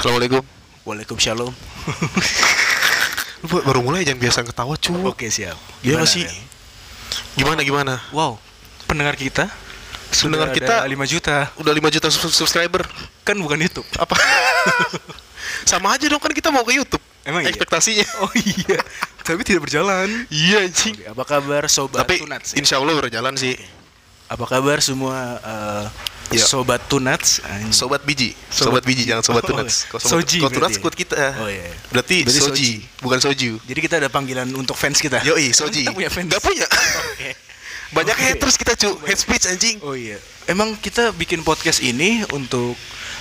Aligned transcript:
Assalamualaikum. 0.00 0.40
Waalaikumsalam. 0.88 1.52
Lu 3.40 3.46
baru 3.60 3.80
mulai 3.80 4.00
jangan 4.00 4.16
biasa 4.16 4.38
ketawa 4.42 4.74
cu. 4.74 4.92
Oke 5.04 5.28
siap. 5.28 5.56
Gimana 5.80 6.04
Gimana 6.04 6.04
sih? 6.08 6.24
nih? 6.24 6.40
Gimana 7.36 7.60
gimana? 7.60 7.94
Wow, 8.08 8.40
pendengar 8.84 9.12
kita 9.14 9.48
Pendengar 10.10 10.50
kita- 10.50 10.82
ada 10.82 10.88
5 10.88 11.04
juta. 11.06 11.52
Udah 11.54 11.70
5 11.70 11.86
juta 11.86 12.08
sub- 12.08 12.32
subscriber. 12.32 12.82
Kan 13.22 13.38
bukan 13.38 13.60
YouTube. 13.60 13.86
Apa? 13.94 14.16
Sama 15.70 15.94
aja 15.94 16.08
dong 16.08 16.18
kan 16.18 16.32
kita 16.32 16.48
mau 16.50 16.64
ke 16.64 16.74
YouTube. 16.74 17.04
Emang 17.22 17.44
iya? 17.44 17.52
Ekspektasinya. 17.52 18.08
Oh 18.24 18.32
iya. 18.34 18.80
Tapi 19.22 19.44
tidak 19.44 19.68
berjalan. 19.68 20.08
Iya 20.26 20.66
anjing. 20.66 20.96
Oke, 20.96 21.06
apa 21.12 21.22
kabar 21.28 21.62
sobat 21.70 22.02
Tapi 22.02 22.24
Tunats? 22.24 22.56
insya 22.56 22.80
Allah 22.82 22.96
berjalan 22.96 23.36
sih. 23.36 23.54
Apa 24.26 24.48
kabar 24.48 24.80
semua 24.82 25.38
eh, 25.38 25.84
Iya. 26.30 26.46
sobat 26.46 26.80
Tunats? 26.86 27.42
Anjing. 27.42 27.74
Sobat 27.74 28.06
biji, 28.06 28.30
sobat, 28.46 28.78
Sobat 28.78 28.82
biji 28.86 29.02
jangan 29.02 29.22
sobat 29.22 29.42
Oh, 29.42 29.48
tunats. 29.50 29.86
Kalau 29.86 29.98
sobat- 29.98 30.12
soji 30.22 30.38
kalau 30.38 30.50
tunats 30.54 30.60
berarti 30.62 30.78
ya? 30.78 30.82
kuat 30.82 30.94
kita. 30.94 31.16
Oh, 31.38 31.48
iya. 31.50 31.66
Berarti, 31.90 32.16
Berarti 32.22 32.38
soji, 32.38 32.70
soji. 32.78 33.02
bukan 33.02 33.18
soju. 33.18 33.50
Jadi 33.66 33.80
kita 33.82 33.94
ada 33.98 34.08
panggilan 34.08 34.46
untuk 34.54 34.74
fans 34.74 34.98
kita. 34.98 35.18
Yoi, 35.22 35.50
soji. 35.50 35.82
Kita 35.82 35.90
punya 35.90 36.06
fans. 36.08 36.30
Gak 36.30 36.38
punya. 36.40 36.66
Oke. 37.10 37.30
Banyak 37.90 38.14
Oke. 38.14 38.22
haters 38.24 38.54
kita 38.54 38.72
cu, 38.78 38.90
hate 39.02 39.18
speech 39.18 39.44
anjing. 39.50 39.76
Oh 39.82 39.98
iya. 39.98 40.14
Emang 40.46 40.78
kita 40.78 41.10
bikin 41.10 41.42
podcast 41.42 41.82
ini 41.82 42.22
untuk 42.30 42.78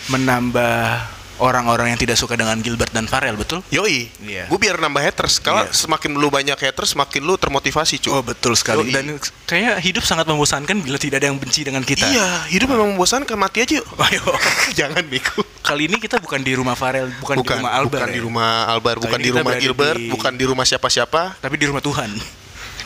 menambah 0.07 1.01
orang-orang 1.39 1.89
yang 1.89 1.99
tidak 1.99 2.15
suka 2.15 2.35
dengan 2.35 2.59
Gilbert 2.59 2.91
dan 2.91 3.03
Farel, 3.03 3.33
betul? 3.33 3.63
Yoi, 3.69 4.11
Iya. 4.19 4.45
gue 4.45 4.57
biar 4.57 4.77
nambah 4.77 4.99
haters. 4.99 5.39
Kalau 5.39 5.63
Iya. 5.63 5.73
semakin 5.73 6.11
lu 6.13 6.27
banyak 6.27 6.55
haters, 6.55 6.91
semakin 6.91 7.21
lu 7.21 7.35
termotivasi 7.35 7.99
cu. 7.99 8.09
Oh 8.11 8.21
betul 8.21 8.53
sekali. 8.53 8.85
Yoi. 8.85 8.93
Dan 8.93 9.05
kayaknya 9.45 9.79
hidup 9.79 10.03
sangat 10.03 10.25
membosankan 10.25 10.79
bila 10.79 10.95
tidak 10.95 11.19
ada 11.19 11.27
yang 11.27 11.37
benci 11.37 11.63
dengan 11.63 11.81
kita. 11.81 12.05
Iya, 12.05 12.45
hidup 12.47 12.67
memang 12.69 12.93
membosankan, 12.93 13.35
mati 13.35 13.63
aja 13.63 13.73
yuk. 13.75 13.87
Ayo. 14.05 14.23
Jangan 14.79 15.03
bego. 15.03 15.41
Kali 15.59 15.85
ini 15.85 15.97
kita 15.97 16.17
bukan 16.17 16.39
di 16.39 16.53
rumah 16.53 16.73
Farel, 16.73 17.11
bukan, 17.17 17.35
di 17.35 17.47
rumah 17.47 17.71
Albar, 17.73 17.99
bukan 17.99 18.09
ya. 18.09 18.15
di 18.15 18.21
rumah 18.21 18.49
Albar, 18.67 18.95
Kali 18.95 19.03
bukan 19.05 19.19
di 19.19 19.29
rumah 19.29 19.53
Gilbert, 19.55 19.95
di- 19.95 20.09
bukan 20.09 20.33
di 20.33 20.45
rumah 20.45 20.65
siapa-siapa. 20.65 21.37
tapi 21.37 21.55
di 21.55 21.65
rumah 21.65 21.79
Tuhan. 21.79 22.09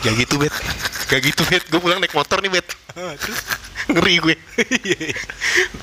Gak 0.04 0.14
gitu, 0.20 0.34
Bet. 0.36 0.52
Gak 1.08 1.20
gitu, 1.24 1.42
Bet. 1.48 1.64
Gue 1.72 1.80
pulang 1.80 1.96
naik 1.96 2.12
motor 2.12 2.44
nih, 2.44 2.52
Bet. 2.52 2.68
Ngeri 3.88 4.14
gue. 4.20 4.34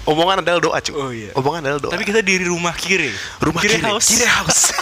Omongan 0.05 0.45
adalah 0.45 0.61
doa, 0.61 0.77
cu. 0.81 0.93
Oh, 0.93 1.09
iya. 1.09 1.33
Omongan 1.33 1.61
adalah 1.65 1.81
doa. 1.81 1.91
Tapi 1.93 2.05
kita 2.05 2.21
di 2.21 2.41
rumah 2.41 2.73
Kire. 2.73 3.13
rumah 3.41 3.61
Kire 3.61 3.77
Kire 3.81 3.89
House. 3.89 4.07
Kire 4.13 4.29
House. 4.29 4.63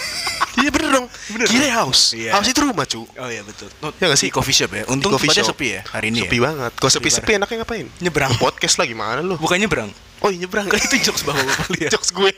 Iya 0.60 0.66
bener 0.74 0.90
dong. 0.92 1.06
Bener 1.30 1.46
Kire 1.46 1.70
dong? 1.70 1.78
House. 1.78 2.12
Iya. 2.12 2.36
House 2.36 2.50
itu 2.50 2.60
rumah, 2.60 2.82
cu. 2.84 3.06
Oh 3.06 3.28
iya 3.30 3.40
betul. 3.46 3.70
Oh, 3.80 3.94
Ya 3.96 4.10
nggak 4.10 4.18
sih? 4.18 4.28
Coffee 4.34 4.52
shop 4.52 4.74
ya. 4.74 4.82
Untung 4.90 5.14
coffee 5.14 5.30
shop. 5.30 5.54
sepi 5.54 5.78
ya 5.78 5.80
hari 5.88 6.10
ini. 6.10 6.26
Sepi 6.26 6.36
ya? 6.36 6.50
banget. 6.50 6.72
Kalau 6.74 6.90
sepi-sepi 6.90 7.30
enaknya 7.38 7.56
ngapain? 7.62 7.86
Nyebrang. 8.02 8.34
Podcast 8.36 8.76
lah 8.76 8.84
gimana 8.84 9.22
lu? 9.22 9.38
Bukannya 9.38 9.70
berang. 9.70 9.94
Oh, 10.20 10.28
iya 10.28 10.44
nyebrang. 10.44 10.66
Kan 10.68 10.82
itu 10.82 11.06
jokes 11.06 11.22
bapak-bapak 11.22 11.68
lihat. 11.78 11.90
Jokes 11.94 12.10
gue. 12.12 12.34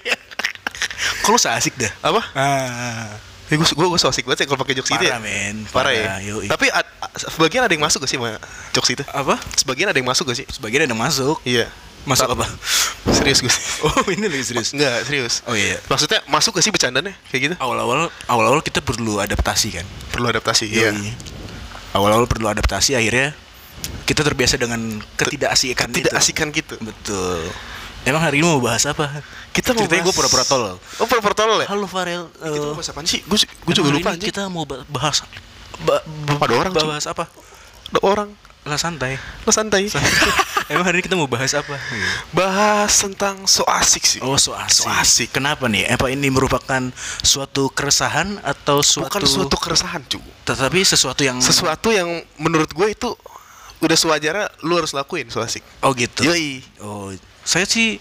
Kalau 1.24 1.38
asik 1.40 1.74
dah. 1.80 1.90
Apa? 2.04 2.20
Ah. 2.36 3.31
Ya 3.52 3.60
gue 3.60 3.68
gue 3.68 3.84
gue 3.86 4.00
so 4.00 4.08
asik 4.08 4.24
banget 4.24 4.42
ya 4.42 4.46
kalau 4.48 4.56
pakai 4.58 4.72
jokes 4.72 4.88
itu 4.88 5.04
ya. 5.04 5.12
Parah, 5.12 5.20
men. 5.20 5.56
Parah, 5.68 5.92
Parah, 5.92 6.18
ya. 6.18 6.32
yoi. 6.32 6.48
Tapi 6.48 6.72
a- 6.72 6.80
a- 6.80 7.12
sebagian 7.28 7.60
ada 7.60 7.68
yang 7.68 7.84
masuk 7.84 8.00
gak 8.00 8.08
sih 8.08 8.16
sama 8.16 8.40
jokes 8.72 8.90
itu? 8.90 9.04
Apa? 9.04 9.36
Sebagian 9.52 9.92
ada 9.92 9.98
yang 10.00 10.08
masuk 10.08 10.24
gak 10.24 10.40
sih? 10.40 10.46
Sebagian 10.48 10.82
ada 10.82 10.90
yang 10.90 10.96
masuk. 10.98 11.36
Iya. 11.44 11.68
Masuk 12.02 12.32
apa? 12.32 12.48
Serius 13.12 13.44
gue. 13.44 13.52
Oh 13.84 14.08
ini 14.08 14.24
lagi 14.24 14.40
serius. 14.42 14.72
Enggak, 14.72 15.04
serius. 15.04 15.44
Oh 15.44 15.52
iya. 15.52 15.76
Maksudnya 15.84 16.24
masuk 16.26 16.56
gak 16.56 16.64
sih 16.64 16.72
bercandanya 16.72 17.12
kayak 17.28 17.40
gitu? 17.44 17.54
Awal-awal 17.60 18.08
awal-awal 18.24 18.64
kita 18.64 18.80
perlu 18.80 19.20
adaptasi 19.20 19.68
kan. 19.76 19.84
Perlu 20.08 20.32
adaptasi. 20.32 20.72
Iya. 20.72 20.96
Yoi. 20.96 21.12
Awal-awal 21.92 22.24
perlu 22.24 22.48
adaptasi 22.48 22.96
akhirnya 22.96 23.36
kita 24.02 24.24
terbiasa 24.24 24.56
dengan 24.56 24.80
ketidakasikan 25.14 25.92
Tidak 25.92 26.08
itu. 26.08 26.16
asikan 26.16 26.48
gitu. 26.50 26.80
Betul. 26.80 27.52
Emang 28.02 28.18
hari 28.18 28.42
ini 28.42 28.44
mau 28.44 28.58
bahas 28.58 28.82
apa? 28.82 29.22
Kita 29.52 29.70
mau 29.70 29.86
Ceritanya 29.86 30.02
bahas- 30.02 30.10
gue 30.10 30.14
pura-pura 30.16 30.44
tolol. 30.44 30.74
Oh, 30.98 31.06
pura-pura 31.06 31.34
tolol 31.34 31.58
ya? 31.62 31.68
Halo 31.70 31.86
Farel. 31.86 32.26
Kita 32.32 32.50
eh, 32.50 32.58
mau 32.60 32.74
bahas 32.74 32.90
apaan 32.90 33.06
sih? 33.06 33.22
Gue 33.22 33.38
gue 33.38 33.74
juga 33.74 33.88
lupa 33.88 34.10
anjing. 34.10 34.26
Kita 34.26 34.50
mau 34.50 34.66
ba- 34.66 34.82
bahas 34.90 35.22
ba- 35.80 36.02
Ada 36.36 36.52
orang, 36.52 36.72
bahas 36.74 37.06
apa? 37.06 37.30
Ada 37.88 38.00
orang. 38.02 38.28
Lah 38.62 38.78
santai. 38.78 39.18
Lo 39.42 39.50
santai. 39.50 39.86
Emang 40.70 40.82
hari 40.82 40.98
ini 40.98 41.04
kita 41.04 41.14
mau 41.14 41.26
bahas 41.26 41.50
apa? 41.52 41.74
bahas 42.30 42.90
tentang 42.96 43.42
so 43.44 43.62
asik 43.66 44.02
sih. 44.02 44.18
Oh 44.18 44.34
so 44.34 44.50
asik. 44.52 44.82
So 44.82 44.88
asik. 44.88 45.28
Kenapa 45.30 45.66
nih? 45.66 45.86
Apa 45.86 46.10
ini 46.10 46.26
merupakan 46.26 46.90
suatu 47.20 47.70
keresahan 47.70 48.38
atau 48.40 48.78
suatu 48.80 49.10
Bukan 49.10 49.22
suatu 49.24 49.56
keresahan, 49.58 50.02
cu. 50.06 50.18
tetapi 50.42 50.78
sesuatu 50.80 51.22
yang 51.22 51.38
Sesuatu 51.38 51.90
yang 51.90 52.06
menurut 52.36 52.70
gue 52.70 52.88
itu 52.88 53.14
udah 53.78 53.96
sewajarnya 53.96 54.46
lu 54.62 54.74
harus 54.74 54.90
lakuin 54.90 55.26
so 55.26 55.38
asik. 55.38 55.62
Oh 55.82 55.90
gitu. 55.92 56.22
Yoi. 56.22 56.62
Oh, 56.78 57.10
saya 57.42 57.64
sih 57.64 57.98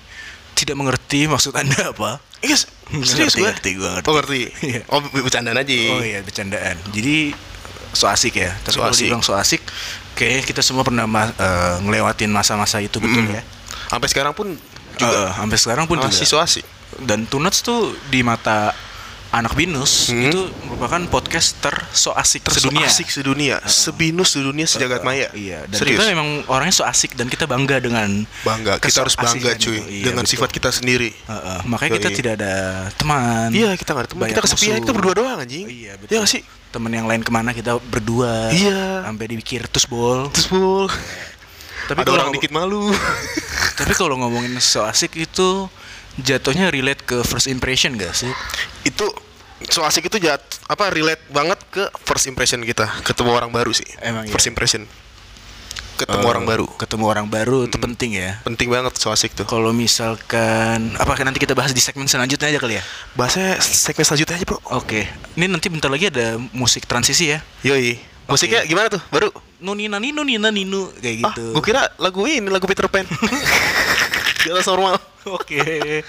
tidak 0.53 0.75
mengerti 0.75 1.25
maksud 1.25 1.53
Anda 1.53 1.89
apa. 1.89 2.17
Iya, 2.41 2.57
serius 3.05 3.37
Ngerti, 3.37 3.37
gue. 3.37 3.45
ngerti, 3.45 3.69
gue 3.77 3.89
ngerti. 3.91 4.07
Oh, 4.07 4.15
ngerti. 4.17 4.39
Iya. 4.67 4.81
Oh, 4.87 4.97
bercandaan 4.99 5.57
aja. 5.57 5.75
Oh 5.91 6.01
iya, 6.01 6.19
bercandaan. 6.19 6.73
Jadi 6.89 7.37
so 7.91 8.05
asik 8.05 8.33
ya. 8.35 8.49
Tapi 8.57 8.73
So 8.73 8.81
kalau 8.81 8.89
dibilang 8.91 9.21
so 9.21 9.37
asik, 9.37 9.61
kayaknya 10.13 10.41
kita 10.43 10.61
semua 10.61 10.81
pernah 10.81 11.05
ma- 11.05 11.29
eh, 11.29 11.75
ngelewatin 11.79 12.27
masa-masa 12.27 12.81
itu 12.81 12.97
betul 12.97 13.21
Mm. 13.23 13.37
ya. 13.37 13.41
Sampai 13.87 14.09
sekarang 14.09 14.33
pun 14.33 14.57
Juga 14.91 15.05
juga 15.07 15.37
sampai 15.37 15.57
sekarang 15.59 15.85
pun 15.85 15.97
masih 15.99 16.25
juga. 16.25 16.33
so 16.33 16.41
asik. 16.41 16.65
Dan 16.97 17.23
Tunats 17.25 17.61
tuh 17.61 17.93
di 18.09 18.21
mata 18.21 18.73
anak 19.31 19.55
binus 19.55 20.07
Hmm. 20.07 20.27
itu 20.27 20.39
merupakan 20.61 20.99
podcast 21.07 21.55
ter 21.57 21.71
so 21.89 22.11
asik 22.11 22.43
Terso 22.43 22.67
sedunia. 22.67 22.83
asik 22.85 23.07
sedunia, 23.07 23.55
sebinus 23.63 24.35
sedunia 24.35 24.67
sejagat 24.67 25.01
maya. 25.01 25.31
Iya, 25.31 25.63
dan 25.65 25.77
Serius. 25.77 25.97
kita 25.97 26.11
memang 26.11 26.27
orangnya 26.45 26.73
so 26.73 26.83
asik 26.83 27.15
dan 27.15 27.25
kita 27.25 27.47
bangga 27.47 27.79
dengan 27.79 28.27
bangga. 28.41 28.75
Kita 28.77 29.01
harus 29.01 29.15
bangga 29.15 29.55
cuy. 29.55 29.79
Iya, 29.79 30.03
dengan 30.05 30.23
betul. 30.23 30.35
sifat 30.35 30.49
kita 30.51 30.69
sendiri. 30.69 31.15
Heeh, 31.15 31.59
makanya 31.63 31.91
kita 31.97 32.09
Yoi. 32.09 32.17
tidak 32.17 32.33
ada 32.37 32.53
teman. 32.93 33.47
Iya, 33.51 33.71
kita 33.73 33.89
nggak 33.89 34.03
ada 34.03 34.11
teman. 34.11 34.25
Kita 34.27 34.41
kesepian, 34.41 34.67
musuh. 34.69 34.83
kita 34.83 34.91
berdua 34.91 35.13
doang 35.15 35.37
anjing. 35.39 35.65
Iya, 35.65 35.91
betul. 35.95 36.11
Iya 36.11 36.17
nggak 36.19 36.31
sih? 36.31 36.41
Temen 36.69 36.91
yang 36.91 37.07
lain 37.07 37.21
ke 37.21 37.31
mana 37.31 37.49
kita 37.51 37.71
berdua. 37.81 38.51
Iya. 38.51 39.07
Sampai 39.07 39.25
dipikir 39.27 39.63
terus 39.65 39.87
bol. 39.87 40.27
Terus 40.29 40.45
full. 40.45 40.91
Tapi 41.87 41.97
ada 41.97 42.03
kalau- 42.05 42.19
orang 42.21 42.35
dikit 42.35 42.51
malu. 42.51 42.91
Tapi 43.73 43.93
kalau 43.93 44.15
ngomongin 44.17 44.59
so 44.59 44.83
asik 44.83 45.15
itu 45.17 45.71
jatuhnya 46.17 46.67
relate 46.67 47.01
ke 47.01 47.21
first 47.21 47.45
impression 47.45 47.95
gak 47.95 48.11
sih? 48.11 48.31
itu 48.83 49.07
so 49.63 49.79
asik 49.81 50.07
itu 50.07 50.17
jat 50.17 50.41
apa 50.65 50.89
relate 50.89 51.21
banget 51.27 51.61
ke 51.69 51.83
first 52.01 52.25
impression 52.25 52.59
kita 52.61 52.89
ketemu 53.01 53.29
orang 53.31 53.49
baru 53.49 53.69
sih 53.69 53.85
Emang 53.99 54.25
iya? 54.25 54.31
first 54.31 54.45
impression 54.45 54.89
ketemu 55.93 56.17
Eh, 56.17 56.25
orang 56.25 56.43
baru 56.43 56.65
Ketemu 56.73 57.05
orang 57.05 57.27
baru 57.27 57.69
itu 57.69 57.77
penting 57.77 58.17
ya. 58.17 58.41
penting 58.41 58.65
banget 58.67 58.97
so 58.97 59.07
asik 59.07 59.31
tuh 59.31 59.45
Kalau 59.45 59.69
misalkan 59.69 60.97
apa 60.97 61.13
nanti 61.21 61.37
kita 61.37 61.53
bahas 61.53 61.71
di 61.71 61.79
segmen 61.79 62.09
selanjutnya 62.09 62.49
aja 62.49 62.57
kali 62.57 62.75
ya? 62.75 62.83
bahasnya 63.13 63.61
segmen 63.61 64.01
selanjutnya 64.01 64.33
aja 64.35 64.45
bro 64.45 64.57
Oke. 64.73 65.05
Ini 65.31 65.45
nanti 65.45 65.69
bentar 65.69 65.87
lagi 65.87 66.09
ada 66.09 66.41
musik 66.51 66.83
transisi 66.83 67.29
ya. 67.29 67.45
yoi 67.61 68.01
musiknya 68.25 68.63
gimana 68.63 68.89
tuh 68.89 69.01
baru 69.07 69.29
Nuni 69.61 69.85
nani 69.85 70.09
nuni 70.09 70.41
nani 70.41 70.65
nu 70.65 70.89
kayak 70.95 71.21
ah 71.21 71.37
gitu. 71.37 71.45
gue 71.53 71.61
kira 71.61 71.85
lagu 71.99 72.25
ini 72.25 72.49
lagu 72.49 72.65
Peter 72.65 72.89
Pan 72.89 73.05
di 74.41 74.49
atas 74.49 74.67
normal 74.67 74.97
Oke. 75.37 76.01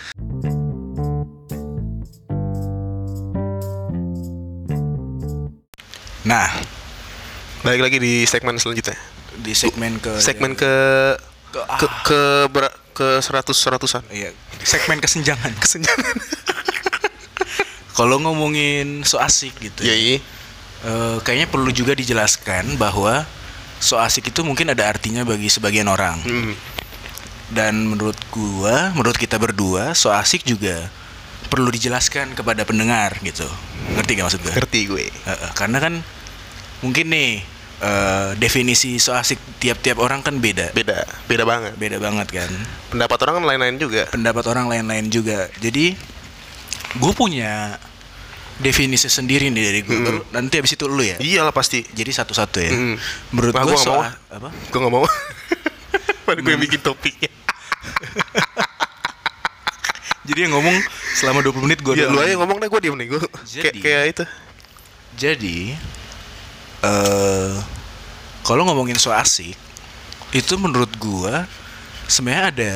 Nah, 6.23 6.49
balik 7.61 7.83
lagi 7.83 7.99
di 8.01 8.25
segmen 8.25 8.57
selanjutnya 8.57 8.97
di 9.43 9.53
segmen 9.57 9.97
ke 9.97 10.21
segmen 10.21 10.53
ke 10.53 10.73
ke, 11.53 11.61
ke 11.81 11.87
ke 12.05 12.21
ber- 12.53 12.77
ke 12.93 13.21
seratus 13.25 13.57
seratusan 13.57 14.05
iya, 14.13 14.33
segmen 14.61 15.01
kesenjangan. 15.01 15.53
kesenjangan 15.65 16.17
Kalau 17.97 18.17
ngomongin 18.25 19.05
so 19.05 19.21
asik 19.21 19.53
gitu. 19.61 19.85
ya, 19.85 19.93
yoi 19.93 20.17
eh, 20.17 21.17
kayaknya 21.21 21.49
perlu 21.53 21.69
juga 21.69 21.93
dijelaskan 21.93 22.81
bahwa 22.81 23.29
so 23.77 24.01
asik 24.01 24.33
itu 24.33 24.41
mungkin 24.41 24.73
ada 24.73 24.89
artinya 24.89 25.25
bagi 25.29 25.53
sebagian 25.53 25.89
orang. 25.93 26.17
Hmm. 26.25 26.57
Dan 27.53 27.85
menurut 27.87 28.17
gua, 28.29 28.91
menurut 28.91 29.15
kita 29.15 29.37
berdua, 29.37 29.93
so 29.93 30.09
asik 30.09 30.43
juga 30.43 30.89
perlu 31.47 31.69
dijelaskan 31.69 32.33
kepada 32.33 32.65
pendengar 32.65 33.21
gitu. 33.21 33.45
Ngerti 33.93 34.11
gak 34.15 34.25
maksud 34.27 34.41
gua? 34.41 34.55
ngerti 34.55 34.81
gue 34.87 35.05
Eh, 35.05 35.29
eh, 35.29 35.51
karena 35.53 35.79
kan 35.79 35.95
mungkin 36.81 37.07
nih 37.09 37.45
eh, 37.79 38.29
definisi 38.35 38.97
so 38.97 39.13
asik 39.13 39.37
tiap-tiap 39.59 39.99
orang 39.99 40.21
kan 40.21 40.39
beda. 40.39 40.73
beda 40.73 41.05
beda 41.27 41.45
banget 41.45 41.77
Beda 41.77 41.99
banget 41.99 42.29
kan. 42.33 42.49
pendapat 42.89 43.19
orang 43.21 43.35
kan 43.37 43.45
lain-lain 43.45 43.77
juga 43.77 44.09
Pendapat 44.09 44.45
orang 44.47 44.67
lain-lain 44.67 45.07
juga. 45.07 45.53
Jadi 45.59 45.93
gue 46.95 47.13
punya 47.13 47.77
definisi 48.57 49.07
sendiri 49.07 49.49
nih 49.49 49.63
dari 49.63 49.81
gue. 49.83 49.99
Mm. 49.99 50.33
Nanti 50.33 50.57
habis 50.57 50.73
itu 50.73 50.87
lu 50.87 51.03
ya. 51.03 51.21
iyalah 51.21 51.53
pasti 51.53 51.85
Jadi 51.85 52.11
satu-satu 52.11 52.59
ya. 52.59 52.73
Mm. 52.73 52.97
Menurut 53.31 53.53
Nah, 53.53 53.61
gue 53.61 53.69
gua 53.69 53.77
nggak 53.77 53.85
so 53.85 53.93
mau. 53.93 54.03
apa? 54.31 54.49
gue 54.49 54.79
nggak 54.81 54.95
mau 54.95 55.05
Mana 56.27 56.39
gue 56.39 56.53
yang 56.55 56.63
bikin 56.63 56.81
topiknya 56.81 57.29
Jadi 60.23 60.39
yang 60.47 60.55
ngomong 60.55 60.77
selama 61.13 61.43
20 61.43 61.65
menit 61.67 61.79
gue 61.83 61.99
Ya 61.99 62.07
lu 62.07 62.23
aja 62.23 62.39
ngomong 62.39 62.63
deh 62.63 62.71
gue 62.71 62.81
diem 62.81 62.95
nih 62.95 63.09
gue 63.11 63.21
kayak 63.21 63.43
Jadi- 63.45 63.83
kayak 63.83 64.05
itu. 64.09 64.25
Jadi 65.13 65.59
eh 66.83 67.53
kalau 68.43 68.63
ngomongin 68.65 68.97
so 68.97 69.11
asik 69.11 69.55
itu 70.33 70.55
menurut 70.57 70.91
gua 70.97 71.45
sebenarnya 72.09 72.45
ada 72.49 72.73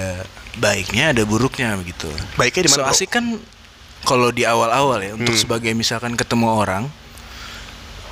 baiknya 0.56 1.10
ada 1.10 1.22
buruknya 1.24 1.74
begitu. 1.74 2.06
Baiknya 2.36 2.68
di 2.68 2.70
mana, 2.70 2.84
So 2.84 2.90
asik 2.92 3.10
kan 3.10 3.40
kalau 4.04 4.30
di 4.30 4.44
awal-awal 4.44 5.00
ya 5.00 5.12
untuk 5.14 5.32
Hmm. 5.32 5.40
sebagai 5.40 5.72
misalkan 5.72 6.14
ketemu 6.14 6.46
orang 6.52 6.84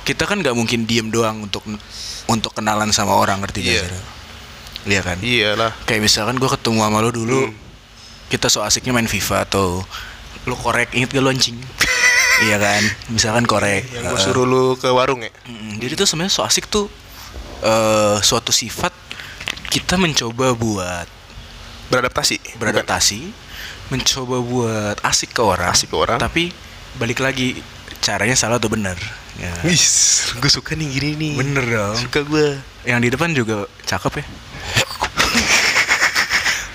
kita 0.03 0.25
kan 0.25 0.41
nggak 0.41 0.53
mungkin 0.53 0.83
diem 0.83 1.07
doang 1.07 1.45
untuk 1.45 1.63
untuk 2.25 2.51
kenalan 2.51 2.89
sama 2.91 3.15
orang 3.15 3.39
ngerti 3.41 3.59
gak 3.63 3.89
Iya. 4.85 5.01
kan? 5.01 5.17
Iyalah. 5.19 5.71
Kayak 5.83 6.01
misalkan 6.03 6.35
gue 6.35 6.47
ketemu 6.47 6.79
sama 6.79 6.97
lo 6.99 7.09
dulu, 7.09 7.41
Hmm. 7.45 7.57
kita 8.27 8.47
so 8.47 8.61
asiknya 8.61 8.91
main 8.91 9.05
FIFA 9.05 9.43
atau 9.43 9.81
lo 10.43 10.55
korek 10.55 10.93
inget 10.93 11.09
gak 11.09 11.21
lo 11.21 11.29
anjing? 11.29 11.57
iya 12.45 12.55
kan? 12.55 12.81
Misalkan 13.09 13.43
korek. 13.43 13.89
Yang 13.89 14.03
gue 14.07 14.19
suruh 14.21 14.45
lu 14.45 14.63
ke 14.75 14.87
warung 14.87 15.21
ya. 15.21 15.31
Mm, 15.43 15.77
Jadi 15.79 15.93
tuh 15.95 16.05
sebenarnya 16.05 16.31
so 16.31 16.41
asik 16.41 16.65
tuh 16.65 16.85
eh 17.59 18.17
suatu 18.19 18.49
sifat 18.49 18.93
kita 19.67 19.95
mencoba 19.95 20.53
buat 20.53 21.07
Beradaptasi. 21.85 22.57
beradaptasi, 22.57 23.19
mencoba 23.87 24.37
buat 24.39 24.97
asik 25.01 25.33
ke 25.33 25.41
orang, 25.41 25.69
Asik 25.69 25.89
ke 25.89 25.97
orang. 25.97 26.17
Tapi 26.17 26.49
balik 26.95 27.19
lagi 27.19 27.57
caranya 27.99 28.33
salah 28.33 28.57
atau 28.57 28.69
benar? 28.69 28.97
Ya. 29.35 29.51
Wis, 29.67 29.85
gue 30.31 30.47
suka 30.47 30.73
nih 30.73 30.87
gini 30.87 31.09
nih. 31.15 31.33
Bener 31.35 31.65
dong. 31.65 31.95
Suka 31.99 32.23
gue. 32.23 32.55
Yang 32.87 32.99
di 33.03 33.09
depan 33.11 33.29
juga 33.31 33.55
cakep 33.83 34.13
ya. 34.21 34.25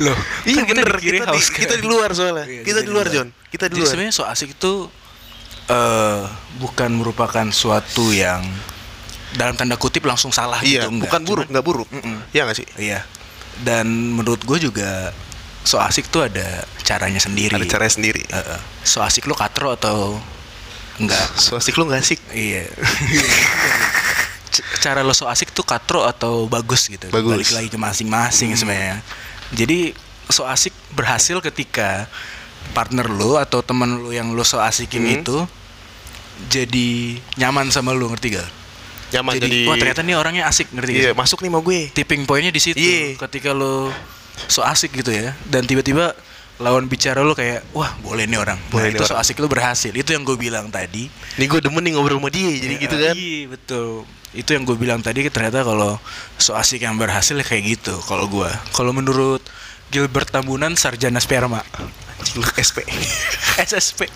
Loh, 0.01 0.17
Iya 0.49 0.65
kan 0.65 0.67
kita 0.67 0.81
bener, 0.81 0.97
kita, 0.97 1.25
house 1.29 1.45
di, 1.45 1.53
kan? 1.53 1.61
kita 1.61 1.75
di 1.77 1.85
luar 1.85 2.09
soalnya. 2.17 2.47
Iya, 2.49 2.63
kita, 2.65 2.81
di 2.81 2.89
luar, 2.89 3.07
John. 3.13 3.29
Kita 3.53 3.69
di 3.69 3.69
Jadi 3.69 3.81
luar. 3.81 3.89
sebenarnya 3.93 4.13
so 4.13 4.25
asik 4.25 4.57
itu 4.57 4.89
eh 5.71 6.23
bukan 6.57 6.91
merupakan 6.91 7.47
suatu 7.53 8.11
yang 8.11 8.43
dalam 9.37 9.55
tanda 9.55 9.77
kutip 9.77 10.03
langsung 10.03 10.33
salah 10.35 10.59
Iya, 10.65 10.83
gitu 10.83 10.89
enggak. 10.91 11.13
bukan 11.13 11.21
buruk, 11.23 11.47
nggak 11.53 11.65
buruk. 11.65 11.89
Mm-mm. 11.93 12.17
Iya 12.33 12.49
nggak 12.49 12.59
sih? 12.59 12.67
Iya. 12.81 13.05
Dan 13.61 13.87
menurut 14.17 14.41
gue 14.41 14.59
juga 14.59 15.13
so 15.63 15.77
asik 15.77 16.09
tuh 16.09 16.27
ada 16.27 16.65
caranya 16.81 17.21
sendiri. 17.21 17.53
Ada 17.53 17.69
caranya 17.69 17.93
sendiri. 17.93 18.25
Eh, 18.25 18.37
eh. 18.57 18.61
so 18.83 19.05
asik 19.05 19.29
lo 19.29 19.37
katro 19.37 19.77
atau 19.77 20.17
enggak? 21.01 21.27
So 21.41 21.57
asik 21.57 21.75
lu 21.75 21.85
nggak 21.85 22.01
asik? 22.01 22.21
iya. 22.31 22.69
Cara 24.81 25.01
lo 25.01 25.15
so 25.15 25.25
asik 25.25 25.51
tuh 25.51 25.63
katro 25.63 26.03
atau 26.03 26.45
bagus 26.45 26.87
gitu. 26.87 27.07
Bagus. 27.09 27.39
Balik 27.39 27.53
lagi 27.53 27.69
ke 27.69 27.79
masing-masing 27.79 28.51
sebenarnya. 28.53 28.99
Jadi 29.51 29.95
so 30.27 30.43
asik 30.43 30.75
berhasil 30.91 31.39
ketika 31.41 32.11
partner 32.71 33.07
lo 33.07 33.35
atau 33.37 33.63
teman 33.63 33.99
lo 33.99 34.11
yang 34.11 34.31
lo 34.31 34.43
so 34.43 34.59
asikin 34.59 35.03
Hmm. 35.03 35.17
itu 35.17 35.37
jadi 36.47 36.89
nyaman 37.37 37.69
sama 37.69 37.93
lo 37.93 38.09
ngerti 38.09 38.37
gak? 38.37 38.49
Nyaman 39.11 39.33
jadi, 39.37 39.45
jadi. 39.45 39.59
wah 39.67 39.77
ternyata 39.77 40.01
nih 40.03 40.15
orangnya 40.15 40.45
asik 40.47 40.71
ngerti 40.71 40.91
gak? 40.91 41.01
Iya, 41.01 41.11
sih? 41.13 41.19
masuk 41.19 41.39
nih 41.41 41.51
mau 41.51 41.61
gue. 41.61 41.81
tipping 41.91 42.23
pointnya 42.25 42.51
di 42.51 42.63
situ 42.63 42.79
Iya. 42.79 43.19
ketika 43.21 43.51
lo 43.53 43.91
so 44.47 44.63
asik 44.63 44.95
gitu 44.95 45.11
ya 45.11 45.37
dan 45.47 45.63
tiba-tiba 45.63 46.15
lawan 46.61 46.85
bicara 46.87 47.25
lo 47.25 47.33
kayak 47.33 47.65
wah 47.73 47.89
boleh 48.05 48.29
nih 48.29 48.37
orang 48.37 48.61
Boleh 48.69 48.93
nah, 48.93 48.93
nih 48.93 49.01
itu 49.01 49.05
so 49.09 49.17
orang. 49.17 49.25
asik 49.25 49.41
lo 49.41 49.49
berhasil 49.49 49.89
itu 49.91 50.13
yang 50.13 50.23
gue 50.23 50.37
bilang 50.37 50.69
tadi 50.69 51.09
Nih 51.41 51.47
gue 51.49 51.59
demen 51.59 51.81
nih 51.81 51.97
ngobrol 51.97 52.21
sama 52.21 52.29
dia, 52.29 52.53
jadi 52.53 52.75
Ya, 52.77 52.83
gitu 52.85 52.97
kan. 53.01 53.15
iya 53.17 53.49
betul 53.49 53.89
itu 54.31 54.51
yang 54.55 54.63
gue 54.63 54.77
bilang 54.79 55.01
tadi 55.03 55.27
ternyata 55.27 55.67
kalau 55.67 55.99
so 56.39 56.55
asik 56.55 56.87
yang 56.87 56.95
berhasil 56.95 57.35
ya 57.35 57.43
kayak 57.43 57.81
gitu 57.81 57.99
kalau 58.05 58.31
gue 58.31 58.47
kalau 58.71 58.95
menurut 58.95 59.43
Gilbert 59.91 60.31
Tambunan 60.31 60.79
sarjana 60.79 61.19
sperma 61.19 61.65
Anjing 62.21 62.39
lu 62.39 62.47
SP. 62.55 62.85
SSP 63.59 64.07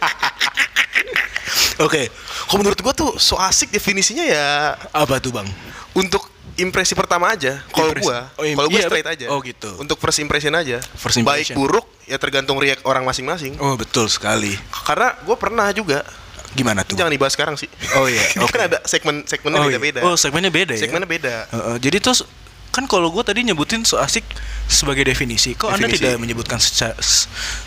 Oke. 1.80 2.08
Kalau 2.44 2.58
menurut 2.60 2.80
gue 2.82 2.92
tuh 2.92 3.10
so 3.16 3.38
asik 3.38 3.70
definisinya 3.70 4.26
ya 4.26 4.74
apa 4.90 5.22
tuh 5.22 5.30
bang 5.30 5.46
untuk 5.94 6.26
impresi 6.60 6.92
pertama 6.94 7.32
aja. 7.32 7.64
Kalau 7.72 7.92
gua, 7.96 8.28
oh, 8.36 8.44
kalau 8.44 8.68
gua 8.68 8.80
iya, 8.80 8.88
straight 8.88 9.08
aja. 9.08 9.26
oh, 9.32 9.40
gitu. 9.40 9.70
Untuk 9.80 9.96
first 9.96 10.20
impression 10.20 10.52
aja. 10.52 10.78
First 10.94 11.20
Baik 11.20 11.50
impression. 11.50 11.56
buruk 11.56 11.86
ya 12.04 12.16
tergantung 12.20 12.58
react 12.58 12.82
orang 12.84 13.06
masing-masing. 13.06 13.54
oh 13.62 13.78
betul 13.78 14.10
sekali 14.10 14.58
Karena 14.82 15.14
gue 15.22 15.36
pernah 15.38 15.70
juga. 15.70 16.02
gimana 16.50 16.82
tuh 16.82 16.98
Jangan 16.98 17.14
dibahas 17.14 17.38
sekarang 17.38 17.54
sih. 17.54 17.70
Oh, 17.94 18.10
iya, 18.10 18.18
oke. 18.42 18.50
kan 18.50 18.66
ada 18.66 18.82
segmen 18.82 19.22
segmennya 19.22 19.62
oh, 19.62 19.70
iya. 19.70 19.78
beda-beda. 19.78 20.00
oh 20.02 20.18
segmennya 20.18 20.50
beda 20.50 20.74
ya 20.74 20.82
Segmennya 20.82 21.06
beda. 21.06 21.34
Heeh, 21.46 21.76
jadi 21.78 22.02
tuh 22.02 22.26
kan 22.74 22.86
kalau 22.90 23.10
gue 23.10 23.22
tadi 23.22 23.46
nyebutin 23.46 23.82
so 23.82 23.98
asik 23.98 24.22
sebagai 24.66 25.02
definisi, 25.02 25.54
kok 25.58 25.70
anda 25.70 25.86
Definisi. 25.86 26.06
tidak 26.06 26.18
menyebutkan 26.18 26.58
secara, 26.58 26.94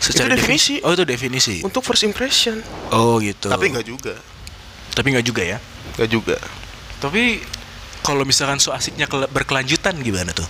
secara 0.00 0.32
Itu 0.32 0.40
definisi. 0.40 0.74
Oh 0.84 0.92
itu 0.92 1.04
definisi. 1.04 1.56
Untuk 1.64 1.80
first 1.84 2.04
impression. 2.04 2.60
Oh 2.92 3.20
gitu. 3.20 3.48
Tapi 3.48 3.72
nggak 3.72 3.84
juga. 3.88 4.16
Tapi 4.92 5.06
nggak 5.16 5.24
juga 5.24 5.42
ya. 5.44 5.58
Nggak 5.96 6.08
juga. 6.12 6.36
Tapi 7.00 7.40
kalau 8.04 8.22
misalkan 8.22 8.60
so 8.60 8.70
asiknya 8.70 9.08
kela- 9.08 9.26
berkelanjutan 9.32 9.96
gimana 9.96 10.30
tuh? 10.30 10.44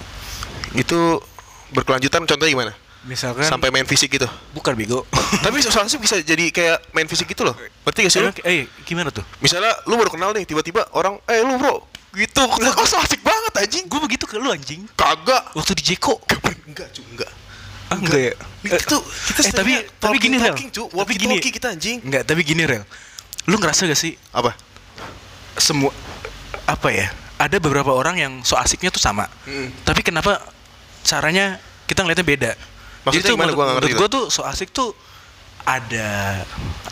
Itu 0.75 1.23
berkelanjutan 1.71 2.27
contohnya 2.27 2.51
gimana? 2.51 2.73
Misalkan 3.05 3.45
Sampai 3.45 3.69
main 3.69 3.85
fisik 3.85 4.17
gitu. 4.17 4.25
bukan 4.51 4.73
bego. 4.75 5.05
Tapi 5.45 5.61
so 5.61 5.71
asik 5.79 6.01
bisa 6.01 6.19
jadi 6.19 6.51
kayak 6.51 6.91
main 6.91 7.07
fisik 7.07 7.31
gitu 7.31 7.45
loh. 7.47 7.55
Ngerti 7.87 7.99
gak 8.03 8.13
sih 8.13 8.21
lu? 8.21 8.33
Emang- 8.33 8.43
eh 8.49 8.67
gimana 8.83 9.15
tuh? 9.15 9.23
Misalnya 9.39 9.71
lu 9.87 9.95
baru 9.95 10.11
kenal 10.11 10.33
nih, 10.35 10.43
tiba-tiba 10.43 10.89
orang, 10.97 11.21
eh 11.29 11.45
lu 11.45 11.55
bro, 11.61 11.85
gitu. 12.17 12.43
Kok 12.49 12.87
so 12.89 12.97
asik 12.99 13.21
banget 13.21 13.53
anjing? 13.61 13.85
Gue 13.87 14.01
begitu 14.03 14.25
ke 14.25 14.41
lu 14.41 14.49
anjing. 14.49 14.89
Kagak. 14.97 15.53
Waktu 15.53 15.79
di 15.79 15.95
Jeko. 15.95 16.17
Enggak, 16.65 16.89
cu, 16.91 17.05
enggak. 17.13 17.31
Ah, 17.93 18.01
enggak 18.01 18.21
ya? 18.21 18.35
Itu 18.65 18.97
kita 19.29 19.41
eh, 19.45 19.53
tapi 19.53 19.73
tapi 20.01 20.17
gini 20.17 20.37
Rel. 20.41 20.57
cu. 20.57 20.85
Tapi 20.89 21.13
gini. 21.15 21.37
kita 21.39 21.77
anjing. 21.77 22.01
Enggak, 22.03 22.25
tapi 22.25 22.41
gini 22.41 22.65
Rel. 22.65 22.83
Lu 23.45 23.61
ngerasa 23.61 23.85
gak 23.85 24.01
sih 24.01 24.17
Apa? 24.33 24.57
semua 25.55 25.93
apa 26.67 26.89
ya 26.91 27.13
ada 27.37 27.57
beberapa 27.57 27.91
orang 27.91 28.17
yang 28.17 28.33
so 28.41 28.55
asiknya 28.55 28.89
tuh 28.89 28.99
sama 28.99 29.27
Mm. 29.45 29.69
tapi 29.83 30.01
kenapa 30.01 30.39
caranya 31.01 31.59
kita 31.85 32.01
ngeliatnya 32.01 32.27
beda 32.27 32.53
Maksudnya 33.05 33.27
tuh 33.27 33.37
gimana? 33.37 33.51
menurut, 33.51 33.57
Gua 33.57 33.67
menurut 33.77 33.91
gua 33.95 34.09
tuh 34.09 34.25
so 34.29 34.41
asik 34.43 34.71
tuh 34.71 34.97
ada 35.63 36.41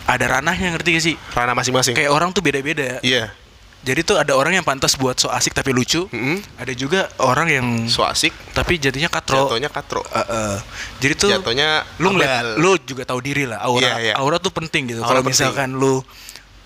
ada 0.04 0.24
ranahnya 0.30 0.68
ngerti 0.70 0.88
gak 0.92 1.04
sih 1.04 1.16
Ranah 1.30 1.54
masing-masing. 1.54 1.92
kayak 1.92 2.10
orang 2.10 2.30
tuh 2.30 2.40
beda-beda 2.40 3.00
Iya. 3.00 3.32
jadi 3.80 4.00
tuh 4.02 4.16
ada 4.16 4.32
orang 4.32 4.52
yang 4.52 4.62
pantas 4.62 4.94
buat 4.94 5.14
so 5.14 5.26
asik 5.26 5.52
tapi 5.52 5.70
lucu 5.70 6.04
Mm-mm. 6.06 6.40
ada 6.54 6.72
juga 6.72 7.08
orang 7.18 7.48
yang 7.48 7.66
So 7.86 8.02
asik, 8.02 8.32
tapi 8.52 8.76
jadinya 8.76 9.08
katro 9.08 9.46
jatuhnya 9.46 9.68
katro. 9.68 10.00
Eh, 10.04 10.18
eh. 10.20 10.56
jadi 10.98 11.14
tuh 11.14 11.30
Jatuhnya 11.30 11.68
lu 11.98 12.12
ngeliat 12.12 12.56
lu 12.56 12.76
juga 12.78 13.02
tahu 13.04 13.20
diri 13.20 13.44
lah 13.44 13.60
aura 13.60 13.88
Iya, 13.94 13.96
iya. 14.02 14.14
aura 14.16 14.36
tuh 14.36 14.50
penting 14.50 14.88
gitu 14.88 15.00
kalau 15.00 15.20
misalkan 15.22 15.72
lu 15.72 16.00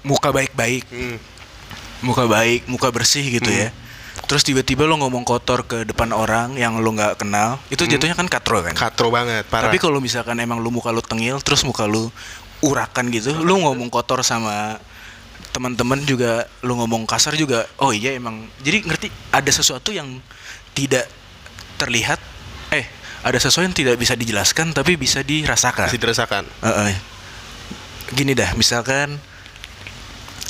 muka 0.03 0.31
baik-baik 0.31 0.87
Hmm. 0.87 1.19
Muka 2.05 2.25
baik, 2.29 2.69
muka 2.69 2.89
bersih 2.93 3.25
gitu 3.29 3.49
Hmm. 3.49 3.63
ya. 3.67 3.69
Terus 4.27 4.43
tiba-tiba 4.43 4.89
lo 4.89 4.97
ngomong 4.99 5.23
kotor 5.23 5.69
ke 5.69 5.85
depan 5.87 6.11
orang 6.11 6.57
yang 6.57 6.81
lo 6.81 6.91
nggak 6.91 7.21
kenal, 7.21 7.61
itu 7.69 7.85
jatuhnya 7.87 8.17
kan 8.17 8.27
katro 8.27 8.65
kan. 8.65 8.75
Katro 8.75 9.13
banget, 9.13 9.47
parah. 9.47 9.69
Tapi 9.71 9.79
kalau 9.79 10.01
misalkan 10.03 10.41
emang 10.41 10.59
lu 10.59 10.73
muka 10.73 10.91
lu 10.91 11.05
tengil, 11.05 11.39
terus 11.45 11.63
muka 11.63 11.87
lu 11.87 12.09
urakan 12.65 13.13
gitu, 13.13 13.37
lu 13.45 13.61
ngomong 13.61 13.93
kotor 13.93 14.25
sama 14.25 14.81
teman-teman 15.53 16.01
juga, 16.03 16.49
lu 16.65 16.75
ngomong 16.81 17.05
kasar 17.07 17.37
juga, 17.37 17.69
oh 17.79 17.93
iya 17.93 18.17
emang. 18.17 18.49
Jadi 18.65 18.89
ngerti 18.89 19.09
ada 19.31 19.51
sesuatu 19.53 19.93
yang 19.93 20.19
tidak 20.73 21.07
terlihat, 21.77 22.19
eh 22.73 22.89
ada 23.23 23.37
sesuatu 23.37 23.69
yang 23.69 23.77
tidak 23.77 23.97
bisa 24.01 24.17
dijelaskan 24.17 24.73
tapi 24.73 24.97
bisa 24.97 25.21
dirasakan. 25.23 25.87
masih 25.93 26.01
dirasakan. 26.03 26.45
Heeh. 26.65 26.95
Gini 28.17 28.33
dah, 28.33 28.57
misalkan 28.57 29.21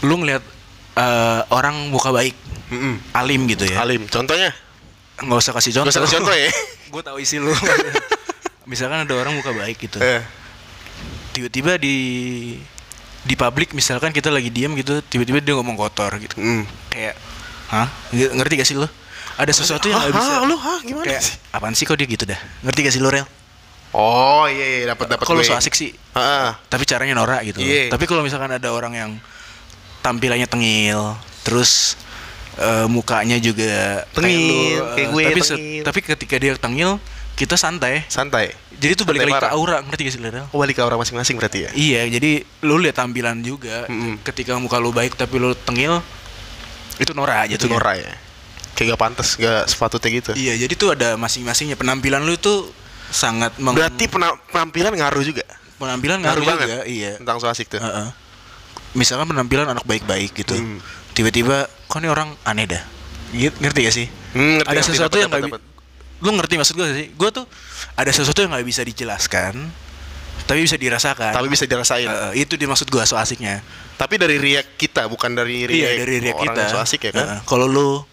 lu 0.06 0.16
ngeliat 0.22 0.55
eh, 0.96 1.40
orang 1.48 1.88
muka 1.88 2.10
baik, 2.10 2.34
Mm-mm. 2.68 2.98
alim 3.12 3.44
gitu 3.46 3.64
ya. 3.64 3.80
Alim. 3.80 4.04
Contohnya? 4.06 4.50
Nggak 5.16 5.38
usah 5.38 5.52
kasih 5.52 5.72
contoh. 5.72 5.88
Gak 5.88 5.94
usah 5.94 6.02
kasih 6.02 6.16
contoh 6.18 6.34
ya. 6.34 6.50
Gue 6.92 7.02
tahu 7.02 7.16
isi 7.18 7.36
lu. 7.36 7.52
misalkan 8.70 9.04
ada 9.04 9.14
orang 9.14 9.32
muka 9.32 9.52
baik 9.52 9.78
gitu. 9.80 9.98
Eh, 9.98 10.22
Tiba-tiba 11.30 11.76
di 11.76 11.96
di 13.20 13.34
publik 13.34 13.72
misalkan 13.72 14.08
kita 14.08 14.30
lagi 14.30 14.48
diam 14.48 14.72
gitu, 14.72 15.02
tiba-tiba 15.02 15.38
dia 15.38 15.52
ngomong 15.52 15.74
kotor 15.74 16.14
gitu. 16.16 16.38
mm. 16.38 16.64
Kayak, 16.88 17.14
hah? 17.68 17.90
Ng- 18.10 18.34
Ngerti 18.34 18.54
gak 18.56 18.68
sih 18.68 18.76
lu? 18.76 18.88
Ada 19.36 19.52
sesuatu 19.52 19.84
yang 19.84 20.00
nggak 20.00 20.16
bisa. 20.16 20.32
hah, 20.32 20.40
lu, 20.42 20.56
hah, 20.56 20.78
gimana 20.80 21.04
Kayak, 21.04 21.20
sih? 21.20 21.36
apaan 21.52 21.76
sih 21.76 21.84
kok 21.84 21.92
dia 21.94 22.08
gitu 22.08 22.24
dah? 22.24 22.40
Ngerti 22.64 22.80
gak 22.80 22.94
sih 22.96 23.02
lu 23.02 23.12
Rel? 23.12 23.28
Oh 23.92 24.48
iya, 24.48 24.64
iya 24.80 24.84
dapat 24.88 25.12
dapat. 25.12 25.24
Kalau 25.24 25.44
so 25.44 25.52
asik 25.52 25.72
sih, 25.72 25.92
Ah, 26.12 26.56
tapi 26.66 26.84
caranya 26.84 27.12
norak 27.14 27.44
gitu. 27.44 27.60
Iya. 27.60 27.92
Tapi 27.92 28.04
kalau 28.04 28.20
misalkan 28.20 28.48
ada 28.48 28.68
orang 28.72 28.92
yang 28.92 29.10
tampilannya 30.06 30.46
tengil, 30.46 31.18
terus 31.42 31.98
eh, 32.54 32.86
mukanya 32.86 33.36
juga 33.36 34.06
Tengil, 34.08 34.38
lu, 34.38 34.54
eh, 34.54 34.94
kayak 34.94 35.08
gue 35.10 35.22
tapi 35.24 35.40
tengil. 35.42 35.82
tapi 35.82 35.98
ketika 36.00 36.34
dia 36.36 36.52
tengil, 36.54 36.90
kita 37.34 37.52
santai. 37.54 38.06
santai. 38.06 38.54
Jadi 38.72 38.92
itu 38.92 39.02
balik 39.02 39.20
Santai 39.20 39.32
lagi 39.34 39.42
ke 39.42 39.50
aura, 39.50 39.76
ngerti 39.80 40.00
gak 40.02 40.14
sih 40.14 40.20
Lera? 40.20 40.42
Oh, 40.48 40.58
balik 40.58 40.76
ke 40.76 40.82
orang 40.82 40.96
masing-masing 40.96 41.34
berarti 41.34 41.64
ya? 41.64 41.70
Iya, 41.72 42.02
jadi 42.10 42.30
lu 42.60 42.76
lihat 42.76 42.96
tampilan 42.96 43.40
juga. 43.40 43.84
Mm-mm. 43.86 44.20
Ketika 44.22 44.56
muka 44.56 44.76
lu 44.76 44.88
baik 44.90 45.16
tapi 45.16 45.36
lu 45.36 45.56
tengil, 45.58 46.00
itu 46.96 47.12
norak 47.12 47.44
aja 47.44 47.54
Itu 47.54 47.66
Nora 47.66 47.92
ya. 47.92 48.12
Kayak 48.72 48.92
gak 48.92 49.00
pantas, 49.00 49.28
gak 49.34 49.64
sepatutnya 49.66 50.10
gitu. 50.14 50.30
Iya, 50.32 50.56
jadi 50.58 50.72
tuh 50.72 50.92
ada 50.92 51.16
masing-masingnya 51.16 51.74
penampilan 51.74 52.20
lu 52.20 52.32
itu 52.32 52.68
sangat 53.08 53.56
meng- 53.56 53.72
Berarti 53.74 54.04
pena- 54.06 54.36
penampilan 54.46 54.92
ngaruh 54.92 55.24
juga. 55.24 55.44
penampilan 55.76 56.20
Ngaruh 56.20 56.40
ngaruh 56.40 56.44
banget. 56.46 56.66
juga, 56.66 56.78
iya. 56.86 57.12
Tentang 57.16 57.36
so 57.36 57.48
asik 57.48 57.68
tuh. 57.68 57.80
Heeh. 57.80 58.08
Misalkan 58.96 59.28
penampilan 59.28 59.68
anak 59.68 59.84
baik-baik 59.84 60.32
gitu. 60.32 60.56
Hmm. 60.56 60.80
Tiba-tiba 61.12 61.68
kok 61.86 62.00
ini 62.00 62.08
orang 62.08 62.32
aneh 62.48 62.64
dah. 62.64 62.82
Gitu, 63.36 63.52
ngerti 63.60 63.78
gak 63.84 63.94
sih? 63.94 64.06
Hmm, 64.32 64.60
ngerti, 64.60 64.68
ada 64.68 64.80
ngerti, 64.80 64.90
sesuatu 64.92 65.16
dapat, 65.16 65.24
yang 65.24 65.32
dapat. 65.52 65.60
lu 66.16 66.30
ngerti 66.32 66.54
maksud 66.56 66.74
gue 66.80 66.86
sih 66.96 67.06
gue 67.12 67.28
tuh 67.28 67.44
ada 67.92 68.08
sesuatu 68.08 68.40
yang 68.40 68.48
nggak 68.48 68.64
bisa 68.64 68.80
dijelaskan 68.80 69.68
tapi 70.46 70.62
bisa 70.62 70.78
dirasakan 70.78 71.34
Tapi 71.34 71.46
bisa 71.50 71.66
dirasain. 71.66 72.06
Eh, 72.06 72.46
itu 72.46 72.54
dia 72.54 72.70
maksud 72.70 72.86
gue 72.86 73.02
so 73.02 73.18
asiknya 73.18 73.60
Tapi 73.98 74.14
dari 74.14 74.38
riak 74.38 74.78
kita 74.78 75.10
bukan 75.10 75.34
dari 75.34 75.66
riak 75.66 75.74
iya 75.74 75.90
dari 75.98 76.16
riak 76.22 76.38
orang 76.38 76.44
kita 76.46 76.60
yang 76.62 76.72
so 76.72 76.78
asik 76.78 77.00
ya 77.10 77.12
kan. 77.12 77.24
Eh, 77.26 77.38
kalau 77.44 77.66
lu 77.66 78.04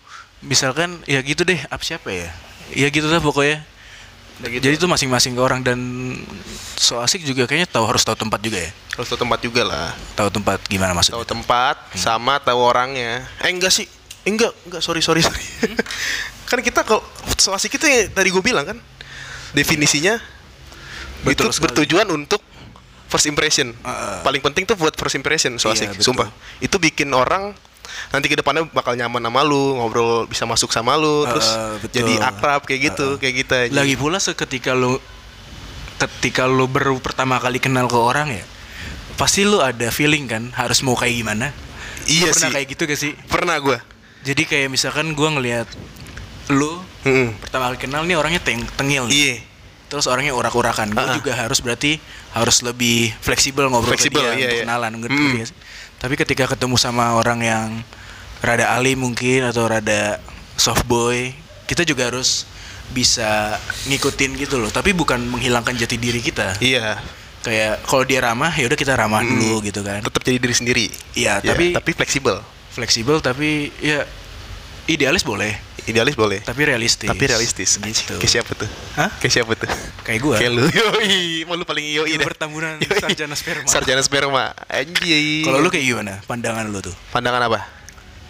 misalkan 0.43 0.99
ya 1.07 1.23
gitu 1.23 1.47
deh 1.47 1.59
apa 1.71 1.79
siapa 1.79 2.11
ya 2.11 2.27
ya 2.75 2.87
gitu 2.91 3.07
lah 3.07 3.23
pokoknya 3.23 3.63
gitu. 4.43 4.59
jadi 4.59 4.75
itu 4.75 4.87
masing-masing 4.91 5.39
ke 5.39 5.41
orang 5.41 5.63
dan 5.63 5.79
so 6.75 6.99
asik 6.99 7.23
juga 7.23 7.47
kayaknya 7.47 7.69
tahu 7.69 7.87
harus 7.87 8.03
tahu 8.03 8.19
tempat 8.19 8.43
juga 8.43 8.59
ya 8.59 8.71
Harus 8.93 9.07
tahu 9.09 9.19
tempat 9.25 9.39
juga 9.41 9.61
lah. 9.65 9.89
tahu 10.13 10.29
tempat 10.29 10.61
gimana 10.69 10.93
maksudnya 10.93 11.17
Tahu 11.17 11.25
tempat 11.25 11.75
sama 11.97 12.37
tahu 12.37 12.59
orangnya. 12.61 13.25
Eh 13.41 13.49
enggak 13.49 13.73
sih. 13.73 13.89
Enggak, 14.23 14.53
enggak 14.69 14.81
sorry 14.85 15.01
sorry 15.01 15.25
sorry. 15.25 15.41
kan 16.49 16.61
kita 16.61 16.85
kalau 16.85 17.01
itu 17.57 17.85
ya 17.89 18.05
tadi 18.13 18.29
gue 18.29 18.43
bilang 18.45 18.63
kan 18.69 18.77
definisinya 19.57 20.21
Betul 21.25 21.49
itu 21.49 21.57
sekali. 21.57 21.63
bertujuan 21.73 22.07
untuk 22.13 22.45
first 23.09 23.25
impression. 23.25 23.73
Heeh. 23.73 24.17
Paling 24.21 24.41
penting 24.45 24.63
tuh 24.69 24.77
buat 24.77 24.93
first 24.93 25.17
impression 25.17 25.57
so 25.57 25.73
Iya. 25.73 25.93
Sumpah. 25.97 26.29
Itu 26.61 26.77
bikin 26.77 27.09
orang 27.13 27.57
nanti 28.09 28.25
ke 28.29 28.37
depannya 28.37 28.65
bakal 28.73 28.93
nyaman 28.97 29.21
sama 29.21 29.41
lu, 29.45 29.77
ngobrol 29.77 30.25
bisa 30.25 30.45
masuk 30.49 30.73
sama 30.73 30.97
lu, 30.97 31.29
terus 31.29 31.45
Heeh, 31.45 31.73
betul. 31.81 31.95
jadi 32.01 32.13
akrab 32.25 32.61
kayak 32.65 32.81
gitu, 32.93 33.07
kayak 33.21 33.35
kita. 33.45 33.55
aja. 33.69 33.73
lagi 33.73 33.93
pula 33.97 34.17
seketika 34.17 34.73
lu 34.73 34.97
ketika 36.01 36.49
lu 36.49 36.65
baru 36.65 36.97
pertama 36.99 37.37
kali 37.37 37.61
kenal 37.61 37.85
ke 37.85 37.95
orang 37.95 38.33
ya 38.33 38.43
pasti 39.15 39.43
lu 39.43 39.59
ada 39.59 39.87
feeling 39.89 40.25
kan 40.25 40.49
harus 40.53 40.81
mau 40.81 40.93
kayak 40.93 41.15
gimana 41.15 41.47
iya 42.05 42.27
Lu 42.27 42.33
pernah 42.33 42.49
sih. 42.49 42.55
kayak 42.55 42.67
gitu 42.69 42.81
gak 42.85 42.99
sih 42.99 43.13
Pernah 43.25 43.57
gua. 43.57 43.77
jadi 44.21 44.41
kayak 44.41 44.67
misalkan 44.67 45.11
gua 45.11 45.29
ngelihat 45.31 45.67
lu 46.49 46.81
Heeh. 47.01 47.31
pertama 47.37 47.67
kali 47.67 47.79
kenal 47.79 48.03
nih 48.03 48.15
orangnya 48.15 48.39
teng 48.39 48.59
tengil 48.73 49.07
nih. 49.07 49.15
Iya. 49.15 49.35
terus 49.85 50.05
orangnya 50.05 50.33
urak-urakan 50.33 50.89
gue 50.89 50.99
Ah. 50.99 51.13
juga 51.13 51.31
harus 51.33 51.59
berarti 51.59 52.01
harus 52.31 52.59
lebih 52.61 53.13
fleksibel 53.15 53.69
ngobrol 53.69 53.93
Fleksibel, 53.93 54.19
ke 54.19 54.25
dia 54.25 54.33
iya, 54.33 54.41
untuk 54.41 54.49
iya. 54.51 54.63
kenalan 54.65 54.91
ngerti 54.97 55.13
Hmm. 55.15 55.31
nggak 55.31 55.47
sih? 55.47 55.57
tapi 55.95 56.13
ketika 56.17 56.43
ketemu 56.49 56.75
sama 56.75 57.13
orang 57.13 57.39
yang 57.39 57.69
rada 58.41 58.73
alim 58.73 58.99
mungkin 58.99 59.45
atau 59.45 59.63
rada 59.63 60.17
soft 60.55 60.83
boy 60.83 61.31
kita 61.63 61.85
juga 61.85 62.09
harus 62.09 62.49
bisa 62.89 63.53
ngikutin 63.85 64.35
gitu 64.35 64.57
loh 64.57 64.67
tapi 64.67 64.91
bukan 64.91 65.21
menghilangkan 65.23 65.73
jati 65.73 65.95
diri 65.95 66.19
kita 66.19 66.57
Iya. 66.57 66.97
Kayak 67.43 67.83
kalau 67.83 68.01
dia 68.01 68.19
ramah 68.19 68.49
ya 68.49 68.65
udah 68.65 68.75
kita 68.75 68.93
ramah 68.93 69.19
Hmm. 69.19 69.35
dulu 69.35 69.61
gitu 69.61 69.79
kan 69.79 69.99
Tetap 69.99 70.21
jadi 70.21 70.37
diri 70.37 70.55
sendiri. 70.55 70.85
Iya, 71.13 71.37
Ya, 71.37 71.51
tapi- 71.51 71.71
tapi 71.71 71.91
fleksibel. 71.91 72.39
fleksibel 72.69 73.19
tapi 73.19 73.69
ya 73.77 74.07
idealis 74.85 75.21
boleh 75.21 75.53
Idealis 75.83 76.15
boleh. 76.15 76.39
tapi 76.39 76.63
realistis 76.63 77.05
Tapi 77.05 77.19
realistis. 77.21 77.75
gitu 77.75 78.15
Kayak 78.15 78.31
siapa 78.33 78.51
tuh? 78.55 78.69
Hah? 78.95 79.11
Kayak 79.19 79.33
siapa 79.33 79.51
tuh? 79.53 79.67
kayak 80.01 80.19
gue 80.21 80.35
Kayak 80.37 80.51
lu. 80.53 80.63
Yoi, 80.79 81.15
mau 81.43 81.53
lu 81.53 81.63
paling 81.63 81.83
yoi 81.85 82.15
dah. 82.15 82.23
Pertamburan 82.23 82.79
Yoi. 82.79 82.97
sarjana 82.97 83.35
sperma. 83.35 83.67
Sarjana 83.67 83.99
sperma. 83.99 84.55
Anjir. 84.65 85.43
kalau 85.43 85.59
lu 85.59 85.67
kayak 85.67 85.83
gimana 85.85 86.23
pandangan 86.23 86.63
lu 86.65 86.79
tuh 86.79 86.95
pandangan 87.09 87.43
apa? 87.43 87.67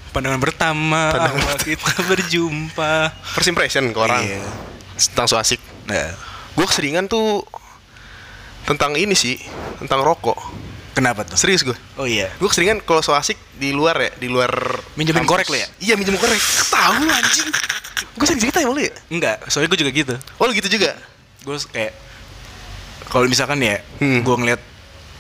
pandangan 0.10 0.38
pertama 0.40 1.10
Pandangan 1.10 1.42
awal 1.44 1.58
kita 1.60 1.94
berjumpa 2.10 2.94
First 3.32 3.48
impression 3.48 3.86
ke 3.88 4.00
orang. 4.00 4.22
Iya. 4.24 4.42
Tentang 4.96 5.26
so 5.28 5.38
asik. 5.38 5.62
nah, 5.86 6.10
Gue 6.54 6.66
keseringan 6.66 7.06
tuh 7.06 7.42
tentang 8.64 8.94
ini 8.94 9.14
sih, 9.14 9.36
tentang 9.78 10.00
rokok. 10.00 10.38
kenapa 10.94 11.26
tuh 11.26 11.34
Serius 11.34 11.62
gue. 11.62 11.74
oh 11.96 12.06
iya 12.06 12.30
Gue 12.38 12.46
keseringan 12.46 12.78
kalau 12.80 13.02
so 13.02 13.12
asik 13.12 13.34
di 13.54 13.70
luar 13.70 13.98
ya, 13.98 14.12
di 14.14 14.28
luar 14.28 14.54
Minjemin 14.94 15.26
korek 15.26 15.48
lu 15.48 15.58
ya? 15.58 15.66
Iya, 15.82 15.94
minjem 15.94 16.14
korek. 16.14 16.38
Tahu 16.70 17.02
anjing. 17.04 17.50
Gue 18.14 18.26
sering 18.26 18.38
cerita 18.40 18.58
ya 18.58 18.68
lu 18.68 18.78
ya? 18.78 18.94
enggak 19.08 19.42
soalnya 19.48 19.70
gue 19.70 19.80
juga 19.80 19.92
gitu 19.92 20.14
Oh, 20.38 20.46
lu 20.46 20.54
gitu 20.54 20.70
juga? 20.72 20.94
gue 21.42 21.56
kayak 21.68 21.92
kalau 23.06 23.26
misalkan 23.26 23.58
ya 23.58 23.82
Hmm. 23.98 24.22
gue 24.22 24.36
ngeliat 24.36 24.62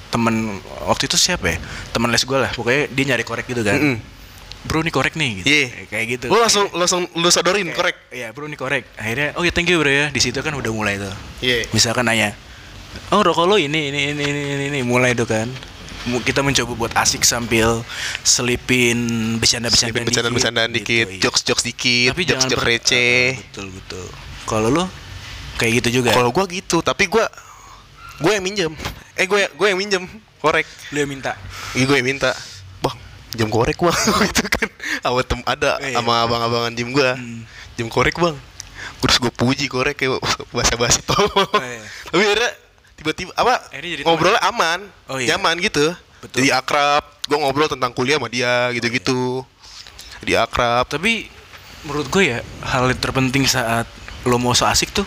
temen 0.07 0.61
waktu 0.83 1.03
itu 1.03 1.17
siapa 1.17 1.45
ya 1.47 1.57
teman 1.89 2.07
les 2.07 2.21
gue 2.21 2.37
lah 2.37 2.47
pokoknya 2.49 2.85
dia 2.87 3.05
nyari 3.07 3.23
korek 3.23 3.43
gitu 3.43 3.59
kan 3.59 3.75
Mm-mm. 3.75 3.97
bro 4.63 4.79
nih 4.79 4.93
korek 4.93 5.13
nih 5.13 5.41
gitu 5.41 5.45
Iya. 5.49 5.67
kayak 5.89 6.05
gitu 6.07 6.25
Lu 6.27 6.37
langsung 6.37 6.69
langsung 6.71 7.09
lu 7.11 7.27
sodorin 7.27 7.65
Kayak, 7.65 7.75
korek. 7.75 7.95
iya 8.13 8.27
bro 8.29 8.45
nih 8.45 8.55
korek 8.55 8.83
akhirnya 8.93 9.33
oh 9.33 9.41
ya 9.41 9.49
thank 9.49 9.67
you 9.67 9.75
bro 9.75 9.89
ya 9.89 10.07
di 10.07 10.21
situ 10.21 10.37
kan 10.37 10.53
udah 10.53 10.69
mulai 10.69 10.95
tuh 10.95 11.09
Iya. 11.41 11.65
misalkan 11.73 12.05
nanya 12.05 12.37
oh 13.11 13.21
rokok 13.21 13.45
lo 13.45 13.55
ini 13.55 13.89
ini 13.89 14.11
ini 14.11 14.23
ini 14.23 14.41
ini, 14.49 14.65
ini. 14.69 14.79
mulai 14.81 15.13
tuh 15.13 15.25
kan 15.25 15.47
kita 16.03 16.43
mencoba 16.43 16.71
buat 16.75 16.93
asik 16.99 17.23
sambil 17.23 17.79
selipin 18.21 18.99
bercanda-bercanda 19.39 19.95
Sedikit 19.95 20.07
bercandaan-bercandaan 20.11 20.71
dikit, 20.75 21.07
iya. 21.07 21.21
jokes-jokes 21.23 21.63
dikit, 21.63 22.11
tapi 22.11 22.27
jangan 22.27 22.43
jokes-jokes 22.43 22.59
per- 22.59 22.71
receh. 22.75 23.23
Ah, 23.31 23.39
betul 23.39 23.67
betul 23.71 24.05
kalau 24.43 24.67
lo 24.67 24.85
kayak 25.55 25.71
gitu 25.79 26.03
juga 26.03 26.11
Kalau 26.11 26.35
gua 26.35 26.43
gitu, 26.51 26.83
tapi 26.83 27.07
gua 27.07 27.23
gue 28.19 28.29
yang 28.29 28.43
minjem. 28.43 28.71
Eh 29.15 29.25
gue 29.25 29.47
gue 29.47 29.67
yang 29.67 29.79
minjem 29.79 30.03
korek. 30.37 30.67
lo 30.91 30.97
yang 30.99 31.09
minta 31.09 31.33
Iya 31.71 31.87
gue 31.87 31.95
yang 31.97 32.07
minta. 32.07 32.35
Bang, 32.79 32.99
jam 33.31 33.47
korek 33.47 33.79
bang 33.79 33.95
gitu 34.27 34.43
kan. 34.51 34.67
Sama 34.99 35.21
tem 35.23 35.39
ada 35.47 35.79
Iya. 35.79 35.97
sama 35.97 36.27
abang-abangan 36.27 36.71
jam 36.75 36.91
gua. 36.91 37.15
Hmm. 37.15 37.47
Jam 37.73 37.87
korek 37.87 38.19
bang. 38.19 38.35
Terus 38.99 39.15
gue 39.17 39.31
puji 39.31 39.65
korek 39.67 39.95
kayak 39.95 40.19
basa-basi 40.51 40.99
tau. 41.07 41.25
iya. 41.63 41.79
Tapi 42.11 42.21
akhirnya 42.21 42.51
tiba-tiba 42.95 43.31
apa 43.33 43.59
Akhirnya 43.67 43.91
jadi 43.91 44.01
ngobrolnya 44.03 44.41
aman, 44.41 44.79
Oh, 45.05 45.17
iya. 45.17 45.33
nyaman 45.33 45.57
gitu. 45.59 45.91
Betul. 46.19 46.35
Jadi 46.39 46.49
akrab. 46.51 47.03
Gue 47.23 47.37
ngobrol 47.37 47.67
tentang 47.67 47.89
kuliah 47.89 48.15
sama 48.15 48.27
dia 48.27 48.71
gitu-gitu. 48.71 49.43
Jadi 50.19 50.33
akrab. 50.35 50.87
tapi 50.87 51.27
menurut 51.83 52.07
gue 52.07 52.23
ya 52.25 52.39
hal 52.63 52.85
yang 52.85 52.95
terpenting 52.95 53.43
saat 53.43 53.83
lo 54.23 54.37
mau 54.37 54.51
so 54.51 54.63
asik 54.63 54.89
tuh 54.89 55.03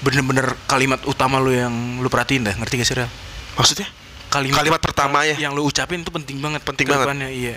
bener-bener 0.00 0.50
kalimat 0.64 0.98
utama 1.04 1.38
lo 1.38 1.48
yang 1.48 1.70
lo 1.96 2.06
perhatiin 2.06 2.42
dah 2.42 2.54
ngerti 2.54 2.74
gak 2.76 2.86
sih 2.86 2.96
Rel? 2.96 3.10
Maksudnya? 3.54 3.86
kalimat 4.28 4.58
Kalimat 4.58 4.80
pertama 4.80 5.22
ya. 5.22 5.38
yang 5.38 5.54
lo 5.54 5.62
ucapin 5.62 6.02
tuh 6.02 6.10
penting 6.10 6.36
banget 6.36 6.60
Penting 6.60 6.84
banget. 6.84 7.30
iya 7.30 7.56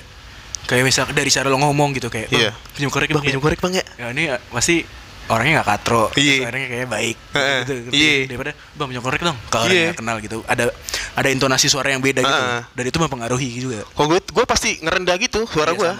kayak 0.64 0.86
misal 0.86 1.04
dari 1.08 1.28
cara 1.28 1.46
lo 1.46 1.58
ngomong 1.58 1.92
gitu 1.92 2.08
kayak 2.08 2.30
bang 2.30 2.38
Iya. 2.40 2.52
pinjam 2.72 2.88
korek 2.88 3.10
Bang, 3.10 3.18
bang, 3.18 3.24
pinjam 3.28 3.38
ya." 3.38 3.44
korek 3.44 3.60
bang 3.60 3.74
ya. 3.74 3.86
ya 3.98 4.06
ini 4.10 4.24
eh, 4.30 4.40
pasti 4.48 4.86
orangnya 5.30 5.62
nggak 5.62 5.70
katro 5.70 6.04
Iya. 6.16 6.48
orangnya 6.48 6.68
kayak 6.70 6.88
baik 6.90 7.18
gitu, 7.62 7.74
ngerti? 7.86 7.96
iya. 7.96 8.16
daripada 8.26 8.52
bang 8.74 8.90
korek 8.98 9.22
dong 9.22 9.38
kalau 9.48 9.64
orang 9.66 9.76
Iya. 9.76 9.86
nggak 9.90 10.00
kenal 10.00 10.18
gitu 10.20 10.38
ada 10.48 10.64
ada 11.12 11.28
intonasi 11.30 11.68
suara 11.68 11.92
yang 11.92 12.02
beda 12.02 12.24
gitu 12.24 12.42
dan 12.74 12.84
itu 12.88 12.98
mempengaruhi 12.98 13.50
juga 13.60 13.80
Kalau 13.92 14.08
gue, 14.10 14.20
gue 14.24 14.46
pasti 14.48 14.80
ngerendah 14.80 15.16
gitu 15.20 15.44
suara 15.46 15.72
Iya, 15.72 15.80
gue. 15.80 15.92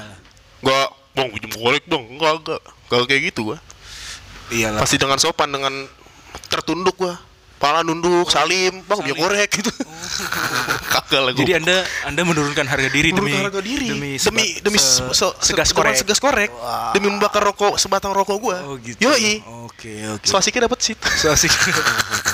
Gak, 0.62 0.88
bang 1.18 1.28
pinjem 1.34 1.52
korek 1.52 1.84
dong. 1.90 2.06
Enggak, 2.06 2.34
enggak. 2.38 2.62
Gak 2.88 3.00
kayak 3.10 3.22
gitu 3.34 3.42
gue. 3.50 3.58
iyalah 4.52 4.78
Pasti 4.78 5.02
dengan 5.02 5.18
sopan, 5.18 5.50
dengan 5.50 5.74
tertunduk 6.48 6.96
gue. 6.96 7.14
Pala 7.62 7.86
nunduk, 7.86 8.26
salim, 8.26 8.82
bang 8.82 9.00
Salim. 9.00 9.16
korek 9.16 9.50
gitu. 9.54 9.70
Kagak 10.92 11.22
lah 11.22 11.32
jadi 11.32 11.62
anda 11.62 11.78
anda 12.04 12.22
menurunkan 12.26 12.66
harga 12.66 12.90
diri 12.90 13.14
demi 13.14 13.38
harga 13.38 13.62
diri. 13.62 13.86
demi 13.88 14.18
demi 14.18 14.46
demi 14.60 14.76
se- 14.76 15.06
se- 15.08 15.30
se- 15.38 15.54
segas 15.54 15.70
korek. 15.70 15.94
segas 15.94 16.18
korek. 16.18 16.50
Demi 16.92 17.08
membakar 17.08 17.40
rokok 17.40 17.78
sebatang 17.78 18.12
rokok 18.12 18.38
gue 18.42 18.58
oh 18.60 18.76
gitu. 18.76 18.98
Yoi. 19.00 19.46
Oke 19.64 19.94
oke. 20.10 20.26
So 20.26 20.36
asiknya 20.36 20.66
dapet 20.66 20.82
sih 20.82 20.96
so 20.98 21.30
asik. 21.30 21.54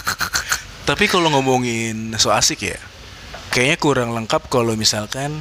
Tapi 0.90 1.06
kalau 1.06 1.28
ngomongin 1.28 2.16
so 2.16 2.32
asik 2.32 2.64
ya 2.64 2.80
kayaknya 3.52 3.76
kurang 3.76 4.16
lengkap 4.16 4.48
kalau 4.48 4.74
misalkan 4.74 5.36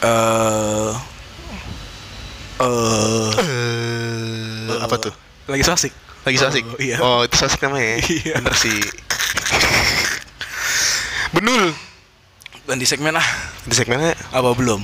eh 0.00 0.92
eh 2.56 3.32
Eh, 4.64 4.78
apa 4.80 4.96
tuh? 4.98 5.12
lagi 5.44 5.60
so 5.60 5.76
asik 5.76 5.92
lagi 6.24 6.36
so 6.40 6.48
asik 6.48 6.64
Oh, 6.64 6.80
iya. 6.80 6.96
oh 7.04 7.20
itu 7.28 7.34
so 7.36 7.44
asik 7.44 7.60
namanya 7.68 7.84
ya? 7.84 7.98
Iya. 8.00 8.34
bener 8.40 8.54
sih. 8.56 8.80
Benul. 11.36 11.64
Ganti 12.64 12.86
segmen 12.88 13.12
ah 13.12 13.28
di 13.68 13.74
segmennya 13.76 14.16
apa 14.32 14.48
belum? 14.56 14.80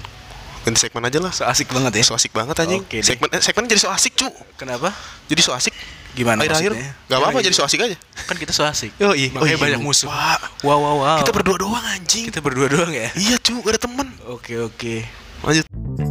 Ganti 0.69 0.79
segmen 0.85 1.01
aja 1.09 1.17
lah. 1.17 1.33
So 1.33 1.49
asik 1.49 1.73
banget 1.73 1.97
ya? 1.97 2.05
So 2.05 2.13
asik 2.13 2.37
banget 2.37 2.61
anjing. 2.61 2.85
Oke 2.85 3.01
deh. 3.01 3.07
segmen 3.09 3.29
eh, 3.33 3.41
segmen 3.41 3.65
jadi 3.65 3.81
so 3.81 3.89
asik 3.89 4.13
cu. 4.21 4.29
Kenapa? 4.61 4.93
Jadi 5.33 5.41
so 5.41 5.57
asik. 5.57 5.73
Gimana 6.13 6.43
akhir-akhir. 6.43 6.75
maksudnya? 6.75 6.93
nggak 7.07 7.19
apa-apa 7.23 7.33
Gimana 7.33 7.47
jadi 7.49 7.57
so 7.57 7.65
asik 7.65 7.81
aja. 7.81 7.97
Kan 8.29 8.37
kita 8.37 8.53
so 8.53 8.63
asik. 8.69 8.93
Yoi. 9.01 9.33
makanya 9.33 9.41
Oh, 9.41 9.47
iya. 9.49 9.57
banyak 9.57 9.81
musuh. 9.81 10.13
Wah. 10.13 10.37
wow 10.61 10.77
wow 10.77 10.97
wow. 11.01 11.19
Kita 11.25 11.33
berdua 11.33 11.57
doang 11.57 11.87
anjing. 11.97 12.29
Kita 12.29 12.45
berdua 12.45 12.69
doang 12.69 12.93
ya? 12.93 13.09
Iya 13.17 13.41
cu. 13.41 13.65
Gak 13.65 13.79
ada 13.79 13.81
temen. 13.81 14.09
Oke 14.29 14.61
oke. 14.61 15.09
Lanjut 15.41 16.10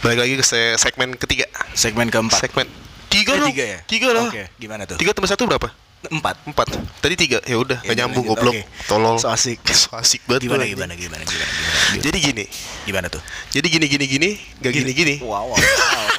balik 0.00 0.18
lagi 0.18 0.34
ke 0.34 0.44
se- 0.44 0.76
segmen 0.76 1.14
ketiga. 1.14 1.46
Segmen 1.72 2.06
keempat. 2.06 2.38
Segmen 2.40 2.66
tiga 3.08 3.32
Eh, 3.34 3.42
tiga 3.46 3.64
ya? 3.66 3.78
Tiga 3.84 4.08
lah 4.10 4.26
oke 4.26 4.44
gimana 4.56 4.82
tuh? 4.84 4.96
Tiga 4.96 5.10
tambah 5.10 5.26
satu 5.26 5.44
berapa? 5.44 5.68
Empat. 6.08 6.38
Empat. 6.44 6.66
Tadi 7.00 7.14
tiga. 7.16 7.42
Ya 7.42 7.56
udah 7.56 7.82
Ya, 7.82 7.90
gak 7.90 7.96
nyambung 7.98 8.22
lanjut. 8.24 8.38
goblok. 8.38 8.54
Oke. 8.54 8.62
tolol. 8.86 9.16
So 9.16 9.26
asik. 9.28 9.58
so 9.74 9.90
asik 9.92 10.22
banget 10.24 10.46
gimana 10.46 10.62
anjing. 10.62 10.76
gimana 10.76 10.92
gimana 10.94 11.22
gimana 11.24 11.50
gimana 11.50 11.98
jadi 11.98 12.18
gini. 12.20 12.44
Gimana 12.84 13.06
tuh? 13.08 13.22
Jadi 13.50 13.66
gini 13.66 13.86
gini 13.86 14.04
gini. 14.06 14.30
Gak 14.58 14.70
gini. 14.72 14.90
gini 14.92 15.14
wow 15.20 15.42
wow, 15.44 15.56
wow. 15.56 15.58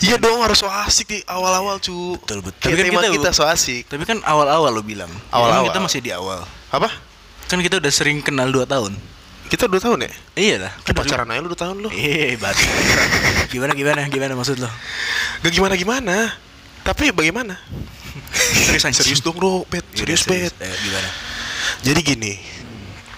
iya 0.00 0.16
dong 0.16 0.40
harus 0.40 0.56
so 0.56 0.66
asik 0.66 1.06
di 1.06 1.18
awal 1.26 1.52
awal 1.52 1.76
cu. 1.76 2.16
Betul, 2.16 2.40
betul. 2.40 2.56
Tapi 2.62 2.74
kan 2.74 2.84
tema 2.86 3.00
kita- 3.02 3.14
kita 3.20 3.30
so 3.30 3.44
asik. 3.44 3.84
tapi 3.84 4.02
kan 4.02 4.16
awal 4.24 4.48
awal 4.48 4.72
lo 4.72 4.80
bilang. 4.80 5.12
Awal-awal. 5.28 5.60
Emang 5.60 5.68
kita 5.68 5.80
masih 5.82 6.00
di 6.00 6.10
awal. 6.10 6.40
Apa? 6.70 6.88
Kan 7.46 7.60
kita 7.60 7.76
udah 7.76 7.92
sering 7.92 8.22
kenal 8.22 8.48
2 8.48 8.64
tahun 8.64 8.96
Kita 9.50 9.66
dua 9.66 9.82
tahun 9.82 10.06
ya? 10.06 10.12
Iya 10.38 10.56
lah. 10.62 10.72
Kan 10.86 10.94
pacaran 10.94 11.26
aja 11.26 11.42
lu 11.42 11.50
dua 11.50 11.58
tahun 11.58 11.82
lu. 11.82 11.90
Eh, 11.90 12.38
batu. 12.38 12.62
gimana 13.52 13.74
gimana 13.74 14.06
gimana 14.06 14.32
maksud 14.38 14.62
lo? 14.62 14.70
Gak 15.42 15.50
gimana 15.50 15.74
gimana. 15.74 16.38
Tapi 16.86 17.10
bagaimana? 17.10 17.58
Serius. 18.70 18.86
Serius 18.94 19.20
dong 19.26 19.34
bro, 19.34 19.66
bet. 19.66 19.82
Yaudah, 19.90 19.98
Serius 20.06 20.22
bet. 20.22 20.54
Eh, 20.62 20.76
gimana? 20.86 21.08
Jadi 21.82 22.00
gini. 22.06 22.32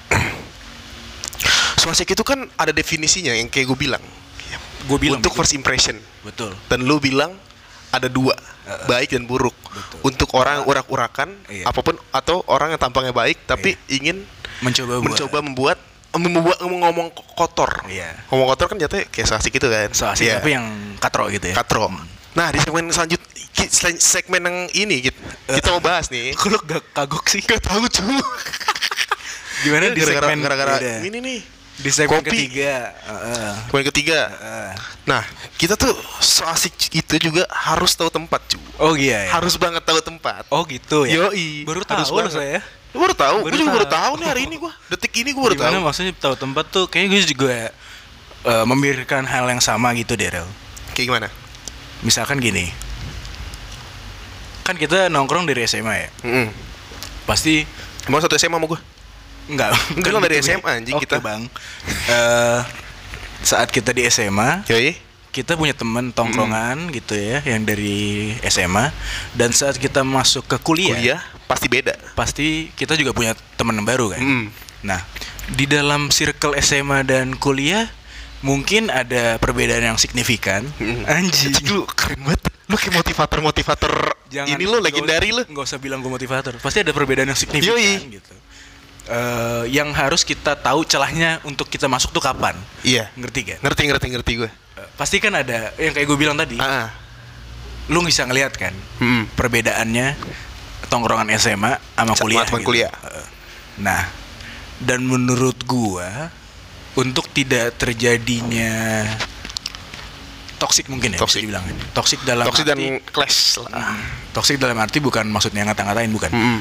Swasik 1.85 2.17
itu 2.17 2.25
kan 2.25 2.49
ada 2.57 2.73
definisinya 2.73 3.37
yang 3.37 3.53
kayak 3.53 3.69
gue 3.69 3.79
bilang. 3.79 4.03
Gue 4.89 4.99
bilang 4.99 5.21
untuk 5.21 5.37
betul. 5.37 5.45
first 5.45 5.53
impression. 5.53 6.01
betul. 6.25 6.57
Dan 6.73 6.89
lu 6.89 6.97
bilang 6.97 7.37
ada 7.93 8.09
dua, 8.09 8.33
Heeh. 8.65 8.89
baik 8.89 9.13
dan 9.13 9.29
buruk. 9.29 9.53
Betul. 9.69 9.99
Untuk 10.01 10.33
orang 10.33 10.65
urak-urakan, 10.65 11.29
Iya. 11.53 11.69
apa 11.69 11.81
pun 11.85 12.01
atau 12.09 12.41
orang 12.49 12.73
yang 12.73 12.81
tampangnya 12.81 13.13
baik 13.13 13.37
tapi 13.45 13.77
ingin 13.93 14.25
Mencoba 14.63 15.03
mencoba 15.03 15.39
membuat 15.43 15.79
membuat 16.13 16.61
ngomong 16.61 17.09
kotor. 17.33 17.89
Iya. 17.89 18.13
Ngomong 18.29 18.49
kotor 18.53 18.67
kan 18.69 18.77
jatuhnya 18.77 19.09
kayak 19.09 19.27
swasik 19.29 19.53
gitu 19.53 19.69
kan. 19.69 19.89
So 19.97 20.09
asik 20.09 20.29
Iya. 20.29 20.41
tapi 20.41 20.51
yang 20.53 20.67
katro 21.01 21.29
gitu 21.29 21.49
ya. 21.49 21.55
katro. 21.57 21.89
Nah 22.33 22.49
di 22.49 22.59
segmen 22.61 22.89
selanjut 22.89 23.21
segmen 24.01 24.41
yang 24.43 24.59
ini 24.73 25.05
kita, 25.05 25.21
kita 25.61 25.69
mau 25.73 25.83
bahas 25.85 26.09
nih. 26.09 26.33
Kok 26.33 26.49
lu 26.53 26.59
gak 26.65 26.83
kagok 26.93 27.25
sih? 27.29 27.41
Gak 27.41 27.61
tahu 27.61 27.85
cu. 27.89 28.05
Gimana 29.63 29.93
di 29.93 30.01
segmen 30.01 30.41
gara-gara 30.41 30.81
ini 31.01 31.19
nih. 31.21 31.41
Di 31.81 31.89
segmen 31.89 32.21
kopi. 32.21 32.29
ketiga. 32.29 32.93
Heeh. 32.93 33.53
Segmen 33.65 33.85
ketiga. 33.89 34.21
Heeh. 34.29 34.71
Nah 35.09 35.23
kita 35.57 35.75
tuh 35.75 35.93
so 36.21 36.45
asik 36.45 36.73
itu 36.93 37.15
juga 37.19 37.49
harus 37.49 37.97
tahu 37.97 38.13
tempat 38.13 38.41
cu. 38.53 38.61
Oh 38.77 38.93
iya. 38.93 39.31
ya? 39.31 39.41
Harus 39.41 39.57
banget 39.57 39.81
tahu 39.83 39.99
tempat. 40.05 40.45
Oh 40.53 40.63
gitu 40.69 41.09
ya. 41.09 41.33
Yoi. 41.33 41.65
Baru 41.65 41.81
Harus 41.83 42.09
tahu 42.09 42.21
banget. 42.21 42.33
saya. 42.35 42.59
Baru 42.93 43.17
tahu, 43.17 43.49
Baru 43.49 43.57
gue 43.57 43.61
juga 43.65 43.73
baru 43.73 43.87
tahu. 43.89 44.13
nih 44.21 44.29
hari 44.29 44.43
ini 44.45 44.61
gua. 44.61 44.73
Detik 44.93 45.17
ini 45.17 45.33
gua 45.33 45.49
baru 45.49 45.57
Gimana 45.57 45.81
tahu. 45.81 45.87
maksudnya 45.89 46.13
tahu 46.13 46.35
tempat 46.37 46.65
tuh 46.69 46.85
kayaknya 46.85 47.09
gue 47.17 47.21
juga 47.25 47.53
eh, 48.45 48.65
memikirkan 48.69 49.25
hal 49.25 49.49
yang 49.49 49.65
sama 49.65 49.97
gitu 49.97 50.13
deh 50.13 50.29
Rel. 50.29 50.45
Kayak 50.93 51.07
gimana? 51.09 51.29
Misalkan 52.05 52.37
gini. 52.37 52.69
Kan 54.63 54.77
kita 54.77 55.09
nongkrong 55.09 55.49
dari 55.49 55.65
SMA 55.65 55.95
ya. 55.97 56.09
Mm 56.23 56.49
Pasti 57.25 57.65
Emang 58.03 58.19
satu 58.19 58.35
SMA 58.35 58.59
sama 58.59 58.67
gua? 58.67 58.83
Enggak. 59.51 59.71
Enggak 59.99 60.11
lah, 60.13 60.21
dari 60.23 60.37
SMA 60.43 60.71
anjing 60.71 60.95
Oke, 60.99 61.05
kita. 61.09 61.19
Bang. 61.19 61.47
Eh 62.11 62.61
saat 63.43 63.69
kita 63.75 63.91
di 63.91 64.07
SMA, 64.07 64.63
Yoi. 64.71 64.95
kita 65.35 65.59
punya 65.59 65.75
temen 65.75 66.15
tongkrongan 66.15 66.95
gitu 66.95 67.19
ya 67.19 67.43
yang 67.43 67.67
dari 67.67 68.31
SMA 68.47 68.95
dan 69.35 69.51
saat 69.51 69.77
kita 69.77 70.07
masuk 70.07 70.47
ke 70.47 70.57
kuliah, 70.63 70.95
Kuliah 70.95 71.21
pasti 71.51 71.67
beda. 71.67 71.95
pasti 72.15 72.47
kita 72.79 72.95
juga 72.95 73.11
punya 73.11 73.35
teman 73.59 73.83
baru 73.83 74.15
kan. 74.15 74.23
Mm. 74.23 74.47
Nah, 74.87 75.03
di 75.53 75.67
dalam 75.67 76.11
circle 76.15 76.55
SMA 76.63 77.03
dan 77.03 77.35
kuliah 77.35 77.91
mungkin 78.43 78.91
ada 78.91 79.39
perbedaan 79.43 79.95
yang 79.95 79.99
signifikan. 79.99 80.63
Mm. 80.79 81.03
Anjing. 81.07 81.55
Lu 81.71 81.87
keren 81.91 82.23
banget. 82.23 82.47
Lu 82.71 82.79
kayak 82.79 82.95
motivator-motivator 82.95 83.93
ini 84.33 84.65
lu 84.65 84.79
legendary 84.81 85.35
lu. 85.35 85.43
Nggak 85.45 85.65
usah 85.67 85.79
bilang 85.83 86.01
gue 86.01 86.09
motivator. 86.09 86.57
Pasti 86.63 86.81
ada 86.81 86.95
perbedaan 86.95 87.29
yang 87.29 87.37
signifikan 87.37 87.77
Yoi. 87.77 88.17
gitu. 88.23 88.35
Eh, 89.13 89.65
yang 89.69 89.93
harus 89.93 90.25
kita 90.25 90.57
tahu 90.57 90.89
celahnya 90.89 91.37
untuk 91.45 91.69
kita 91.69 91.85
masuk 91.85 92.11
tuh 92.11 92.25
kapan. 92.25 92.57
Iya. 92.81 93.13
Ngerti 93.13 93.39
gak? 93.45 93.59
Ngerti 93.61 93.83
ngerti 93.85 94.07
ngerti 94.09 94.33
gue. 94.41 94.49
Eh, 94.49 94.89
pasti 94.97 95.21
kan 95.21 95.37
ada 95.37 95.69
yang 95.77 95.93
kayak 95.93 96.07
gue 96.09 96.17
bilang 96.17 96.33
tadi. 96.33 96.57
Ah. 96.57 96.89
Lu 97.87 98.01
bisa 98.01 98.25
ngelihat 98.25 98.57
kan 98.57 98.73
Hmm. 98.97 99.29
perbedaannya 99.31 100.17
tongkrongan 100.89 101.29
SMA 101.35 101.77
sama 101.93 102.15
kuliah. 102.17 102.47
gitu. 102.49 102.65
kuliah. 102.65 102.93
Eh, 103.05 103.27
Nah, 103.75 104.05
dan 104.79 105.01
menurut 105.03 105.61
gua 105.63 106.29
untuk 106.95 107.25
tidak 107.29 107.73
terjadinya 107.77 109.05
toxic 110.59 110.87
mungkin 110.87 111.13
ya 111.13 111.19
bisa 111.19 111.25
Toxic. 111.25 111.41
dibilang. 111.43 111.65
Toxic 111.93 112.21
dalam 112.23 112.45
Toxic 112.47 112.65
dan 112.65 112.77
arti 112.77 112.89
clash 113.09 113.59
lah. 113.59 113.71
Hmm, 113.73 114.01
toxic 114.31 114.57
dalam 114.57 114.77
arti 114.77 115.01
bukan 115.01 115.25
maksudnya 115.27 115.65
ngata-ngatain 115.65 116.09
bukan. 116.09 116.31
Mm. 116.31 116.59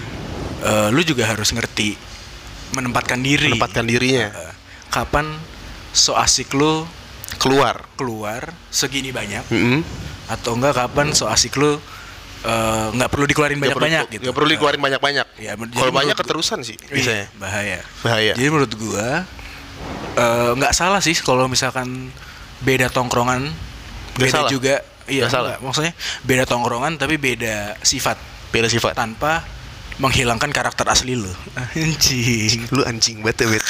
Eh, 0.61 0.89
lu 0.89 1.01
juga 1.01 1.27
harus 1.27 1.51
ngerti 1.51 1.95
menempatkan 2.71 3.19
diri. 3.19 3.51
Menempatkan 3.51 3.85
dirinya. 3.85 4.27
Eh, 4.29 4.53
kapan 4.87 5.27
so 5.91 6.13
asik 6.13 6.51
lu 6.51 6.83
Keluar. 7.35 7.87
keluar 7.95 8.51
segini 8.67 9.09
banyak 9.09 9.47
Mm-mm. 9.47 9.81
atau 10.27 10.53
enggak 10.53 10.75
kapan 10.75 11.11
so 11.11 11.25
asik 11.25 11.55
lu 11.55 11.79
eh, 12.41 12.87
nggak 12.91 13.07
perlu 13.07 13.23
dikeluarin 13.23 13.55
banyak-banyak 13.57 14.05
gitu. 14.09 14.21
nggak 14.23 14.35
perlu 14.35 14.49
dikeluarin 14.49 14.79
banyak-banyak. 14.79 15.27
Ya, 15.37 15.53
Kalau 15.55 15.91
banyak 15.91 16.13
keterusan 16.13 16.59
sih 16.61 16.75
Iya, 16.81 16.91
biasanya. 16.91 17.25
bahaya. 17.35 17.79
Bahaya. 18.01 18.33
Jadi 18.35 18.47
menurut 18.47 18.73
gua 18.73 19.23
eh, 20.13 20.51
nggak 20.53 20.73
salah 20.73 20.99
sih 20.99 21.15
kalau 21.17 21.47
misalkan 21.47 22.11
beda 22.59 22.87
tongkrongan, 22.87 23.47
Nggak 23.47 24.19
beda 24.21 24.31
salah. 24.33 24.49
juga. 24.49 24.75
Iya, 25.05 25.25
Nggak 25.25 25.33
salah. 25.33 25.53
maksudnya 25.59 25.93
beda 26.21 26.43
tongkrongan 26.45 26.93
tapi 26.95 27.15
beda 27.15 27.75
sifat 27.81 28.15
Beda 28.49 28.67
sifat. 28.67 28.93
tanpa 28.93 29.41
menghilangkan 30.01 30.49
karakter 30.49 30.89
asli 30.89 31.13
lu. 31.13 31.29
Anjing. 31.77 32.65
Lu 32.73 32.81
anjing 32.83 33.21
banget 33.21 33.45
ya, 33.45 33.47
Bet. 33.53 33.65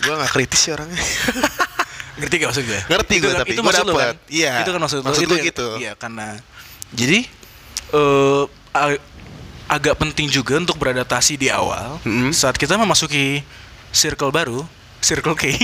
Gua 0.00 0.14
gak 0.16 0.32
kritis 0.32 0.60
sih 0.62 0.70
orangnya. 0.72 0.96
Ngerti 2.20 2.34
gak 2.38 2.48
maksud 2.52 2.64
gue? 2.64 2.80
Ngerti 2.88 3.14
gue, 3.16 3.30
kan, 3.32 3.38
tapi 3.42 3.52
itu 3.52 3.60
gue 3.60 3.66
maksud 3.66 3.84
lu 3.84 3.94
kan? 3.96 4.16
Iya. 4.28 4.52
Itu 4.60 4.70
kan 4.70 4.80
maksud, 4.80 4.96
lu. 5.00 5.04
Maksud 5.08 5.22
Itu 5.24 5.28
gue 5.28 5.38
yang- 5.40 5.48
gitu. 5.52 5.68
Iya, 5.76 5.92
karena 5.96 6.26
jadi 6.90 7.18
eh 7.90 8.42
ag- 8.70 9.02
agak 9.66 9.94
penting 9.96 10.26
juga 10.26 10.58
untuk 10.58 10.76
beradaptasi 10.76 11.38
di 11.38 11.46
awal 11.46 12.02
saat 12.30 12.58
kita 12.58 12.74
memasuki 12.74 13.40
circle 13.90 14.30
baru, 14.30 14.62
circle 15.00 15.34
K. 15.34 15.54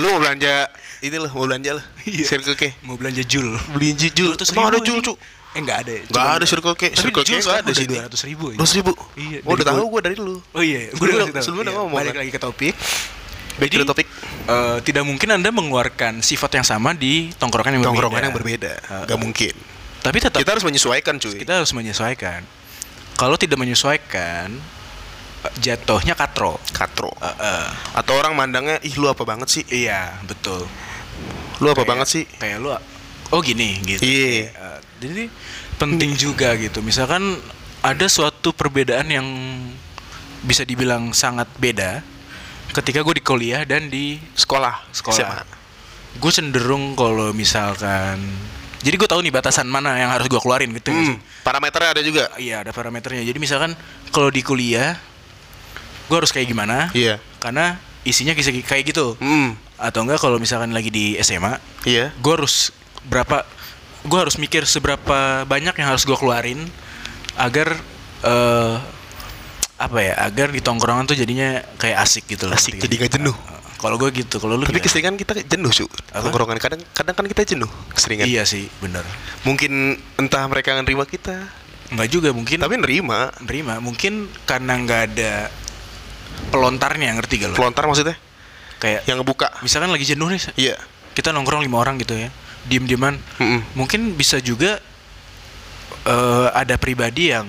Lu 0.00 0.16
mau 0.16 0.20
belanja 0.20 0.70
ini 1.00 1.16
loh, 1.18 1.30
mau 1.30 1.44
belanja 1.44 1.76
lah. 1.76 1.84
Iya. 2.02 2.24
Circle 2.24 2.54
K. 2.54 2.62
mau 2.82 2.96
belanja 2.96 3.22
jul. 3.22 3.52
Beliin 3.74 3.94
jujul. 3.94 4.32
Ratus 4.32 4.50
Emang 4.50 4.70
ada 4.70 4.80
jul, 4.80 4.98
ini. 5.02 5.14
Eh 5.52 5.60
enggak 5.60 5.78
ada. 5.84 5.92
Nggak 6.08 6.26
ada 6.32 6.44
Circle 6.44 6.74
K. 6.74 6.82
Circle 6.92 7.12
K 7.14 7.28
Jul 7.28 7.34
nggak 7.34 7.44
sekarang 7.44 7.60
ada 7.60 7.68
udah 7.68 7.76
sini. 7.76 7.96
200 8.00 8.24
ribu 8.24 8.44
aja. 8.48 8.56
Dua 8.56 8.68
ribu. 8.72 8.92
Iya, 9.14 9.38
Oh, 9.42 9.52
udah 9.52 9.64
tahu 9.64 9.76
gua- 9.78 9.90
gue 9.90 10.00
dari 10.02 10.16
lu. 10.16 10.36
Oh 10.50 10.62
iya, 10.62 10.80
gue 10.82 10.96
Sebelumnya- 10.96 11.22
udah 11.22 11.34
tahu. 11.34 11.44
sebelumnya 11.44 11.68
Iya, 11.68 11.78
ngomong, 11.78 11.98
Balik 11.98 12.10
kan? 12.10 12.20
lagi 12.20 12.30
ke 12.30 12.40
topik. 12.40 12.74
Back 13.52 13.68
to 13.68 13.76
the 13.76 13.86
topic. 13.86 14.08
eh, 14.42 14.78
tidak 14.82 15.04
mungkin 15.04 15.28
Anda 15.30 15.48
mengeluarkan 15.48 16.18
sifat 16.18 16.50
yang 16.52 16.64
sama 16.64 16.92
di 16.92 17.30
tongkrongan 17.32 17.76
yang 17.76 17.84
Tongkrongan 17.84 18.18
berbeda. 18.18 18.26
yang 18.26 18.34
berbeda. 18.34 18.72
Heeh. 18.82 19.04
Gak 19.06 19.20
mungkin. 19.20 19.54
Tapi 20.00 20.16
tetap 20.18 20.40
Kita 20.40 20.50
harus 20.50 20.64
menyesuaikan, 20.64 21.14
cuy. 21.16 21.36
kita 21.36 21.52
harus 21.58 21.70
menyesuaikan. 21.70 22.42
Kalau 23.14 23.36
tidak 23.36 23.54
menyesuaikan, 23.54 24.50
jatuhnya 25.58 26.14
katro. 26.14 26.58
Katro. 26.72 27.12
Eh, 27.18 27.28
eh. 27.28 27.66
Atau 27.94 28.16
orang 28.16 28.32
mandangnya, 28.32 28.80
ih 28.80 28.94
lu 28.96 29.06
apa 29.06 29.22
banget 29.22 29.46
sih? 29.48 29.62
Iya, 29.68 30.16
betul. 30.22 30.66
Lu 31.58 31.66
apa 31.68 31.76
Kayak- 31.76 31.86
banget 31.86 32.08
sih? 32.08 32.24
Kayak 32.32 32.58
lu, 32.58 32.70
oh 33.28 33.40
gini, 33.40 33.78
gitu. 33.84 34.02
Iya. 34.02 34.50
Eh, 34.50 34.78
jadi 35.02 35.26
penting 35.76 36.14
juga 36.14 36.54
gitu. 36.54 36.78
Misalkan 36.80 37.36
ada 37.82 38.06
suatu 38.06 38.54
perbedaan 38.54 39.10
yang 39.10 39.26
bisa 40.42 40.62
dibilang 40.62 41.10
sangat 41.10 41.50
beda 41.58 42.02
ketika 42.72 43.02
gue 43.02 43.18
di 43.18 43.24
kuliah 43.24 43.62
dan 43.66 43.90
di 43.90 44.16
Sekolah. 44.32 44.86
sekolah. 44.94 45.44
Gue 46.18 46.32
cenderung 46.32 46.92
kalau 46.94 47.32
misalkan, 47.32 48.20
jadi 48.84 48.94
gue 48.96 49.08
tahu 49.08 49.20
nih 49.24 49.32
batasan 49.32 49.64
mana 49.64 49.96
yang 49.96 50.12
harus 50.12 50.28
gue 50.28 50.40
keluarin 50.40 50.72
gitu. 50.76 50.92
Hmm, 50.92 51.16
parameternya 51.42 51.90
ada 51.96 52.02
juga. 52.04 52.28
Iya 52.36 52.64
ada 52.64 52.70
parameternya. 52.72 53.24
Jadi 53.24 53.38
misalkan 53.40 53.72
kalau 54.12 54.28
di 54.28 54.44
kuliah, 54.44 54.96
gue 56.08 56.16
harus 56.16 56.28
kayak 56.32 56.48
gimana? 56.48 56.92
Iya. 56.92 57.16
Karena 57.40 57.80
isinya 58.04 58.36
kisah 58.36 58.52
kayak 58.52 58.92
gitu. 58.92 59.16
Hmm, 59.20 59.56
Atau 59.80 60.04
enggak 60.06 60.20
kalau 60.22 60.38
misalkan 60.38 60.70
lagi 60.70 60.92
di 60.94 61.18
SMA, 61.18 61.58
iya. 61.82 62.12
gue 62.14 62.32
harus 62.34 62.70
berapa? 63.08 63.42
Gue 64.02 64.18
harus 64.18 64.34
mikir 64.36 64.66
seberapa 64.66 65.46
banyak 65.46 65.74
yang 65.74 65.88
harus 65.88 66.02
gue 66.02 66.14
keluarin 66.14 66.66
agar 67.34 67.78
eh 68.22 68.76
apa 69.78 69.98
ya? 69.98 70.14
Agar 70.20 70.50
di 70.50 70.58
tongkrongan 70.58 71.06
tuh 71.06 71.14
jadinya 71.14 71.62
kayak 71.76 72.02
asik 72.02 72.26
gitu 72.28 72.46
loh. 72.46 72.54
Asik, 72.54 72.78
jadi 72.78 72.86
nggak? 72.86 72.98
nggak 72.98 73.12
jenuh. 73.18 73.36
Kalau 73.78 73.98
gue 73.98 74.14
gitu, 74.14 74.38
kalau 74.38 74.54
lu 74.54 74.62
Tapi 74.62 74.78
gimana? 74.78 74.86
keseringan 74.86 75.14
kita 75.18 75.32
jenuh, 75.42 75.70
cu. 75.74 75.86
Apa? 76.14 76.22
Tongkrongan 76.22 76.58
kadang 76.62 76.80
kadang 76.94 77.14
kan 77.18 77.26
kita 77.26 77.42
jenuh 77.44 77.66
keseringan. 77.90 78.30
Iya 78.30 78.46
sih, 78.46 78.70
bener. 78.78 79.02
Mungkin 79.42 79.98
entah 80.18 80.46
mereka 80.46 80.70
nggak 80.72 80.86
nerima 80.86 81.02
kita, 81.02 81.50
Enggak 81.90 82.08
juga 82.08 82.30
mungkin. 82.30 82.62
tapi 82.62 82.78
nerima. 82.78 83.34
nerima 83.42 83.82
mungkin 83.82 84.30
karena 84.46 84.78
nggak 84.78 85.00
ada 85.12 85.50
pelontarnya 86.48 87.10
ngerti 87.18 87.34
gak 87.38 87.48
lo? 87.50 87.56
Pelontar 87.56 87.84
maksudnya 87.84 88.14
Kayak 88.78 89.02
yang 89.06 89.18
ngebuka. 89.18 89.50
misalkan 89.62 89.90
lagi 89.90 90.06
jenuh 90.06 90.26
nih, 90.26 90.40
Iya. 90.54 90.76
kita 91.12 91.30
nongkrong 91.30 91.62
lima 91.62 91.78
orang 91.78 91.98
gitu 91.98 92.14
ya, 92.14 92.30
diem-dieman. 92.68 93.18
Mm-mm. 93.40 93.60
Mungkin 93.74 94.14
bisa 94.14 94.38
juga 94.38 94.78
eh, 96.06 96.48
ada 96.54 96.78
pribadi 96.78 97.32
yang 97.34 97.46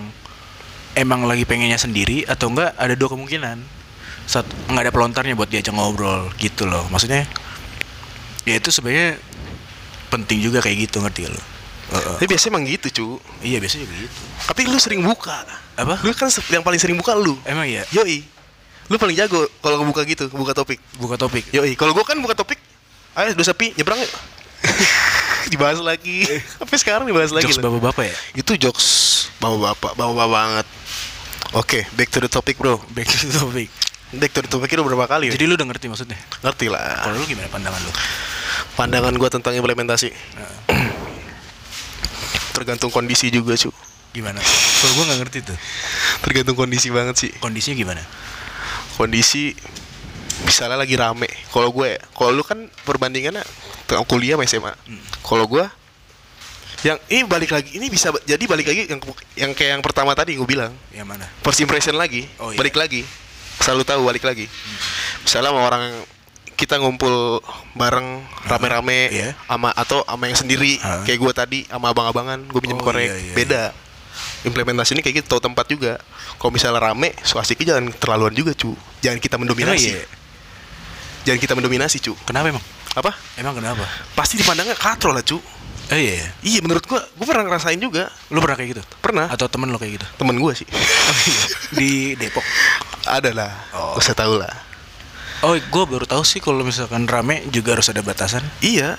emang 0.94 1.26
lagi 1.26 1.46
pengennya 1.46 1.78
sendiri 1.78 2.26
atau 2.26 2.54
enggak 2.54 2.74
ada 2.78 2.94
dua 2.94 3.10
kemungkinan. 3.14 3.58
Saat 4.24 4.48
nggak 4.72 4.88
ada 4.88 4.94
pelontarnya 4.96 5.36
buat 5.36 5.52
diajak 5.52 5.76
ngobrol 5.76 6.32
gitu 6.40 6.64
loh. 6.64 6.88
Maksudnya 6.88 7.28
ya 8.48 8.56
itu 8.56 8.72
sebenarnya 8.72 9.20
penting 10.08 10.40
juga 10.40 10.64
kayak 10.64 10.88
gitu 10.88 11.04
ngerti 11.04 11.28
lo? 11.28 11.42
Heeh. 11.92 12.16
Tapi 12.22 12.26
biasanya 12.32 12.52
emang 12.56 12.64
gitu, 12.64 12.88
cu. 12.94 13.06
Iya 13.44 13.60
biasanya 13.60 13.84
juga 13.84 13.96
gitu. 14.08 14.20
Tapi 14.48 14.62
lu 14.66 14.80
sering 14.80 15.02
buka. 15.04 15.44
Apa? 15.76 16.00
Lu 16.08 16.16
kan 16.16 16.32
yang 16.54 16.64
paling 16.64 16.80
sering 16.80 16.96
buka 16.96 17.12
lu. 17.18 17.36
Emang 17.44 17.68
iya. 17.68 17.84
Yoi. 17.92 18.24
Lu 18.88 18.96
paling 18.96 19.16
jago 19.16 19.48
kalau 19.60 19.80
ngebuka 19.84 20.04
gitu, 20.08 20.28
buka 20.32 20.56
topik. 20.56 20.80
Buka 21.00 21.16
topik. 21.16 21.44
Yoi, 21.52 21.76
kalau 21.76 21.96
gua 21.96 22.04
kan 22.04 22.20
buka 22.20 22.36
topik, 22.36 22.60
ayo 23.16 23.32
udah 23.32 23.48
sepi, 23.48 23.72
nyebrang 23.76 24.00
yuk. 24.00 24.12
Dibahas 25.54 25.80
lagi. 25.80 26.26
Sampai 26.58 26.78
sekarang 26.82 27.06
dibahas 27.06 27.30
lagi. 27.30 27.46
Jokes 27.46 27.62
bapak-bapak 27.62 28.04
ya? 28.10 28.16
Itu 28.34 28.58
jokes 28.58 28.88
bapak-bapak, 29.38 29.94
bapak-bapak 29.94 30.30
banget. 30.34 30.68
Oke, 31.54 31.86
back 31.94 32.10
to 32.10 32.18
the 32.18 32.32
topic, 32.32 32.58
Bro. 32.58 32.82
Back 32.98 33.06
to 33.06 33.30
the 33.30 33.38
topic. 33.38 33.70
Back 34.14 34.34
to 34.34 34.42
the 34.42 34.50
topic 34.50 34.74
itu 34.74 34.82
berapa 34.82 35.06
kali? 35.06 35.30
Jadi 35.30 35.46
lu 35.46 35.54
udah 35.54 35.70
ngerti 35.70 35.86
maksudnya? 35.90 36.18
ngerti 36.42 36.70
lah. 36.70 37.06
Kalau 37.06 37.22
lu 37.22 37.26
gimana 37.30 37.46
pandangan 37.50 37.78
lu? 37.82 37.92
Pandangan 38.74 39.14
gua 39.22 39.30
tentang 39.30 39.54
implementasi. 39.54 40.10
Tergantung 42.58 42.90
kondisi 42.90 43.30
juga, 43.30 43.54
cu. 43.54 43.70
Gimana? 44.14 44.42
Kalau 44.42 44.94
gua 44.98 45.06
nggak 45.14 45.20
ngerti 45.26 45.40
tuh. 45.46 45.58
Tergantung 46.26 46.58
kondisi 46.58 46.90
banget 46.90 47.16
sih. 47.22 47.32
Kondisinya 47.38 47.78
gimana? 47.78 48.02
Kondisi 48.98 49.54
misalnya 50.42 50.76
lagi 50.76 50.96
rame. 50.96 51.30
Kalau 51.48 51.70
gue, 51.70 51.96
kalau 52.12 52.32
lu 52.32 52.42
kan 52.42 52.58
perbandingannya 52.82 53.46
tengah 53.86 54.04
kuliah 54.04 54.34
sama 54.36 54.46
SMA. 54.46 54.74
Kalau 55.22 55.46
gue 55.46 55.66
yang 56.84 57.00
ini 57.08 57.24
balik 57.24 57.50
lagi, 57.50 57.80
ini 57.80 57.88
bisa 57.88 58.12
jadi 58.24 58.44
balik 58.44 58.68
lagi 58.68 58.82
yang 58.86 59.00
yang 59.40 59.52
kayak 59.54 59.80
yang 59.80 59.84
pertama 59.84 60.12
tadi 60.12 60.36
gue 60.36 60.44
bilang. 60.44 60.74
Yang 60.90 61.08
mana? 61.08 61.26
First 61.40 61.60
impression 61.60 61.96
lagi, 61.96 62.28
Oh, 62.38 62.52
iya. 62.52 62.58
balik 62.58 62.76
lagi. 62.76 63.08
Selalu 63.58 63.84
tahu 63.84 64.02
balik 64.04 64.24
lagi. 64.24 64.52
Misalnya 65.22 65.56
sama 65.56 65.64
orang 65.64 66.04
kita 66.54 66.76
ngumpul 66.78 67.40
bareng 67.74 68.20
rame-rame 68.46 69.10
Iya. 69.10 69.30
sama 69.48 69.72
atau 69.74 70.04
sama 70.04 70.28
yang 70.28 70.38
sendiri 70.38 70.78
Ah. 70.80 71.02
kayak 71.02 71.20
gue 71.20 71.34
tadi 71.34 71.60
sama 71.66 71.90
abang-abangan 71.90 72.40
gue 72.46 72.60
pinjam 72.62 72.78
Oh, 72.78 72.86
korek 72.86 73.10
iya, 73.10 73.18
iya, 73.20 73.34
beda 73.34 73.64
implementasi 74.46 74.94
ini 74.94 75.02
kayak 75.02 75.26
gitu 75.26 75.34
tahu 75.34 75.42
tempat 75.42 75.66
juga 75.66 75.98
kalau 76.38 76.54
misalnya 76.54 76.78
rame 76.80 77.18
so 77.20 77.42
asiknya 77.42 77.74
jangan 77.74 77.90
terlaluan 77.98 78.32
juga 78.32 78.54
cu 78.54 78.78
jangan 79.02 79.18
kita 79.18 79.42
mendominasi 79.42 79.98
iya? 79.98 80.06
Jangan 81.24 81.40
kita 81.40 81.54
mendominasi 81.56 81.98
cu. 82.04 82.14
Kenapa 82.28 82.52
emang? 82.52 82.64
apa? 82.94 83.12
Emang 83.42 83.58
kenapa? 83.58 83.82
pasti 84.14 84.38
dipandangnya 84.38 84.78
katro 84.78 85.10
lah 85.10 85.26
cu. 85.26 85.42
Oh 85.92 86.00
iya, 86.00 86.16
iya. 86.16 86.30
iya 86.46 86.60
menurut 86.64 86.88
gua 86.88 87.04
gua 87.20 87.26
pernah 87.28 87.44
ngerasain 87.50 87.80
juga. 87.82 88.08
Lu 88.32 88.40
pernah 88.40 88.56
kayak 88.56 88.70
gitu? 88.78 88.84
pernah. 89.04 89.28
Atau 89.28 89.50
temen 89.52 89.68
lo 89.68 89.78
kayak 89.82 90.00
gitu? 90.00 90.08
temen 90.16 90.36
gua 90.40 90.56
sih. 90.56 90.68
Di 91.80 92.16
Depok. 92.16 92.46
ada 93.04 93.30
lah. 93.36 93.52
Oh. 93.76 93.98
gua 93.98 94.04
saya 94.04 94.16
tahu 94.16 94.40
lah. 94.40 94.54
Oh, 95.44 95.60
gue 95.60 95.84
baru 95.84 96.08
tahu 96.08 96.24
sih 96.24 96.40
kalau 96.40 96.64
misalkan 96.64 97.04
rame 97.04 97.44
juga 97.52 97.76
harus 97.76 97.92
ada 97.92 98.00
batasan. 98.00 98.40
iya. 98.64 98.96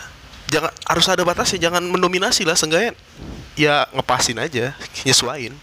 Jangan 0.53 0.77
harus 0.85 1.09
ada 1.09 1.25
batasnya. 1.25 1.57
Jangan 1.57 1.89
mendominasi 1.89 2.45
lah 2.45 2.53
seenggaknya. 2.53 2.93
Ya 3.57 3.89
ngepasin 3.97 4.37
aja. 4.37 4.77
Nyesuain 5.09 5.57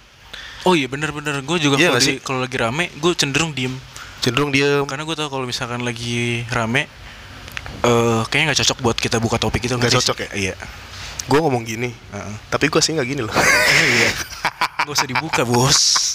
Oh 0.66 0.74
iya 0.74 0.90
bener-bener. 0.90 1.38
Gue 1.46 1.62
juga 1.62 1.78
Iya 1.78 1.94
kalau 2.26 2.42
lagi 2.42 2.58
rame 2.58 2.90
gue 2.98 3.14
cenderung 3.14 3.54
diem 3.54 3.78
cenderung 4.22 4.50
dia 4.50 4.86
karena 4.86 5.02
gue 5.02 5.16
tahu 5.16 5.30
kalau 5.30 5.44
misalkan 5.44 5.82
lagi 5.82 6.46
rame 6.48 6.86
eh 7.82 8.22
kayaknya 8.26 8.46
nggak 8.48 8.60
cocok 8.62 8.78
buat 8.80 8.96
kita 8.96 9.18
buka 9.18 9.38
topik 9.38 9.62
itu 9.62 9.74
Nggak 9.74 9.98
cocok 9.98 10.18
ya? 10.20 10.30
Iya. 10.34 10.56
gua 11.24 11.40
ngomong 11.40 11.64
gini 11.64 11.90
Heeh. 11.90 12.34
tapi 12.48 12.68
gua 12.68 12.80
sih 12.80 12.92
nggak 12.92 13.08
gini 13.08 13.22
loh 13.22 13.32
Oh, 13.32 13.42
iya. 13.88 14.10
Gak 14.82 14.92
usah 14.92 15.06
dibuka 15.06 15.42
bos. 15.44 16.14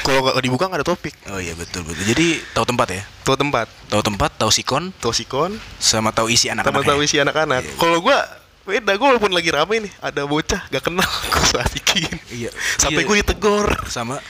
kalau 0.00 0.22
nggak 0.24 0.38
dibuka 0.40 0.64
nggak 0.64 0.80
ada 0.80 0.88
topik 0.88 1.14
Oh 1.28 1.38
iya 1.38 1.52
betul 1.52 1.82
betul. 1.82 2.02
Jadi 2.04 2.26
tahu 2.50 2.64
tempat 2.64 2.88
ya. 2.90 3.02
tahu 3.22 3.36
tempat 3.36 3.66
Tahu 3.86 4.02
tempat, 4.04 4.30
tahu 4.32 4.50
sikon, 4.50 4.94
tahu 4.96 5.10
sikon 5.12 5.50
sama 5.76 6.10
tahu 6.10 6.26
isi 6.28 6.46
anak-anak. 6.46 6.70
sama 6.72 6.80
ya? 6.80 6.88
tahu 6.88 7.00
isi 7.02 7.16
anak-anak. 7.18 7.62
Iya. 7.64 7.74
Kalau 7.76 7.98
gua 8.00 8.18
beda, 8.62 8.92
gua 8.94 9.06
walaupun 9.10 9.30
lagi 9.30 9.50
rame 9.50 9.76
nih, 9.80 9.92
ada 9.98 10.22
bocah 10.24 10.62
gak 10.64 10.82
kenal, 10.84 11.06
gua 11.28 11.42
so 11.44 11.58
asikin. 11.58 12.06
Iya. 12.28 12.50
Sampai 12.76 13.02
Iya. 13.02 13.08
gue 13.08 13.16
ditegor 13.20 13.66
sama. 13.86 14.22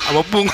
Sama 0.00 0.22
Bung. 0.24 0.48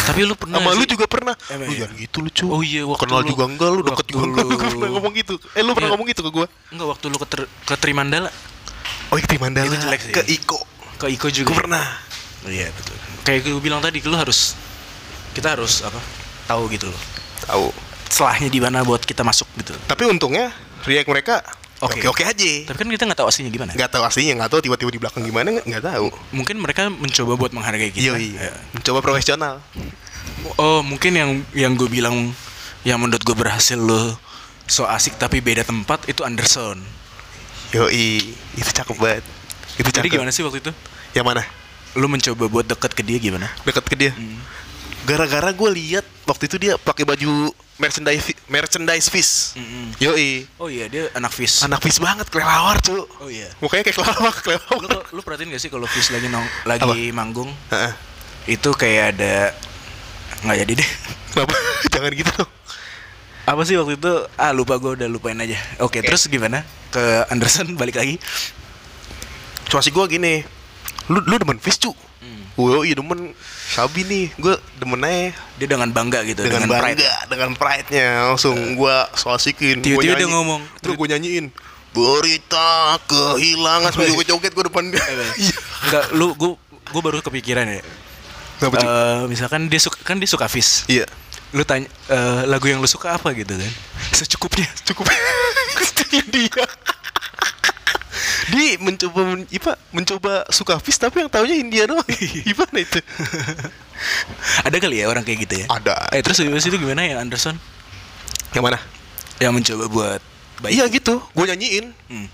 Tapi 0.00 0.20
lu 0.24 0.34
pernah 0.34 0.58
sama 0.58 0.70
lu 0.72 0.84
juga 0.84 1.06
pernah. 1.06 1.34
Emang 1.48 1.68
lu 1.68 1.74
iya? 1.74 1.80
jangan 1.86 1.96
gitu 1.96 2.16
lu, 2.20 2.30
cu. 2.30 2.44
Oh 2.48 2.62
iya, 2.62 2.82
waktu 2.86 3.02
Kenal 3.04 3.20
lu- 3.22 3.30
juga 3.30 3.44
enggak 3.46 3.70
lu, 3.70 3.80
deket 3.84 4.06
juga 4.08 4.24
enggak. 4.26 4.44
lu- 4.44 4.56
Gua 4.60 4.70
pernah 4.70 4.90
ngomong 4.94 5.12
gitu. 5.14 5.34
Eh, 5.52 5.62
lu 5.62 5.70
pernah 5.72 5.88
Iya. 5.88 5.94
ngomong 5.94 6.06
gitu 6.08 6.20
ke 6.22 6.30
gua? 6.30 6.46
Enggak 6.70 6.86
waktu 6.88 7.04
lu 7.06 7.16
ke, 7.16 7.26
ter- 7.28 7.50
ke 7.64 7.74
Trimandala, 7.76 8.30
Oh, 9.10 9.18
itu 9.18 9.26
Mandala. 9.36 9.66
Itu 9.66 9.76
jelek 9.76 10.00
sih. 10.00 10.14
Ke 10.14 10.22
Iko. 10.24 10.58
ke 10.96 11.06
Iko 11.10 11.26
juga. 11.28 11.50
Gua 11.50 11.58
pernah. 11.66 11.84
Iya 12.42 12.70
betul. 12.70 12.94
Kayak 13.20 13.40
gue 13.44 13.60
bilang 13.60 13.82
tadi, 13.82 14.00
lu 14.00 14.14
harus 14.14 14.54
kita 15.32 15.52
harus 15.52 15.82
apa? 15.82 15.98
Tahu 16.46 16.70
gitu 16.70 16.88
loh. 16.88 17.00
Tahu. 17.44 17.66
Celahnya 18.08 18.48
di 18.48 18.58
mana 18.58 18.80
buat 18.80 19.02
kita 19.02 19.20
masuk 19.20 19.44
gitu. 19.56 19.74
Tapi 19.84 20.06
untungnya 20.06 20.50
react 20.82 21.06
mereka 21.06 21.42
Oke. 21.80 22.04
oke-oke 22.04 22.28
aja. 22.28 22.52
Tapi 22.68 22.76
kan 22.76 22.88
kita 22.92 23.04
nggak 23.08 23.18
tahu 23.24 23.28
aslinya 23.32 23.48
gimana. 23.48 23.72
Nggak 23.72 23.88
tahu 23.88 24.02
aslinya, 24.04 24.32
nggak 24.36 24.50
tahu 24.52 24.60
tiba-tiba 24.60 24.90
di 24.92 25.00
belakang 25.00 25.22
gimana, 25.24 25.48
nggak 25.64 25.84
tahu. 25.84 26.12
Mungkin 26.36 26.60
mereka 26.60 26.92
mencoba 26.92 27.32
buat 27.40 27.52
menghargai 27.56 27.88
kita. 27.88 28.12
Iya, 28.12 28.14
iya. 28.20 28.40
Ya. 28.48 28.54
Mencoba 28.76 29.00
profesional. 29.00 29.64
Oh, 30.60 30.84
mungkin 30.84 31.16
yang 31.16 31.30
yang 31.56 31.72
gue 31.80 31.88
bilang 31.88 32.36
yang 32.84 33.00
menurut 33.00 33.24
gue 33.24 33.36
berhasil 33.36 33.76
lo 33.76 34.16
so 34.70 34.84
asik 34.86 35.16
tapi 35.16 35.40
beda 35.40 35.64
tempat 35.64 36.04
itu 36.04 36.20
Anderson. 36.20 36.80
Yoi, 37.72 38.34
itu 38.60 38.70
cakep 38.70 38.96
banget. 39.00 39.24
Itu 39.80 39.88
Jadi 39.88 40.12
cakep. 40.12 40.14
gimana 40.20 40.30
sih 40.34 40.42
waktu 40.44 40.60
itu? 40.60 40.72
Yang 41.16 41.26
mana? 41.26 41.42
Lu 41.96 42.06
mencoba 42.06 42.44
buat 42.46 42.66
deket 42.68 42.92
ke 42.92 43.02
dia 43.02 43.18
gimana? 43.18 43.48
Deket 43.64 43.84
ke 43.88 43.96
dia. 43.96 44.12
Hmm. 44.12 44.38
Gara-gara 45.02 45.50
gue 45.50 45.70
lihat 45.72 46.04
waktu 46.24 46.44
itu 46.44 46.56
dia 46.56 46.74
pakai 46.76 47.02
baju 47.02 47.50
merchandise 47.76 48.20
merchandise 48.46 49.08
fish. 49.08 49.56
Yoi, 49.96 50.44
Oh 50.56 50.68
iya 50.68 50.86
dia 50.86 51.08
anak 51.12 51.32
fish. 51.32 51.64
anak 51.64 51.80
fish 51.80 51.96
banget, 51.96 52.28
kelelawar 52.28 52.76
cu. 52.78 53.08
Oh 53.18 53.26
iya. 53.26 53.48
Mukanya 53.58 53.82
kayak 53.82 53.96
kelelawar, 53.96 54.32
Lu, 54.32 54.40
kelelawar. 54.44 55.04
lu 55.10 55.20
perhatiin 55.24 55.48
gak 55.48 55.58
sih 55.58 55.70
kalau 55.72 55.88
fish 55.88 56.10
lagi 56.10 56.28
nong 56.28 56.44
lagi 56.64 57.08
manggung 57.10 57.48
Heeh. 57.68 57.92
itu 58.50 58.70
kayak 58.70 59.16
ada 59.16 59.56
nggak 60.40 60.56
jadi 60.60 60.72
deh. 60.76 60.90
Kenapa? 61.30 61.54
Jangan 61.92 62.12
gitu 62.12 62.30
dong. 62.36 62.50
Apa 63.44 63.60
sih 63.64 63.74
waktu 63.74 63.96
itu? 63.96 64.12
Ah 64.36 64.52
lupa 64.52 64.76
gue 64.76 65.00
udah 65.00 65.08
lupain 65.08 65.34
aja. 65.34 65.56
Oke, 65.80 65.98
Oke. 65.98 66.06
terus 66.06 66.28
gimana? 66.28 66.62
Ke 66.88 67.24
Anderson 67.26 67.72
balik 67.74 67.96
lagi. 67.96 68.20
Cuma 69.66 69.80
sih 69.80 69.90
gue 69.90 70.04
gini, 70.06 70.44
lu 71.06 71.24
lu 71.24 71.34
demen 71.34 71.56
fish 71.56 71.78
cu. 71.78 71.90
Gue 72.60 72.92
iya 72.92 72.96
demen 72.98 73.20
sabi 73.70 74.00
nih, 74.04 74.26
gue 74.36 74.54
demen 74.76 75.00
aja 75.06 75.32
Dia 75.56 75.66
dengan 75.70 75.88
bangga 75.88 76.20
gitu, 76.26 76.42
dengan, 76.42 76.68
pride. 76.68 77.00
bangga, 77.00 77.14
dengan 77.30 77.50
pride-nya 77.56 78.08
langsung 78.28 78.56
gue 78.56 78.96
so 79.16 79.32
asikin. 79.32 79.80
Gua 79.80 80.04
Tiba-tiba 80.04 80.14
dia 80.20 80.28
ngomong. 80.28 80.60
Terus 80.82 80.94
gue 80.98 81.08
nyanyiin 81.16 81.46
berita 81.90 82.98
kehilangan 83.10 83.90
gue 83.94 84.26
joget 84.26 84.52
gue 84.54 84.64
depan 84.66 84.84
dia. 84.90 85.02
Iya. 85.38 85.56
Enggak, 85.88 86.04
lu 86.14 86.26
gue 86.38 86.50
gue 86.90 87.02
baru 87.02 87.18
kepikiran 87.22 87.66
ya. 87.66 87.82
Kenapa, 88.60 88.76
Cu? 88.76 88.86
Eh, 88.86 89.22
misalkan 89.32 89.60
dia 89.72 89.80
suka 89.80 89.98
kan 90.04 90.20
dia 90.20 90.28
suka 90.28 90.46
fish. 90.46 90.84
Iya. 90.86 91.08
Lu 91.56 91.66
tanya 91.66 91.88
eh, 92.12 92.42
lagu 92.46 92.68
yang 92.68 92.78
lu 92.78 92.86
suka 92.86 93.16
apa 93.16 93.32
gitu 93.34 93.56
kan? 93.56 93.72
Secukupnya. 94.18 94.68
cukup 94.86 95.08
Itu 95.80 96.04
dia 96.34 96.64
dia 98.50 98.74
mencoba 98.76 99.20
men, 99.24 99.46
apa, 99.46 99.72
mencoba 99.90 100.32
suka 100.48 100.76
fish 100.76 100.96
tapi 100.96 101.20
yang 101.20 101.28
taunya 101.28 101.54
India 101.54 101.86
doang 101.86 102.04
gimana 102.46 102.76
itu 102.76 103.00
Ada 104.60 104.76
kali 104.76 104.96
ya 104.96 105.06
orang 105.06 105.20
kayak 105.20 105.44
gitu 105.44 105.54
ya? 105.60 105.66
Ada. 105.68 106.08
Eh 106.10 106.20
terus 106.20 106.40
habis 106.40 106.64
itu 106.64 106.74
gimana 106.74 107.00
ya 107.00 107.18
Anderson? 107.18 107.56
yang 108.50 108.64
mana 108.64 108.80
Yang 109.36 109.52
mencoba 109.54 109.84
buat 109.86 110.20
baik. 110.58 110.72
iya 110.72 110.84
gitu 110.86 111.22
gue 111.22 111.44
nyanyiin 111.46 111.86
Hmm. 112.06 112.26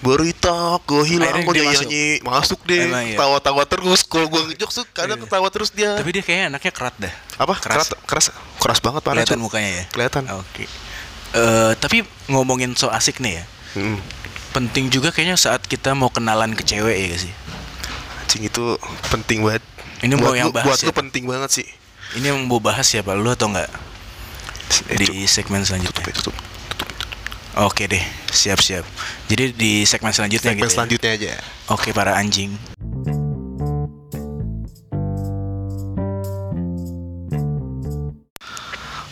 berita 0.00 0.54
kehilangan 0.80 1.36
Akhirnya 1.36 1.44
gue 1.44 1.54
dia 1.54 1.64
nyanyi, 1.66 2.06
masuk. 2.16 2.24
masuk 2.24 2.60
deh 2.64 2.80
Emang 2.82 3.04
iya. 3.04 3.16
tawa-tawa 3.16 3.62
terus 3.64 4.00
kalau 4.02 4.26
gue 4.26 4.42
ngejok 4.48 4.70
tuh 4.72 4.84
kadang 4.88 5.18
Iya. 5.18 5.24
ketawa 5.26 5.48
terus 5.48 5.70
dia 5.70 5.92
Tapi 5.92 6.10
dia 6.10 6.22
kayaknya 6.22 6.46
anaknya 6.48 6.72
kerat 6.72 6.94
dah. 6.96 7.12
apa 7.36 7.54
Keras. 7.54 7.76
keras 7.76 7.88
keras 8.02 8.26
keras 8.56 8.78
banget 8.80 9.02
parah 9.02 9.20
Kelihatan 9.20 9.38
mukanya 9.38 9.70
ya. 9.70 9.84
kelihatan 9.90 10.22
Oke. 10.32 10.64
Eh 11.32 11.72
tapi 11.76 12.00
ngomongin 12.26 12.72
so 12.72 12.88
asik 12.88 13.18
nih 13.18 13.36
ya. 13.36 13.44
Hmm. 13.72 13.98
Penting 14.50 14.90
juga 14.90 15.08
kayaknya 15.08 15.38
saat 15.38 15.62
kita 15.62 15.94
mau 15.94 16.08
kenalan 16.08 16.52
ke 16.52 16.62
cewek 16.64 16.90
ya 16.92 17.06
gak 17.08 17.22
sih? 17.22 17.32
Anjing 18.20 18.42
itu 18.44 18.64
penting 19.08 19.40
banget 19.40 19.62
Ini 20.00 20.14
mau 20.14 20.28
buat 20.28 20.36
yang 20.36 20.48
lu- 20.48 20.54
bahas 20.54 20.66
buat 20.66 20.78
ya, 20.78 20.84
lu 20.84 20.92
Pak? 20.92 20.98
penting 21.00 21.24
banget 21.24 21.50
sih 21.52 21.66
Ini 22.12 22.26
yang 22.28 22.38
mau 22.44 22.58
bahas 22.58 22.82
siapa 22.84 23.14
lu 23.14 23.26
atau 23.28 23.46
enggak 23.48 23.70
Eh, 24.86 24.96
di 24.96 25.26
segmen 25.26 25.62
selanjutnya? 25.62 26.02
tutup 26.02 26.06
ya, 26.06 26.14
tutup 26.14 26.36
Oke 27.60 27.84
deh, 27.84 27.98
siap-siap. 28.30 28.86
Jadi 29.26 29.50
di 29.52 29.82
segmen 29.82 30.14
selanjutnya 30.14 30.54
segmen 30.54 30.62
gitu. 30.62 30.66
ya? 30.66 30.72
selanjutnya 30.72 31.10
aja 31.12 31.30
Oke 31.68 31.90
para 31.90 32.14
anjing. 32.14 32.54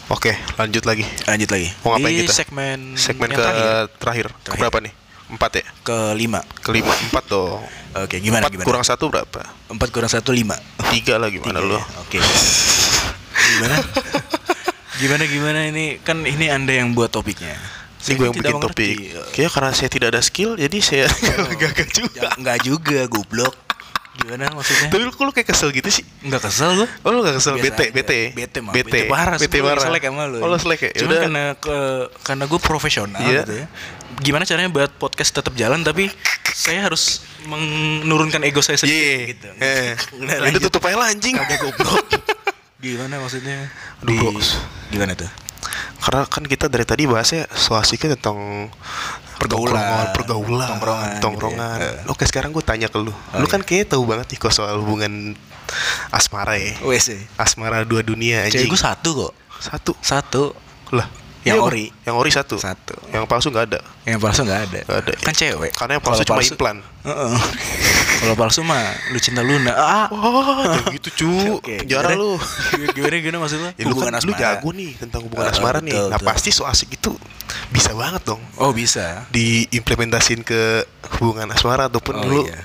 oke 0.09 0.33
lanjut 0.57 0.85
lagi 0.85 1.05
Lanjut 1.27 1.49
lagi. 1.51 1.69
Mau 1.85 1.95
ngapain 1.95 2.15
di 2.15 2.25
kita? 2.25 2.35
segmen 2.35 2.79
segmen 2.97 3.29
yang 3.29 3.37
ke 3.37 3.43
terakhir, 3.43 3.69
terakhir, 3.99 4.27
Terakhir. 4.43 4.61
berapa 4.63 4.79
nih 4.81 4.93
empat 5.29 5.51
ya 5.55 5.65
kelima. 5.83 6.41
kelima 6.59 6.93
empat 7.05 7.25
dong 7.27 7.61
Oke, 7.95 8.17
gimana 8.19 8.45
empat 8.45 8.53
gimana? 8.53 8.67
kurang 8.67 8.83
satu 8.83 9.09
berapa 9.09 9.41
Empat 9.67 9.89
kurang 9.89 10.09
satu 10.09 10.31
lima. 10.31 10.57
tiga 10.89 11.17
lah 11.17 11.29
gimana 11.29 11.59
Tiga 11.59 11.69
lo 11.69 11.77
ya? 11.77 11.85
Oke. 12.01 12.19
gimana? 13.51 13.77
gimana 14.99 15.23
gimana 15.25 15.61
ini 15.65 15.85
kan 15.99 16.21
ini 16.21 16.49
anda 16.49 16.73
yang 16.73 16.91
buat 16.91 17.09
topiknya. 17.09 17.55
ini 18.01 18.15
gue 18.15 18.25
yang 18.25 18.35
bikin 18.35 18.57
topik. 18.59 18.95
Kayaknya 19.31 19.51
karena 19.51 19.71
saya 19.73 19.89
tidak 19.89 20.09
ada 20.11 20.21
skill 20.21 20.55
Jadi 20.55 20.79
saya 20.79 21.07
gagak 21.61 21.91
juga 21.91 22.19
Ya, 22.19 22.31
enggak 22.35 22.59
juga, 22.63 22.99
goblok. 23.07 23.55
Gimana 24.17 24.51
maksudnya? 24.51 24.89
Tapi 24.89 24.99
lu 25.01 25.11
kok 25.11 25.23
lu 25.23 25.31
kayak 25.31 25.47
kesel 25.49 25.71
gitu 25.71 25.87
sih? 25.89 26.03
Enggak 26.21 26.43
kesel 26.43 26.75
gua. 26.75 26.87
Oh 27.03 27.11
lu 27.11 27.23
gak 27.23 27.39
kesel? 27.39 27.55
Bete, 27.57 27.91
bete 27.93 28.35
Bete 28.35 28.59
mah. 28.59 28.73
Bete, 28.73 29.07
parah. 29.07 29.39
Bete 29.39 29.59
parah 29.61 29.79
Selek 29.81 30.03
sama 30.05 30.27
lu. 30.27 30.39
Oh 30.41 30.49
lu 30.49 30.57
selek 30.57 30.81
ya? 30.85 30.93
Cuma 30.97 31.15
karena 31.17 31.45
ke, 31.55 31.77
karena 32.23 32.45
gue 32.45 32.59
profesional 32.59 33.23
Iya. 33.23 33.43
gitu 33.45 33.55
ya. 33.55 33.67
Gimana 34.19 34.43
caranya 34.43 34.67
buat 34.67 34.91
podcast 34.93 35.31
tetap 35.31 35.53
jalan 35.53 35.81
tapi 35.81 36.09
saya 36.49 36.85
harus 36.85 37.23
menurunkan 37.45 38.41
ego 38.43 38.59
saya 38.59 38.75
sendiri 38.75 38.97
Iya 38.99 39.19
gitu. 39.29 39.49
Eh, 39.57 39.93
Udah, 40.17 40.35
Itu 40.35 40.43
lanjut. 40.49 40.61
tutup 40.67 40.83
aja 40.85 40.97
lah 40.97 41.09
anjing 41.09 41.35
Kagak 41.35 41.59
goblok. 41.61 42.05
Gimana 42.85 43.15
maksudnya? 43.17 43.69
Aduh, 44.01 44.33
Di-. 44.33 44.49
Gimana 44.91 45.13
tuh? 45.13 45.29
Karena 45.99 46.25
kan 46.25 46.43
kita 46.43 46.67
dari 46.67 46.83
tadi 46.83 47.05
bahasnya 47.05 47.45
so 47.51 47.75
asiknya 47.75 48.15
tentang 48.15 48.71
Pergaulan. 49.37 50.11
pergaulan, 50.11 50.67
Tongkrongan 50.67 51.09
gitu 51.09 51.23
tongkrongan. 51.23 51.79
ya. 51.79 51.91
Eh. 52.01 52.11
Oke 52.11 52.25
sekarang 52.25 52.51
gue 52.51 52.59
tanya 52.61 52.87
ke 52.87 52.99
lu, 52.99 53.11
Oh, 53.11 53.15
lu 53.35 53.45
iya. 53.45 53.47
kan 53.49 53.63
kayaknya 53.63 53.87
tahu 53.89 54.03
banget 54.05 54.27
nih 54.29 54.39
kok 54.41 54.51
soal 54.51 54.83
hubungan 54.83 55.39
asmara 56.11 56.57
ya, 56.57 56.75
WC. 56.81 57.23
asmara 57.37 57.85
dua 57.85 58.03
dunia 58.03 58.43
Cewek 58.45 58.67
anjing. 58.67 58.71
gue 58.73 58.81
satu 58.81 59.11
kok. 59.21 59.33
Satu 59.61 59.93
Satu. 60.01 60.43
lah, 60.91 61.07
Yang 61.41 61.55
Iya, 61.55 61.63
ori. 61.63 61.87
yang 62.03 62.17
ori 62.17 62.31
satu, 62.31 62.57
Satu. 62.57 62.99
yang 63.09 63.23
palsu 63.25 63.49
nggak 63.49 63.67
ada. 63.69 63.81
Yang 64.03 64.19
palsu 64.19 64.43
nggak 64.43 64.61
ada. 64.65 64.79
Nggak 64.83 64.99
ada. 65.01 65.13
Kan 65.19 65.33
cewek. 65.33 65.71
Karena 65.71 65.93
yang 65.95 66.03
palsu 66.03 66.21
Kalau 66.21 66.35
cuma 66.35 66.43
implan. 66.45 66.77
Heeh. 67.01 67.35
Kalau 68.19 68.35
palsu 68.35 68.61
mah 68.63 68.83
lu 69.09 69.19
cinta 69.19 69.41
Luna. 69.41 69.71
Ah. 69.71 70.07
Oh, 70.11 70.75
gitu 70.91 71.09
cu, 71.15 71.31
jarang 71.91 72.19
gimana? 72.19 72.19
lu. 72.19 72.33
gimana 72.91 73.15
gimana 73.17 73.39
maksud 73.41 73.59
lu? 73.61 73.69
Ya, 73.71 73.85
lu 73.85 73.95
kan 73.95 74.11
lu 74.11 74.19
asmara. 74.19 74.41
jago 74.59 74.69
nih 74.73 74.91
tentang 74.97 75.21
hubungan 75.23 75.47
Eh, 75.47 75.53
asmara 75.53 75.79
nih. 75.79 75.95
betul, 75.95 76.09
Nah 76.09 76.19
betul. 76.19 76.29
pasti 76.29 76.51
so 76.51 76.63
asik 76.65 76.91
itu 76.93 77.15
bisa 77.69 77.95
banget 77.95 78.23
dong 78.25 78.43
Oh 78.57 78.73
bisa. 78.73 79.23
diimplementasin 79.31 80.43
ke 80.43 80.83
hubungan 81.17 81.47
asmara 81.49 81.87
ataupun 81.87 82.15
Oh, 82.17 82.27
lu 82.27 82.41
iya. 82.43 82.59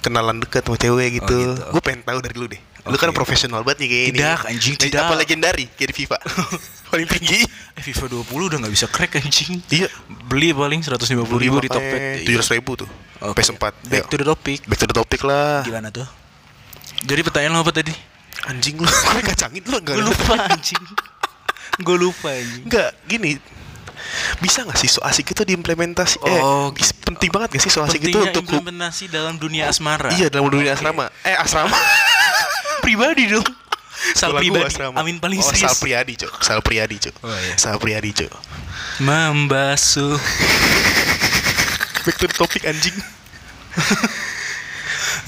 kenalan 0.00 0.36
dekat 0.38 0.62
sama 0.62 0.76
cewek 0.76 1.16
gitu. 1.16 1.32
Oh, 1.32 1.56
gitu. 1.56 1.62
Gue 1.70 1.82
pengen 1.82 2.04
tahu 2.04 2.18
dari 2.20 2.36
lu 2.36 2.46
deh. 2.46 2.60
Lu 2.82 2.96
kan 2.96 3.08
profesional 3.10 3.62
banget 3.62 3.78
nih 3.80 3.88
kayak 3.88 4.04
ini. 4.04 4.18
Tidak, 4.18 4.38
anjing, 4.44 4.74
tidak. 4.76 5.00
Apa 5.00 5.14
legendari 5.16 5.64
kayak 5.70 5.88
di 5.88 5.96
FIFA. 5.96 6.18
Paling 6.92 7.08
tinggi. 7.08 7.40
Eh 7.72 7.80
FIFA 7.80 8.20
20 8.20 8.52
udah 8.52 8.58
nggak 8.60 8.74
bisa 8.76 8.84
crack 8.84 9.16
anjing. 9.16 9.56
Iya. 9.72 9.88
Beli 10.28 10.52
paling 10.52 10.84
150 10.84 11.08
ribu 11.40 11.56
di 11.56 11.72
Tokped. 11.72 12.28
Tujuh 12.28 12.36
ratus 12.36 12.52
ribu 12.52 12.76
tuh. 12.84 12.88
Oke. 13.24 13.40
PS4. 13.40 13.88
Back 13.88 14.06
to 14.12 14.20
the 14.20 14.26
topic. 14.28 14.60
Back 14.68 14.78
to 14.84 14.86
the 14.92 14.96
topic 15.00 15.20
lah. 15.24 15.64
Gimana 15.64 15.88
tuh? 15.88 16.04
Jadi 17.00 17.20
pertanyaan 17.24 17.56
lo 17.56 17.64
apa 17.64 17.72
tadi? 17.72 17.96
Anjing 18.44 18.76
lu. 18.76 18.84
Gue 19.16 19.22
kacangin 19.24 19.64
lu 19.64 19.76
enggak 19.80 19.96
Gue 19.96 20.04
lupa 20.04 20.34
anjing. 20.52 20.84
Gue 21.86 21.96
lupa 21.96 22.28
anjing. 22.28 22.64
Enggak, 22.68 22.90
gini. 23.08 23.40
Bisa 24.44 24.66
gak 24.68 24.76
sih 24.76 24.90
so 24.92 25.00
asik 25.00 25.32
itu 25.32 25.48
diimplementasi? 25.48 26.20
Oh, 26.20 26.28
eh, 26.28 26.76
bis- 26.76 26.92
penting 26.92 27.32
banget 27.32 27.56
gak 27.56 27.62
sih 27.64 27.72
so 27.72 27.80
asik 27.80 28.04
itu 28.04 28.18
untuk 28.20 28.44
implementasi 28.52 29.08
dalam 29.08 29.40
dunia 29.40 29.72
asmara. 29.72 30.12
Iya 30.12 30.28
dalam 30.28 30.52
dunia 30.52 30.76
Oke. 30.76 30.84
asrama. 30.84 31.06
Eh 31.24 31.36
asrama. 31.40 31.78
Pribadi 32.84 33.32
dong. 33.32 33.46
Sal 34.18 34.34
pribadi. 34.34 34.74
Amin 34.98 35.22
paling 35.22 35.38
oh, 35.38 35.46
serius. 35.46 35.72
Sal 35.72 35.74
Priadi, 35.78 36.14
Cok. 36.18 36.32
Sal 36.42 36.60
Priadi, 36.60 36.96
Cok. 36.98 37.16
Oh, 37.22 37.30
iya. 37.30 37.54
Sal 37.54 37.76
Priadi, 37.78 38.10
Cok. 38.10 38.32
Membasuh. 39.02 40.18
Back 42.02 42.16
to 42.18 42.26
the 42.26 42.34
topic 42.34 42.62
anjing. 42.66 42.96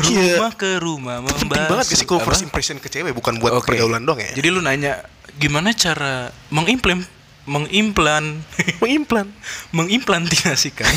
Iya. 0.02 0.42
Rumah 0.42 0.52
ke 0.58 0.70
rumah 0.82 1.22
membasuh. 1.22 1.46
Penting 1.46 1.70
banget 1.70 1.86
gak 1.86 1.98
sih 2.02 2.08
kalau 2.08 2.20
first 2.26 2.42
impression 2.42 2.82
ke 2.82 2.90
cewek 2.90 3.14
bukan 3.14 3.38
buat 3.38 3.62
Oke. 3.62 3.70
pergaulan 3.70 4.02
doang 4.02 4.18
ya? 4.18 4.34
Jadi 4.34 4.48
lu 4.50 4.58
nanya 4.58 5.06
gimana 5.38 5.70
cara 5.70 6.34
mengimplement 6.50 7.06
mengimplan 7.46 8.42
mengimplan. 8.82 9.28
mengimplantinasikan 9.76 10.88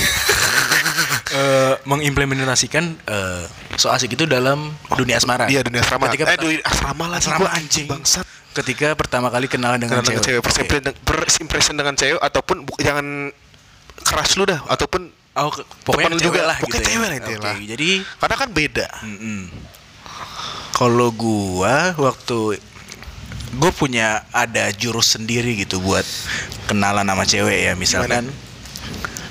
eh, 1.29 1.73
mengimplementasikan 1.83 2.83
eh, 3.01 3.43
so 3.75 3.87
asik 3.87 4.13
itu 4.13 4.23
dalam 4.23 4.71
dunia 4.93 5.17
asmara. 5.17 5.47
Iya 5.47 5.61
dunia 5.61 5.81
asrama. 5.81 6.07
Ketika 6.07 6.23
eh 6.29 6.37
dunia 6.37 6.59
asrama 6.61 7.05
lah 7.07 7.17
Asrama 7.17 7.39
Gua 7.39 7.51
anjing. 7.51 7.85
bangsat. 7.85 8.25
ketika 8.53 8.97
pertama 8.97 9.29
kali 9.29 9.45
kenalan 9.45 9.77
dengan 9.77 10.01
Dengan 10.01 10.17
cewek, 10.17 10.41
cewek. 10.41 10.41
first 10.41 10.57
Oke. 10.57 11.39
impression, 11.39 11.77
dengan 11.77 11.93
cewek 11.93 12.17
ataupun 12.17 12.65
jangan 12.77 13.29
keras 13.99 14.33
lu 14.33 14.43
dah 14.43 14.61
ataupun 14.65 15.13
Oh, 15.37 15.53
pokoknya 15.85 16.09
Temen 16.09 16.17
cewek 16.17 16.33
juga. 16.33 16.41
lah 16.49 16.57
Pokoknya 16.57 16.73
gitu 16.73 16.81
ya. 16.81 16.89
cewek 16.89 17.05
lah 17.05 17.15
intinya 17.15 17.37
Oke, 17.37 17.45
lah. 17.45 17.57
Jadi 17.69 17.89
karena 18.17 18.35
kan 18.35 18.49
beda. 18.49 18.87
mm-mm. 19.05 19.39
kalau 20.73 21.09
gua 21.11 21.75
waktu 21.93 22.37
gue 23.49 23.71
punya 23.71 24.07
ada 24.31 24.69
jurus 24.71 25.13
sendiri 25.13 25.53
gitu 25.55 25.77
buat 25.77 26.03
kenalan 26.65 27.05
sama 27.05 27.23
cewek 27.23 27.57
ya 27.63 27.73
misalkan 27.73 28.33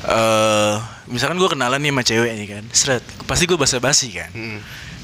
eh 0.07 0.75
misalkan 1.11 1.39
gue 1.39 1.51
kenalan 1.51 1.79
nih 1.83 1.93
sama 1.95 2.03
cewek 2.03 2.33
nih 2.35 2.49
kan 2.49 2.65
seret 2.75 3.03
pasti 3.27 3.45
gue 3.47 3.59
basa-basi 3.59 4.09
kan. 4.15 4.31
Hmm. 4.35 4.61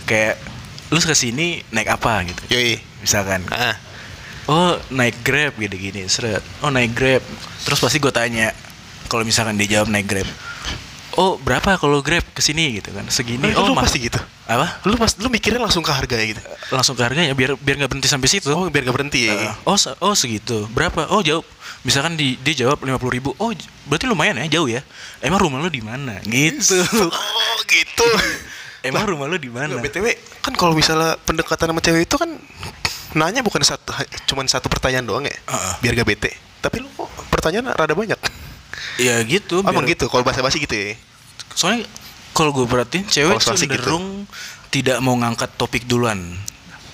kayak 0.06 0.38
lu 0.92 0.98
ke 1.00 1.16
sini 1.16 1.64
naik 1.72 1.88
apa? 1.88 2.26
gitu. 2.28 2.42
Yoi. 2.52 2.76
misalkan. 3.00 3.42
Ah. 3.48 3.76
oh 4.50 4.76
naik 4.92 5.22
grab 5.24 5.56
gitu 5.56 5.74
gini 5.78 6.06
seret. 6.10 6.42
Oh 6.60 6.70
naik 6.70 6.92
grab. 6.92 7.22
Terus 7.62 7.78
pasti 7.78 7.98
gue 8.02 8.12
tanya 8.12 8.50
kalau 9.06 9.22
misalkan 9.22 9.56
dia 9.56 9.78
jawab 9.78 9.88
naik 9.90 10.06
grab 10.10 10.28
oh 11.14 11.36
berapa 11.36 11.76
kalau 11.76 12.00
grab 12.00 12.24
ke 12.30 12.40
sini 12.40 12.78
gitu 12.78 12.88
kan 12.90 13.04
segini 13.06 13.50
Eh, 13.50 13.56
oh 13.56 13.68
lu 13.68 13.74
pasti 13.74 14.00
gitu. 14.00 14.16
apa 14.42 14.80
Lu 14.84 14.96
pas 14.96 15.12
lu 15.16 15.28
mikirnya 15.28 15.60
langsung 15.60 15.80
ke 15.80 15.92
harganya 15.92 16.24
gitu. 16.28 16.42
langsung 16.68 16.94
ke 16.94 17.02
harganya 17.02 17.32
biar 17.32 17.54
biar 17.54 17.76
nggak 17.78 17.90
berhenti 17.90 18.08
sampai 18.08 18.28
situ 18.28 18.48
Oh, 18.48 18.68
biar 18.68 18.82
gak 18.82 18.96
berhenti 18.96 19.28
ya. 19.28 19.54
Uh, 19.64 19.72
oh 19.72 19.76
se- 19.76 19.96
oh 19.98 20.12
segitu 20.12 20.64
berapa 20.70 21.08
oh 21.08 21.20
jauh 21.20 21.44
misalkan 21.82 22.14
di 22.14 22.36
dia 22.38 22.64
jawab 22.64 22.80
lima 22.80 22.96
puluh 22.96 23.12
ribu 23.12 23.30
oh 23.36 23.50
berarti 23.86 24.06
lumayan 24.06 24.38
ya 24.40 24.58
jauh 24.58 24.66
ya 24.66 24.80
emang 25.18 25.40
rumah 25.40 25.58
lu 25.58 25.68
di 25.68 25.80
mana 25.80 26.16
gitu 26.22 26.78
oh, 27.06 27.58
gitu. 27.66 28.06
emang 28.88 29.04
rumah 29.04 29.26
lu 29.26 29.36
di 29.36 29.46
mana 29.46 29.72
Nggak, 29.72 29.84
BTW 29.94 30.06
kan 30.40 30.52
kalau 30.54 30.72
misalnya 30.72 31.14
pendekatan 31.20 31.70
sama 31.70 31.80
cewek 31.80 32.02
itu 32.04 32.16
kan 32.16 32.30
nanya 33.12 33.44
bukan 33.44 33.60
satu 33.60 33.92
cuman 34.24 34.48
satu 34.48 34.66
pertanyaan 34.66 35.04
doang 35.04 35.22
ya. 35.22 35.36
Heeh. 35.36 35.74
Biar 35.80 35.92
gak 35.94 36.08
bete. 36.08 36.30
Tapi 36.58 36.80
lu 36.80 36.88
kok 36.90 37.06
pertanyaan 37.28 37.68
rada 37.70 37.92
banyak. 37.92 38.16
Ya 38.96 39.20
gitu 39.24 39.60
Oh, 39.60 39.70
emang 39.70 39.84
gitu. 39.84 40.06
Kalau 40.06 40.22
bahasa 40.22 40.40
basi 40.40 40.60
gitu 40.60 40.74
ya. 40.74 40.94
soalnya 41.52 41.84
kalau 42.32 42.48
gue 42.56 42.64
perhatiin 42.64 43.04
cewek 43.06 43.36
asik 43.36 43.68
gitu. 43.68 43.76
cenderung 43.76 44.24
tidak 44.72 44.98
mau 45.04 45.12
ngangkat 45.16 45.52
topik 45.54 45.84
duluan 45.84 46.32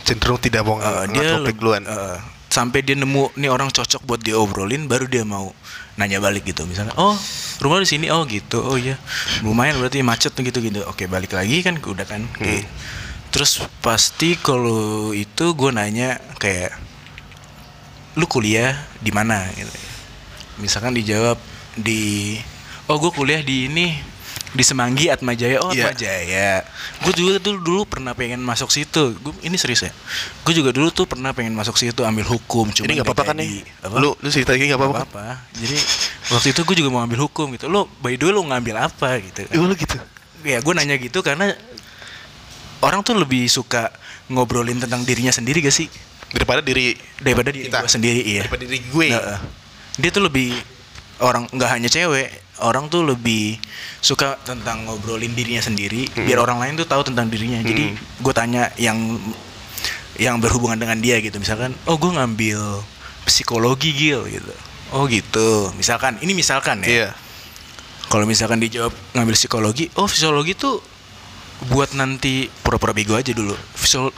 Cenderung 0.03 0.41
tidak 0.43 0.67
mau 0.67 0.77
Uh, 0.77 1.07
ngangkat 1.07 1.15
dia 1.15 1.29
topik 1.39 1.57
duluan. 1.63 1.83
uh, 1.87 2.19
sampai 2.49 2.83
dia 2.83 2.99
nemu 2.99 3.31
nih 3.39 3.53
orang 3.53 3.71
cocok 3.71 4.03
buat 4.03 4.19
diobrolin 4.19 4.89
baru 4.91 5.07
dia 5.07 5.23
mau 5.23 5.55
nanya 5.95 6.19
balik 6.19 6.43
gitu 6.43 6.67
misalnya 6.67 6.91
oh 6.99 7.15
rumah 7.61 7.79
di 7.79 7.87
sini 7.87 8.11
oh 8.11 8.27
gitu 8.27 8.59
oh 8.65 8.75
iya 8.75 8.99
lumayan 9.45 9.79
berarti 9.79 10.03
macet 10.03 10.35
gitu 10.35 10.59
gitu 10.59 10.83
oke 10.89 11.07
balik 11.07 11.37
lagi 11.37 11.61
kan 11.63 11.77
udah 11.79 12.07
kan 12.09 12.25
Oke. 12.35 12.43
Hmm. 12.43 12.65
terus 13.31 13.63
pasti 13.79 14.35
kalau 14.35 15.13
itu 15.13 15.55
gue 15.55 15.71
nanya 15.71 16.19
kayak 16.41 16.73
lu 18.17 18.27
kuliah 18.27 18.75
di 18.99 19.13
mana 19.15 19.47
gitu 19.55 19.71
misalkan 20.59 20.97
dijawab 20.97 21.39
di 21.79 22.35
oh 22.87 22.97
gue 22.97 23.11
kuliah 23.11 23.41
di 23.41 23.67
ini 23.67 23.95
di 24.49 24.65
Semanggi 24.65 25.13
Atma 25.13 25.37
Jaya 25.37 25.61
oh 25.61 25.69
Iya. 25.71 25.89
Atma 25.89 25.93
Jaya 25.95 26.51
gue 27.05 27.13
juga 27.13 27.37
dulu 27.37 27.59
dulu 27.61 27.81
pernah 27.85 28.17
pengen 28.17 28.41
masuk 28.41 28.73
situ 28.73 29.13
gue 29.15 29.33
ini 29.45 29.55
serius 29.55 29.85
ya 29.85 29.93
gue 30.43 30.55
juga 30.57 30.73
dulu 30.73 30.89
tuh 30.89 31.05
pernah 31.05 31.37
pengen 31.37 31.53
masuk 31.53 31.77
situ 31.77 32.01
ambil 32.01 32.25
hukum 32.27 32.73
cuma 32.73 32.89
Ini 32.89 32.97
nggak 32.97 33.07
apa-apa 33.07 33.25
kan 33.31 33.37
nih? 33.37 33.61
Lu 33.93 34.17
lu 34.17 34.29
cerita 34.29 34.57
ini 34.57 34.73
nggak 34.73 34.81
apa-apa? 34.81 34.99
kan? 34.99 35.07
apa 35.07 35.27
jadi 35.53 35.77
waktu 36.33 36.49
itu 36.51 36.61
gue 36.65 36.77
juga 36.81 36.89
mau 36.89 37.05
ambil 37.05 37.21
hukum 37.23 37.53
gitu 37.53 37.69
lo 37.69 37.87
by 38.01 38.17
the 38.17 38.25
way 38.25 38.33
lo 38.33 38.41
ngambil 38.41 38.89
apa 38.89 39.21
gitu 39.21 39.45
Iya 39.47 39.61
lu 39.61 39.75
gitu. 39.77 39.97
ya 40.43 40.59
gue 40.65 40.73
nanya 40.73 40.97
gitu 40.97 41.21
karena 41.21 41.53
orang 42.81 43.05
tuh 43.05 43.15
lebih 43.15 43.45
suka 43.47 43.93
ngobrolin 44.29 44.81
tentang 44.81 45.05
dirinya 45.05 45.31
sendiri 45.31 45.61
gak 45.61 45.75
sih 45.75 45.89
Daripada 46.29 46.61
diri 46.61 46.93
daripada 47.17 47.49
diri 47.49 47.69
Kita. 47.69 47.81
gue 47.81 47.89
sendiri 47.91 48.21
iya 48.21 48.43
daripada 48.45 48.65
diri 48.65 48.81
gue. 48.83 49.09
Nah, 49.09 49.41
dia 49.97 50.09
tuh 50.09 50.25
lebih 50.25 50.53
orang 51.19 51.51
nggak 51.51 51.71
hanya 51.71 51.89
cewek 51.91 52.31
orang 52.59 52.91
tuh 52.91 53.07
lebih 53.07 53.55
suka 54.03 54.35
tentang 54.43 54.83
ngobrolin 54.87 55.31
dirinya 55.35 55.63
sendiri 55.63 56.11
Hmm. 56.11 56.27
biar 56.27 56.43
orang 56.43 56.59
lain 56.59 56.75
tuh 56.75 56.87
tahu 56.87 57.07
tentang 57.07 57.31
dirinya. 57.31 57.63
Jadi 57.63 57.95
gue 57.95 58.35
tanya 58.35 58.71
yang 58.79 58.99
yang 60.19 60.43
berhubungan 60.43 60.79
dengan 60.79 60.99
dia 60.99 61.23
gitu. 61.23 61.39
Misalkan 61.39 61.75
oh 61.87 61.95
gue 61.95 62.11
ngambil 62.11 62.83
psikologi 63.27 63.95
gil 63.95 64.27
gitu. 64.27 64.55
Oh 64.91 65.07
gitu. 65.07 65.71
Misalkan 65.79 66.19
ini 66.23 66.35
misalkan 66.35 66.83
ya. 66.83 66.91
Iya. 67.07 67.11
kalau 68.09 68.25
misalkan 68.25 68.57
dijawab 68.57 68.89
ngambil 69.13 69.37
psikologi 69.37 69.93
oh 70.01 70.09
psikologi 70.09 70.57
tuh 70.57 70.81
buat 71.69 71.93
nanti 71.93 72.49
pura-pura 72.65 72.97
bego 72.97 73.15
aja 73.15 73.31
dulu. 73.37 73.53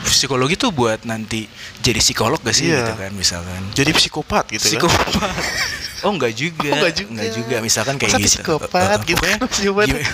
Psikologi 0.07 0.55
tuh 0.55 0.71
buat 0.71 1.03
nanti 1.03 1.45
jadi 1.83 1.99
psikolog 1.99 2.39
gak 2.39 2.55
sih? 2.55 2.71
Iya. 2.71 2.87
gitu 2.87 2.93
kan 2.97 3.11
misalkan. 3.13 3.61
Jadi 3.75 3.91
psikopat 3.91 4.45
gitu 4.53 4.79
kan. 4.79 4.87
oh 6.01 6.11
enggak 6.11 6.33
juga 6.33 6.67
Oh, 6.67 6.77
nggak 6.77 6.93
juga. 6.95 7.23
juga 7.29 7.55
misalkan 7.59 7.95
kayak 7.95 8.11
Masa 8.11 8.19
gitu 8.19 8.31
psikopat 8.37 8.97
eh, 8.97 9.05
gitu 9.05 9.17
pokoknya, 9.17 9.37
kan, 9.37 9.49
gim- 9.87 10.05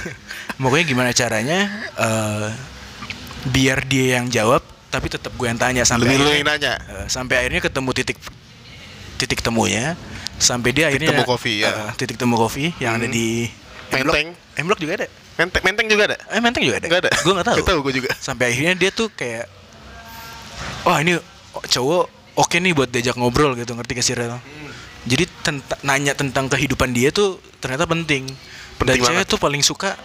pokoknya 0.58 0.86
gimana 0.86 1.10
caranya 1.12 1.60
eh, 1.94 2.48
biar 3.48 3.80
dia 3.84 4.20
yang 4.20 4.28
jawab 4.28 4.60
tapi 4.88 5.08
tetap 5.08 5.32
gue 5.32 5.46
yang 5.46 5.56
tanya 5.56 5.84
sampai 5.84 6.08
Lebih 6.10 6.16
akhirnya- 6.18 6.38
yang 6.38 6.48
nanya. 6.50 6.74
eh, 6.80 7.06
sampai 7.08 7.36
akhirnya 7.40 7.62
ketemu 7.62 7.90
titik 7.94 8.18
titik 9.18 9.40
temunya 9.40 9.96
sampai 10.38 10.70
dia 10.70 10.88
Titik 10.88 11.02
akhirnya 11.02 11.10
temu 11.12 11.24
kopi, 11.26 11.54
ya. 11.60 11.70
eh, 11.70 11.90
titik 11.96 12.16
temu 12.16 12.36
kopi 12.36 12.70
yang 12.78 12.96
ada 12.96 13.06
Hmm. 13.06 13.12
di 13.12 13.50
Menteng. 13.88 14.28
M 14.54 14.66
Block 14.68 14.78
juga 14.78 14.94
ada 14.96 15.08
Menteng, 15.38 15.62
menteng 15.64 15.88
juga 15.88 16.04
ada? 16.06 16.18
Eh 16.28 16.38
menteng 16.38 16.60
juga 16.60 16.76
ada. 16.76 16.86
Enggak 16.86 17.02
ada. 17.04 17.12
Gue 17.16 17.32
nggak 17.32 17.48
tahu. 17.48 17.58
Tahu 17.62 17.80
gue 17.80 17.94
juga. 17.96 18.10
Sampai 18.18 18.50
akhirnya 18.50 18.74
dia 18.74 18.90
tuh 18.90 19.06
kayak, 19.08 19.46
wah 20.82 20.98
ini 20.98 21.14
cowok 21.64 22.04
oke 22.36 22.56
nih 22.56 22.74
buat 22.74 22.90
diajak 22.90 23.14
ngobrol 23.14 23.54
gitu 23.54 23.72
ngerti 23.72 23.92
gak 23.94 24.02
sih 24.04 24.14
Rel? 24.14 24.34
Jadi 25.08 25.24
tenta- 25.42 25.80
nanya 25.82 26.12
tentang 26.12 26.46
kehidupan 26.48 26.92
dia 26.92 27.10
tuh 27.10 27.40
ternyata 27.58 27.84
penting. 27.84 28.28
Penting 28.76 29.00
Dan 29.00 29.08
cewek 29.08 29.24
banget. 29.24 29.32
tuh 29.32 29.40
paling 29.40 29.64
suka 29.64 29.96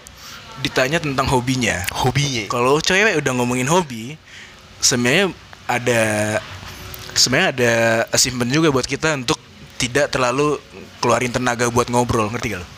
ditanya 0.61 0.97
tentang 0.97 1.27
hobinya. 1.27 1.83
Hobinya. 1.93 2.47
Kalau 2.47 2.79
cewek 2.79 3.19
udah 3.19 3.33
ngomongin 3.35 3.67
hobi, 3.67 4.15
sebenarnya 4.79 5.35
ada 5.67 6.03
sebenarnya 7.13 7.49
ada 7.51 7.73
achievement 8.11 8.49
juga 8.49 8.71
buat 8.71 8.85
kita 8.85 9.19
untuk 9.19 9.37
tidak 9.77 10.09
terlalu 10.09 10.57
keluarin 10.99 11.29
tenaga 11.29 11.67
buat 11.67 11.91
ngobrol, 11.91 12.31
ngerti 12.31 12.55
gak 12.55 12.61
lo? 12.63 12.69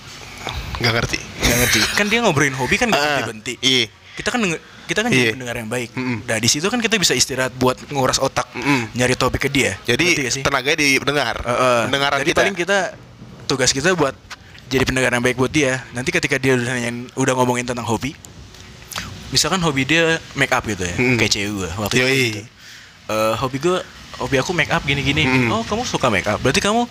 Nggak 0.80 0.92
ngerti. 0.96 1.18
Gak 1.20 1.56
ngerti. 1.60 1.80
Kan 1.94 2.06
dia 2.08 2.18
ngobrolin 2.18 2.56
hobi 2.56 2.74
kan 2.74 2.88
gak 2.88 2.96
Ah, 2.96 3.02
berhenti-berhenti. 3.20 3.54
Iya. 3.60 3.87
Kita 4.14 4.28
kan 4.32 4.40
kita 4.85 5.01
kan 5.01 5.09
Iya. 5.09 5.18
jadi 5.20 5.33
pendengar 5.35 5.57
yang 5.57 5.68
baik. 5.68 5.90
Mm-mm. 5.92 6.18
Nah 6.25 6.37
di 6.37 6.47
situ 6.47 6.64
kan 6.64 6.79
kita 6.79 6.94
bisa 6.94 7.12
istirahat 7.12 7.53
buat 7.53 7.77
nguras 7.88 8.16
otak, 8.16 8.47
Mm-mm. 8.53 8.92
nyari 8.92 9.14
topik 9.14 9.42
ke 9.42 9.49
dia. 9.49 9.77
Jadi 9.83 10.29
tenaganya 10.40 10.79
di 10.79 10.97
pendengar. 10.97 11.35
Heeh. 11.38 11.81
Pendengaran 11.88 12.18
Jadi 12.20 12.31
kita. 12.31 12.38
paling 12.40 12.55
kita 12.55 12.79
tugas 13.44 13.70
kita 13.70 13.92
buat 13.92 14.14
jadi 14.64 14.83
pendengar 14.83 15.11
yang 15.11 15.20
baik 15.20 15.37
buat 15.37 15.49
dia. 15.49 15.85
Nanti 15.90 16.09
ketika 16.09 16.37
dia 16.37 16.55
udah 16.55 16.66
nanyain, 16.66 17.09
udah 17.12 17.33
ngomongin 17.35 17.64
tentang 17.64 17.85
hobi, 17.85 18.16
misalkan 19.29 19.61
hobi 19.61 19.85
dia 19.85 20.16
make 20.35 20.51
up 20.51 20.64
gitu 20.64 20.83
ya, 20.83 20.94
Mm. 20.94 21.16
kayak 21.16 21.31
cewek 21.31 21.51
gue 21.53 21.70
waktu 21.77 21.94
itu. 21.94 22.01
Yoi. 22.01 22.25
Gitu. 22.33 22.42
Eh, 23.05 23.35
hobi 23.37 23.57
gue, 23.59 23.79
hobi 24.16 24.37
aku 24.38 24.51
make 24.53 24.70
up 24.70 24.83
gini-gini. 24.83 25.27
Mm. 25.27 25.51
Oh 25.51 25.62
kamu 25.62 25.85
suka 25.85 26.09
make 26.09 26.25
up? 26.25 26.38
Berarti 26.38 26.59
kamu 26.59 26.87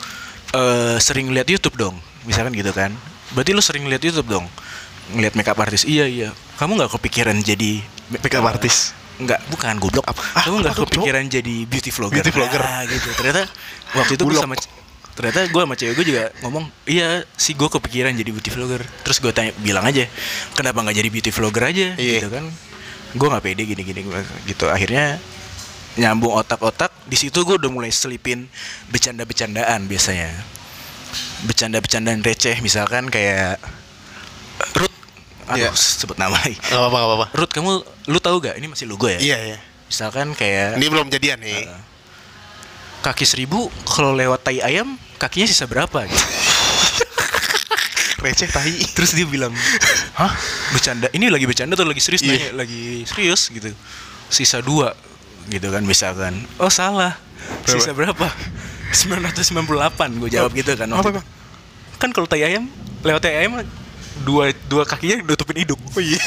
eh, 0.54 0.98
sering 1.00 1.28
lihat 1.30 1.48
YouTube 1.48 1.74
dong, 1.76 1.98
misalkan 2.24 2.54
gitu 2.54 2.70
kan? 2.70 2.94
Berarti 3.34 3.52
lu 3.52 3.60
sering 3.60 3.82
lihat 3.84 3.98
YouTube 4.00 4.30
dong, 4.30 4.46
ngeliat 5.12 5.34
make 5.36 5.50
up 5.52 5.60
artis. 5.60 5.84
Iya 5.84 6.08
iya. 6.08 6.30
Kamu 6.56 6.80
nggak 6.80 6.96
kepikiran 6.96 7.36
jadi 7.44 7.84
Make 8.13 8.36
up 8.38 8.46
artis? 8.46 8.94
Enggak, 9.18 9.39
bukan 9.50 9.78
goblok. 9.80 10.06
Apa? 10.06 10.22
Ah, 10.38 10.44
Kamu 10.46 10.62
nggak 10.62 10.76
kepikiran 10.86 11.24
jadi 11.28 11.56
beauty 11.66 11.89
vlogger? 11.89 12.22
Beauty 12.22 12.32
vlogger. 12.34 12.62
Nah, 12.62 12.84
gitu. 12.86 13.10
Ternyata 13.16 13.42
waktu 13.98 14.13
itu 14.18 14.24
gue 14.26 14.38
sama 14.38 14.56
ternyata 15.13 15.46
gue 15.46 15.62
sama 15.62 15.76
cewek 15.78 15.94
gue 15.94 16.06
juga 16.10 16.24
ngomong 16.42 16.66
iya 16.89 17.22
sih 17.38 17.54
gue 17.54 17.70
kepikiran 17.70 18.18
jadi 18.18 18.34
beauty 18.34 18.50
vlogger 18.50 18.82
terus 19.06 19.22
gue 19.22 19.30
tanya 19.30 19.54
bilang 19.62 19.86
aja 19.86 20.10
kenapa 20.58 20.82
nggak 20.82 20.98
jadi 20.98 21.10
beauty 21.13 21.30
vlogger 21.30 21.70
aja 21.70 21.88
Iya. 22.02 22.18
gitu 22.18 22.34
kan 22.34 22.50
gue 23.13 23.28
nggak 23.30 23.44
pede 23.46 23.62
gini 23.70 23.82
gini 23.86 24.02
gitu 24.50 24.74
akhirnya 24.74 25.22
nyambung 26.02 26.34
otak-otak 26.34 26.89
di 27.06 27.13
situ 27.13 27.46
gue 27.46 27.62
udah 27.62 27.70
mulai 27.70 27.94
selipin 27.94 28.50
bercanda-bercandaan 28.89 29.86
biasanya 29.86 30.34
bercanda-bercandaan 31.46 32.26
receh 32.26 32.58
misalkan 32.66 33.13
kayak 33.13 33.62
Ruth 34.74 34.93
aduh 35.46 35.60
Iya. 35.60 35.70
sebut 35.74 36.16
nama 36.16 36.34
lagi 36.34 36.56
Gak 36.56 36.72
apa-apa, 36.72 36.96
gak 36.96 37.08
apa-apa. 37.08 37.28
Ruth 37.34 37.52
kamu 37.52 37.72
lu 38.08 38.20
tahu 38.20 38.38
gak 38.40 38.56
ini 38.56 38.68
masih 38.68 38.86
logo 38.86 39.06
ya 39.06 39.18
Iya, 39.18 39.38
iya. 39.46 39.58
misalkan 39.86 40.32
kayak 40.32 40.76
Ini 40.76 40.86
belum 40.88 41.08
jadian 41.08 41.40
nih. 41.40 41.68
kaki 43.02 43.24
seribu 43.24 43.68
kalau 43.84 44.12
lewat 44.12 44.42
tai 44.42 44.60
ayam 44.60 44.96
kakinya 45.18 45.44
sisa 45.46 45.64
berapa 45.64 46.04
gitu. 46.04 46.24
Receh 48.20 48.48
tahi. 48.48 48.80
terus 48.90 49.12
dia 49.12 49.26
bilang 49.26 49.52
hah 50.14 50.32
bercanda 50.72 51.12
ini 51.12 51.28
lagi 51.28 51.44
bercanda 51.44 51.74
atau 51.74 51.84
lagi 51.84 52.00
serius 52.00 52.24
Iya. 52.24 52.32
nanya 52.32 52.50
lagi 52.58 53.04
serius 53.04 53.52
gitu 53.52 53.68
sisa 54.28 54.60
dua 54.60 54.96
gitu 55.46 55.68
kan 55.68 55.84
misalkan 55.84 56.32
oh 56.56 56.72
salah 56.72 57.20
sisa 57.66 57.92
berapa 57.92 58.32
998 58.96 59.60
gue 60.16 60.30
jawab 60.32 60.52
gitu 60.54 60.72
kan 60.74 60.88
Apa, 60.88 60.96
waktu 60.96 61.10
itu. 61.10 61.14
Bang? 61.14 61.28
kan 62.00 62.10
kalau 62.10 62.24
tai 62.24 62.44
ayam 62.44 62.64
lewat 63.02 63.20
tai 63.20 63.36
ayam 63.38 63.60
dua 64.24 64.44
dua 64.66 64.84
kakinya 64.84 65.22
nutupin 65.22 65.60
hidung 65.60 65.80
oh 65.80 66.00
iya 66.00 66.20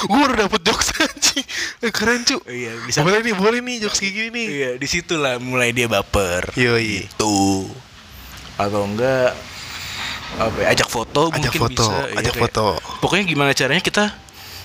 Gue 0.00 0.16
baru 0.16 0.34
dapet 0.38 0.60
jokes 0.64 0.88
anjing. 0.96 1.44
Eh, 1.80 1.92
Keren 1.92 2.24
cu. 2.24 2.40
iya 2.46 2.72
bisa 2.82 3.04
Boleh 3.04 3.20
nih, 3.20 3.34
boleh 3.34 3.60
nih 3.60 3.76
jokes 3.80 4.00
kayak 4.00 4.14
gini 4.14 4.28
nih. 4.30 4.46
iya 4.48 4.70
di 4.74 4.86
situlah 4.86 5.36
mulai 5.36 5.70
dia 5.70 5.86
baper 5.86 6.52
Yoi. 6.54 7.04
gitu 7.06 7.68
atau 8.56 8.84
enggak 8.84 9.32
apa 10.36 10.56
ya, 10.58 10.66
ajak 10.70 10.88
foto 10.88 11.28
Ajak 11.28 11.48
mungkin 11.48 11.60
foto, 11.62 11.84
bisa 11.84 11.96
Iya, 12.06 12.16
ajak 12.20 12.34
foto. 12.38 12.64
pokoknya 13.00 13.24
gimana 13.24 13.52
caranya 13.52 13.80
kita 13.80 14.04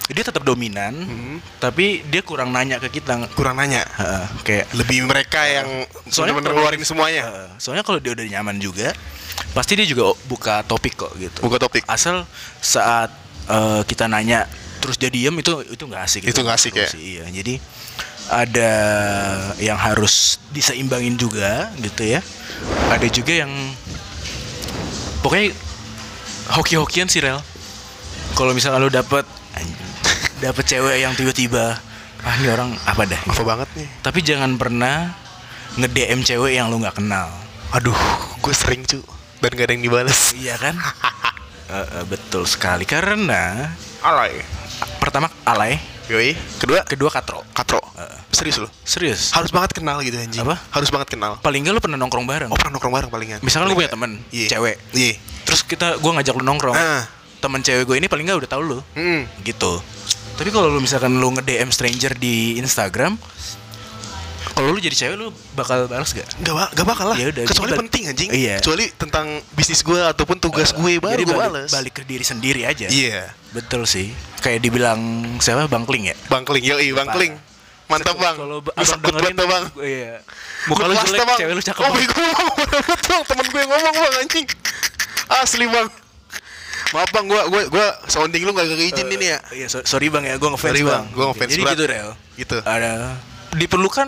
dia 0.06 0.22
tetap 0.22 0.42
dominan 0.42 0.94
Hmm. 0.94 1.38
tapi 1.58 2.06
dia 2.06 2.22
kurang 2.22 2.50
nanya 2.50 2.78
ke 2.78 2.94
kita 2.94 3.26
Kurang 3.34 3.58
nanya. 3.58 3.82
Heeh, 3.82 4.26
kayak 4.44 4.66
Lebih 4.72 5.04
mereka 5.04 5.42
yang 5.44 5.66
Soalnya 6.06 6.38
kalau- 6.38 6.54
ngeluarin 6.54 6.82
semuanya. 6.82 7.24
Heeh, 7.26 7.48
soalnya 7.58 7.82
kalau 7.82 7.98
dia 7.98 8.14
udah 8.14 8.22
nyaman 8.24 8.58
juga 8.58 8.94
pasti 9.52 9.74
dia 9.74 9.84
juga 9.84 10.14
buka 10.26 10.64
topik 10.64 10.96
kok 10.96 11.12
gitu 11.16 11.42
Buka 11.42 11.58
topik. 11.58 11.84
asal 11.88 12.24
saat 12.60 13.10
eh, 13.46 13.82
kita 13.84 14.06
nanya 14.06 14.46
terus 14.78 14.96
dia 14.96 15.08
diem 15.08 15.34
itu 15.34 15.52
itu 15.66 15.84
nggak 15.84 16.02
asik 16.02 16.22
Itu 16.24 16.40
nggak 16.40 16.56
asik 16.56 16.74
ya? 16.76 16.88
Iya 16.92 17.24
jadi 17.32 17.54
ada 18.26 18.72
yang 19.58 19.76
harus 19.76 20.38
diseimbangin 20.50 21.14
juga 21.14 21.70
gitu 21.78 22.06
ya 22.06 22.22
ada 22.88 23.06
juga 23.08 23.34
yang 23.38 23.52
pokoknya 25.20 25.54
hoki-hokian 26.52 27.06
sih 27.06 27.20
rel 27.20 27.42
kalau 28.34 28.52
misalnya 28.52 28.80
lu 28.80 28.90
dapet 28.90 29.26
dapet 30.38 30.64
cewek 30.66 30.98
yang 31.00 31.14
tiba-tiba 31.14 31.80
ah 32.22 32.34
ini 32.36 32.48
orang 32.48 32.74
apa 32.82 33.06
dah 33.06 33.22
Apa 33.24 33.44
banget 33.44 33.70
nih? 33.76 33.88
tapi 34.02 34.20
jangan 34.20 34.56
pernah 34.56 35.14
nge-DM 35.76 36.22
cewek 36.22 36.52
yang 36.54 36.68
lu 36.68 36.80
nggak 36.80 36.96
kenal 36.96 37.30
Aduh, 37.68 37.98
gue 38.40 38.54
sering 38.56 38.82
cu. 38.82 39.04
Dan 39.36 39.52
gak 39.52 39.68
ada 39.68 39.74
yang 39.74 39.84
dibales. 39.84 40.32
iya 40.34 40.56
kan 40.56 40.78
Eh, 41.66 41.74
eh, 41.74 42.06
betul 42.06 42.46
sekali 42.46 42.86
karena 42.86 43.74
Alay. 44.00 44.38
pertama 44.96 45.26
alay 45.44 45.82
Yoi. 46.06 46.38
Kedua, 46.56 46.86
kedua 46.86 47.10
katro 47.10 47.42
katro. 47.50 47.82
Serius 48.30 48.60
loh. 48.60 48.70
serius 48.80 49.34
Harus 49.34 49.50
banget 49.50 49.74
kenal 49.74 49.98
gitu 50.00 50.14
anjing. 50.14 50.40
Apa? 50.40 50.62
Harus 50.70 50.88
banget 50.88 51.10
kenal. 51.12 51.42
paling 51.42 51.60
nggak 51.60 51.74
lu 51.74 51.82
pernah 51.82 51.98
nongkrong 51.98 52.24
bareng 52.24 52.48
Oh 52.48 52.56
pernah 52.56 52.78
nongkrong 52.78 52.94
bareng 52.94 53.10
palingan. 53.10 53.40
misalkan 53.42 53.66
lu 53.66 53.76
punya 53.76 53.90
temen 53.90 54.22
Iya. 54.30 54.48
cewek 54.52 54.76
Iya. 54.92 55.18
terus 55.42 55.62
kita 55.62 55.98
gua 55.98 56.16
ngajak 56.16 56.34
lu 56.34 56.44
nongkrong 56.44 56.74
Ah. 56.74 57.10
temen 57.36 57.60
cewek 57.60 57.84
gue 57.84 57.96
ini 57.96 58.06
paling 58.06 58.24
nggak 58.24 58.40
udah 58.40 58.52
tahu 58.52 58.62
lu 58.64 58.80
Hmm. 58.94 59.26
gitu 59.42 59.82
tapi 60.36 60.50
kalau 60.50 60.68
lu 60.68 60.80
misalkan 60.80 61.16
lu 61.16 61.32
nge 61.32 61.44
DM 61.44 61.70
stranger 61.70 62.12
di 62.14 62.58
Instagram 62.58 63.16
kalau 64.52 64.72
lu 64.72 64.80
jadi 64.80 64.96
cewek 64.96 65.16
lu 65.16 65.28
bakal 65.52 65.84
balas 65.86 66.16
gak? 66.16 66.24
Gak, 66.40 66.56
ba- 66.56 66.72
gak 66.72 66.88
bakal 66.88 67.12
lah. 67.12 67.18
Ya 67.20 67.28
udah, 67.28 67.44
Kecuali 67.44 67.76
penting 67.76 68.04
anjing. 68.08 68.30
Iya. 68.32 68.56
Kecuali 68.64 68.88
tentang 68.96 69.28
bisnis 69.52 69.84
gue 69.84 70.00
ataupun 70.00 70.40
tugas 70.40 70.72
gue 70.72 70.96
baru 70.96 71.20
gue 71.20 71.28
balik, 71.28 71.44
bales. 71.52 71.70
balik 71.70 71.94
ke 71.94 72.04
diri 72.04 72.24
sendiri 72.24 72.64
aja 72.64 72.88
Iya. 72.88 73.36
betul 73.52 73.84
sih 73.84 74.16
kayak 74.40 74.64
dibilang 74.64 75.00
siapa 75.40 75.68
Bang 75.68 75.84
Kling 75.84 76.08
ya 76.08 76.16
Bang 76.28 76.48
Kling, 76.48 76.64
yoi 76.64 76.88
Bang. 76.96 77.12
Kling. 77.12 77.36
Mantap 77.86 78.18
bang. 78.18 78.34
Kalau 78.34 78.66
abang 78.66 78.98
dengerin, 78.98 79.36
bang. 79.38 79.64
Iya. 79.78 80.14
Muka 80.66 80.84
lu 80.88 80.94
jelek, 80.98 81.20
cewek 81.38 81.54
lu 81.54 81.62
cakep. 81.62 81.82
Oh 81.84 81.92
bego 81.94 82.18
bang, 82.18 82.58
betul 82.82 83.20
temen 83.22 83.46
gue 83.46 83.62
ngomong 83.62 83.94
bang 83.94 84.16
anjing. 84.24 84.48
Asli 85.28 85.66
bang. 85.68 85.88
Maaf 86.86 87.10
bang, 87.10 87.26
gue 87.26 87.42
gue 87.50 87.62
gue 87.68 87.88
sounding 88.06 88.44
lu 88.44 88.52
gak 88.52 88.68
izin 88.70 89.08
ini 89.10 89.26
ya. 89.28 89.40
Iya, 89.50 89.68
so- 89.68 89.82
sorry 89.84 90.08
Bang 90.08 90.22
ya, 90.22 90.38
gua 90.38 90.54
ngefans 90.54 90.70
Sorry, 90.70 90.84
Bang. 90.84 91.04
Bang. 91.04 91.06
Gua 91.12 91.26
ngefans 91.32 91.50
Jadi 91.50 91.64
berat. 91.64 91.74
gitu 91.74 91.84
Rel. 91.86 92.10
Gitu. 92.36 92.58
Ada 92.62 92.92
diperlukan 93.54 94.08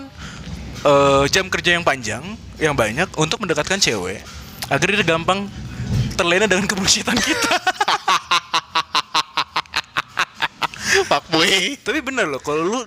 eh, 0.80 1.24
jam 1.28 1.46
kerja 1.48 1.74
yang 1.74 1.82
panjang, 1.82 2.24
yang 2.58 2.76
banyak 2.76 3.10
untuk 3.16 3.40
mendekatkan 3.40 3.78
cewek 3.78 4.22
agar 4.68 4.86
dia 4.86 5.02
gampang 5.02 5.48
terlena 6.13 6.46
dengan 6.46 6.66
kebullshitan 6.66 7.18
kita. 7.18 7.54
Pak 11.08 11.24
boy. 11.30 11.78
Tapi 11.78 12.00
bener 12.02 12.26
loh, 12.26 12.40
kalau 12.40 12.63
lu 12.63 12.80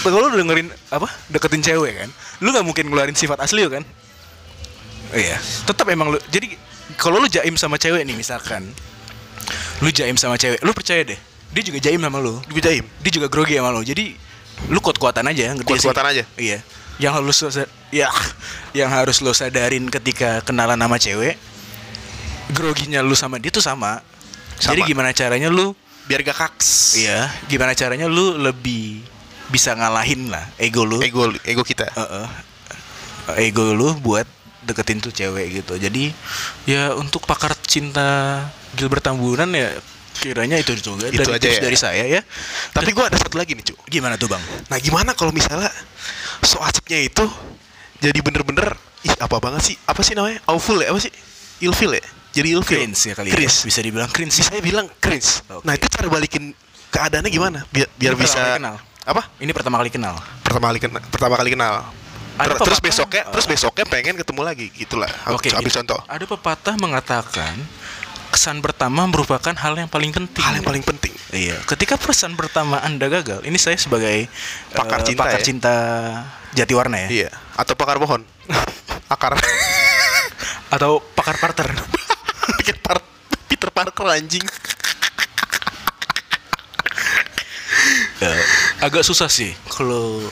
kalau 0.00 0.28
lu 0.28 0.36
dengerin 0.36 0.68
apa 0.90 1.08
deketin 1.28 1.62
cewek 1.62 1.96
kan, 1.96 2.10
lu 2.40 2.50
nggak 2.50 2.66
mungkin 2.66 2.84
ngeluarin 2.88 3.16
sifat 3.16 3.40
asli 3.40 3.64
lu 3.64 3.70
kan? 3.70 3.84
Iya. 5.12 5.38
Tetap 5.64 5.86
emang 5.88 6.10
lu. 6.10 6.18
Jadi 6.28 6.56
kalau 6.96 7.18
lu 7.18 7.28
jaim 7.28 7.54
sama 7.56 7.76
cewek 7.76 8.04
nih 8.04 8.14
misalkan, 8.14 8.64
lu 9.80 9.88
jaim 9.90 10.16
sama 10.16 10.36
cewek, 10.36 10.60
lu 10.60 10.72
percaya 10.72 11.02
deh, 11.04 11.18
dia 11.52 11.62
juga 11.64 11.78
jaim 11.80 12.00
sama 12.00 12.18
lu. 12.20 12.38
Gue 12.48 12.60
jaim. 12.60 12.84
dia 13.00 13.10
juga 13.12 13.26
grogi 13.28 13.56
sama 13.56 13.70
lo 13.72 13.80
jadi 13.82 14.14
lu 14.70 14.78
kuat-kuatan 14.78 15.26
aja 15.28 15.50
ngerti 15.54 15.66
gak 15.66 15.78
sih? 15.82 15.88
Kuat-kuatan 15.90 16.06
aja? 16.14 16.22
iya 16.38 16.58
yang 17.02 17.10
harus 17.10 17.42
lo 17.42 17.50
ya 17.90 18.06
yang 18.70 18.86
harus 18.86 19.18
lo 19.18 19.34
sadarin 19.34 19.90
ketika 19.90 20.46
kenalan 20.46 20.78
sama 20.78 20.94
cewek 20.94 21.34
groginya 22.54 23.02
lu 23.02 23.18
sama 23.18 23.42
dia 23.42 23.50
tuh 23.50 23.64
sama, 23.64 23.98
Sama. 24.62 24.72
jadi 24.78 24.80
gimana 24.86 25.10
caranya 25.10 25.50
lu 25.50 25.74
Biar 26.06 26.20
gak 26.22 26.36
kaks. 26.36 27.00
iya 27.00 27.32
gimana 27.50 27.72
caranya 27.74 28.06
lu 28.06 28.36
lebih 28.38 29.00
bisa 29.50 29.72
ngalahin 29.74 30.28
lah 30.30 30.44
ego 30.60 30.84
lu 30.86 31.00
Ego 31.02 31.32
ego 31.42 31.62
kita. 31.66 31.88
Heeh. 31.92 32.26
ego 33.42 33.72
lu 33.74 33.96
buat 33.98 34.28
deketin 34.64 34.98
tuh 34.98 35.10
cewek 35.10 35.46
gitu 35.54 35.76
jadi 35.76 36.10
ya 36.64 36.92
untuk 36.92 37.22
pakar 37.22 37.52
cinta 37.60 38.40
Gilbert 38.72 39.04
Tamburan 39.04 39.48
ya 39.50 39.70
kiranya 40.14 40.56
itu 40.56 40.72
juga 40.74 41.06
Itu 41.06 41.20
dari 41.20 41.36
aja 41.36 41.48
ya. 41.48 41.60
dari 41.60 41.76
saya 41.76 42.04
ya 42.08 42.20
Tapi 42.70 42.90
gue 42.90 43.02
ada 43.02 43.14
satu 43.14 43.34
lagi 43.34 43.52
nih 43.52 43.66
cu. 43.66 43.74
gimana 43.84 44.14
tuh 44.14 44.26
bang 44.26 44.40
Nah 44.66 44.78
gimana 44.78 45.10
kalau 45.12 45.30
misalnya 45.30 45.68
so 46.40 46.58
asapnya 46.58 47.02
itu 47.02 47.26
jadi 47.98 48.18
bener-bener 48.20 48.72
ih 49.02 49.14
apa 49.16 49.36
banget 49.36 49.62
sih 49.64 49.76
apa 49.82 50.00
sih 50.00 50.14
namanya 50.14 50.38
awful 50.46 50.76
ya 50.76 50.88
apa 50.88 50.98
sih 50.98 51.12
ilfil 51.60 51.92
ya 51.92 52.04
jadi 52.30 52.48
ilfil 52.52 52.78
Cringe 52.78 53.00
ya 53.04 53.14
kali 53.14 53.28
cringe. 53.30 53.52
ya. 53.54 53.66
Bisa 53.66 53.80
dibilang 53.80 54.10
cringe. 54.10 54.34
bisa 54.34 54.50
bilang 54.58 54.86
cringe 54.96 55.28
Oke. 55.46 55.62
nah 55.62 55.72
itu 55.72 55.86
cara 55.86 56.06
balikin 56.08 56.54
keadaannya 56.88 57.28
gimana 57.28 57.58
biar 57.68 57.90
biar 57.94 58.12
Ini 58.12 58.20
bisa 58.20 58.40
kenal. 58.56 58.76
apa 59.04 59.22
Ini 59.38 59.50
pertama 59.50 59.76
kali 59.76 59.90
kenal. 59.90 60.14
pertama 60.40 60.70
kali 60.70 60.78
kenal 60.78 61.02
pertama 61.10 61.34
kali 61.34 61.50
kenal 61.52 61.74
Ada 62.34 62.50
Ter- 62.52 62.66
terus 62.66 62.78
pepatah- 62.78 62.84
besoknya 62.84 63.22
Oh. 63.22 63.30
terus 63.30 63.46
besoknya 63.46 63.84
pengen 63.84 64.14
ketemu 64.14 64.42
lagi 64.42 64.66
gitulah 64.70 65.10
Oke. 65.28 65.48
ambil 65.48 65.64
gini. 65.64 65.76
contoh 65.76 66.00
Ada 66.04 66.24
pepatah 66.24 66.74
mengatakan 66.76 67.54
kesan 68.28 68.58
pertama 68.58 69.06
merupakan 69.06 69.54
hal 69.54 69.74
yang 69.74 69.86
paling 69.86 70.10
penting. 70.10 70.42
hal 70.42 70.52
yang 70.52 70.64
paling 70.64 70.82
penting 70.82 71.14
Iya, 71.30 71.54
ketika 71.64 71.94
pesan 71.94 72.34
pertama 72.34 72.78
Anda 72.78 73.06
gagal, 73.08 73.42
ini 73.42 73.54
saya 73.56 73.74
sebagai 73.74 74.26
Pakar 74.70 75.00
eh, 75.00 75.06
cinta 75.08 75.22
pakar 75.22 75.38
ya? 75.38 75.44
cinta 75.44 75.74
Jatiwarna 76.52 76.98
ya, 77.00 77.08
iya 77.12 77.30
atau 77.54 77.74
pakar 77.74 77.98
pohon 77.98 78.22
akar 79.08 79.38
atau 80.68 80.98
pakar 81.12 81.38
parter. 81.38 81.70
Peter 82.58 82.74
Par- 82.76 83.06
Peter 83.46 83.70
Parker 83.70 84.06
anjing 84.08 84.42
Eh, 88.16 88.42
agak 88.80 89.02
susah 89.02 89.26
sih 89.28 89.52
kalau 89.68 90.22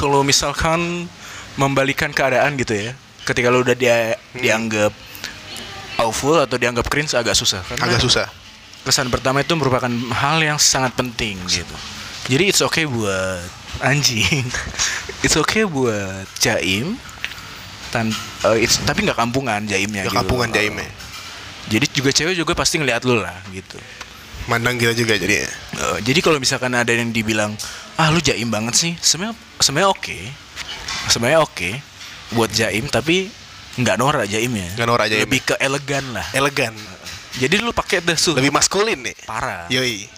kalau 0.00 0.24
misalkan 0.24 1.04
membalikan 1.54 2.08
keadaan 2.08 2.56
gitu 2.56 2.72
ya. 2.72 2.96
Ketika 3.20 3.52
lu 3.52 3.60
udah 3.60 3.76
dia 3.76 4.16
Hmm. 4.32 4.40
dianggap 4.40 4.92
awful 5.96 6.40
atau 6.40 6.56
dianggap 6.56 6.88
cringe 6.88 7.12
agak 7.12 7.36
susah 7.36 7.60
karena 7.60 7.84
agak 7.84 8.00
susah 8.00 8.26
kesan 8.80 9.12
pertama 9.12 9.44
itu 9.44 9.52
merupakan 9.52 9.92
hal 10.16 10.40
yang 10.40 10.56
sangat 10.56 10.96
penting 10.96 11.36
gitu. 11.44 11.76
Jadi 12.26 12.48
it's 12.48 12.64
okay 12.64 12.88
buat 12.88 13.44
anjing, 13.78 14.48
it's 15.24 15.36
okay 15.36 15.68
buat 15.68 16.24
jaim, 16.38 16.96
tan 17.92 18.08
eh, 18.46 18.64
it's, 18.64 18.80
tapi 18.80 19.04
nggak 19.04 19.20
kampungan 19.20 19.60
jaimnya. 19.62 20.00
ya 20.00 20.08
gitu. 20.08 20.16
kampungan 20.16 20.48
jaimnya 20.48 20.88
Jadi 21.68 21.86
juga 21.92 22.10
cewek 22.10 22.34
juga 22.34 22.52
pasti 22.56 22.80
ngeliat 22.80 23.04
lu 23.04 23.20
lah 23.20 23.36
gitu. 23.52 23.76
mandang 24.48 24.74
kita 24.74 24.96
juga 24.96 25.14
jadi 25.14 25.44
Eh, 25.44 25.98
jadi 26.00 26.18
kalau 26.18 26.40
misalkan 26.40 26.72
ada 26.72 26.90
yang 26.90 27.12
dibilang 27.12 27.52
ah 28.00 28.08
lu 28.08 28.20
jaim 28.24 28.48
banget 28.48 28.72
sih, 28.72 28.92
sebenarnya 28.96 29.36
sebenarnya 29.60 29.90
oke, 29.92 30.18
sebenarnya 31.12 31.40
oke 31.44 31.70
buat 32.32 32.48
jaim 32.48 32.88
tapi 32.88 33.28
nggak 33.76 33.96
norak 34.00 34.24
jaimnya. 34.24 34.72
Nggak 34.72 34.88
norak 34.88 35.06
jaimnya. 35.12 35.26
Lebih 35.28 35.40
ke 35.44 35.54
elegan 35.60 36.04
lah. 36.16 36.26
elegan. 36.32 36.72
Jadi 37.36 37.60
lu 37.60 37.76
pakai 37.76 38.00
dah 38.00 38.16
tuh 38.16 38.40
lebih 38.40 38.50
maskulin 38.50 39.04
nih. 39.04 39.16
Parah. 39.28 39.68
yoi. 39.68 40.08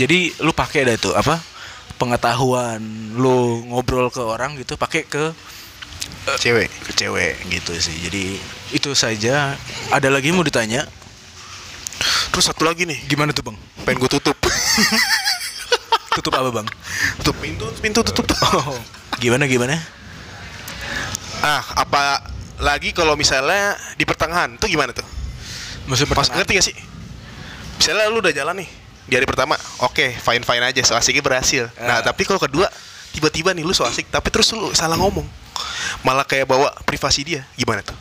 Jadi 0.00 0.32
lu 0.40 0.56
pakai 0.56 0.88
dah 0.88 0.96
tuh 0.96 1.12
apa 1.12 1.36
pengetahuan 2.00 2.80
lu 3.12 3.68
ngobrol 3.68 4.08
ke 4.08 4.20
orang 4.24 4.56
gitu 4.56 4.76
pakai 4.80 5.04
ke 5.04 5.36
cewek. 6.40 6.72
ke 6.88 6.92
cewek 6.96 7.34
gitu 7.52 7.76
sih. 7.76 7.96
Jadi 8.08 8.40
itu 8.72 8.90
saja. 8.96 9.52
Ada 9.92 10.08
lagi 10.08 10.32
mau 10.32 10.42
ditanya? 10.42 10.88
Terus 12.32 12.44
satu 12.48 12.64
lagi 12.64 12.88
nih. 12.88 13.04
Gimana 13.04 13.36
tuh 13.36 13.52
bang? 13.52 13.56
Pengen 13.84 14.00
gue 14.00 14.10
tutup 14.16 14.36
tutup 16.16 16.32
apa 16.32 16.48
bang? 16.50 16.66
Tutup 17.20 17.36
pintu 17.36 17.68
pintu 17.78 18.00
tutup. 18.00 18.24
Oh, 18.56 18.72
gimana 19.20 19.44
gimana? 19.44 19.76
Ah 21.44 21.60
apa 21.76 22.24
lagi 22.58 22.90
kalau 22.90 23.12
misalnya 23.14 23.76
di 23.94 24.08
pertengahan? 24.08 24.56
Tuh 24.56 24.66
gimana 24.66 24.96
tuh? 24.96 25.04
Maksud 25.86 26.08
Mas 26.08 26.16
pertanyaan 26.26 26.36
ngerti 26.40 26.52
gak 26.56 26.66
sih? 26.66 26.76
Misalnya 27.76 28.08
lu 28.08 28.18
udah 28.18 28.32
jalan 28.32 28.56
nih 28.64 28.70
di 29.06 29.14
hari 29.14 29.22
pertama 29.22 29.54
oke 29.86 30.18
fine 30.18 30.42
fine 30.42 30.64
aja 30.64 30.82
so 30.82 30.96
asiknya 30.96 31.22
berhasil. 31.22 31.68
Nah 31.78 32.00
Ah. 32.00 32.02
tapi 32.02 32.24
kalau 32.24 32.40
kedua 32.40 32.66
tiba-tiba 33.12 33.54
nih 33.54 33.62
lu 33.62 33.70
so 33.70 33.84
asik 33.84 34.08
tapi 34.08 34.32
terus 34.32 34.48
lu 34.56 34.72
salah 34.72 34.96
ngomong. 34.96 35.28
Malah 36.02 36.24
kayak 36.24 36.48
bawa 36.48 36.72
privasi 36.82 37.22
dia. 37.22 37.42
Gimana 37.54 37.84
tuh? 37.84 37.94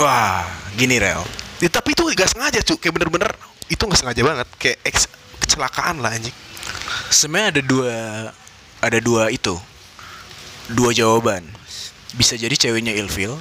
Wah 0.00 0.42
gini 0.74 0.98
Rel. 0.98 1.22
Ya, 1.62 1.70
tapi 1.70 1.94
itu 1.94 2.02
gak 2.10 2.34
sengaja 2.34 2.60
cu. 2.60 2.74
Kayak 2.76 2.98
bener-bener 2.98 3.30
itu 3.70 3.80
gak 3.80 3.96
sengaja 3.96 4.20
banget. 4.26 4.48
Kayak 4.58 4.78
ex- 4.82 5.12
kecelakaan 5.38 6.02
lah 6.02 6.10
anjing 6.10 6.34
sebenarnya 7.10 7.58
ada 7.58 7.62
dua 7.62 7.96
ada 8.80 8.98
dua 9.00 9.32
itu. 9.32 9.56
Dua 10.72 10.90
jawaban. 10.96 11.44
Bisa 12.14 12.38
jadi 12.38 12.54
ceweknya 12.54 12.94
ilfil 12.94 13.36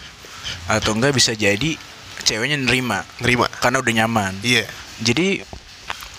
atau 0.68 0.91
enggak 0.91 1.16
bisa 1.16 1.32
jadi 1.38 1.78
ceweknya 2.24 2.60
nerima. 2.60 3.08
Nerima. 3.22 3.47
Karena 3.60 3.80
udah 3.80 3.93
nyaman. 4.04 4.34
Iya. 4.43 4.68
Jadi 5.04 5.43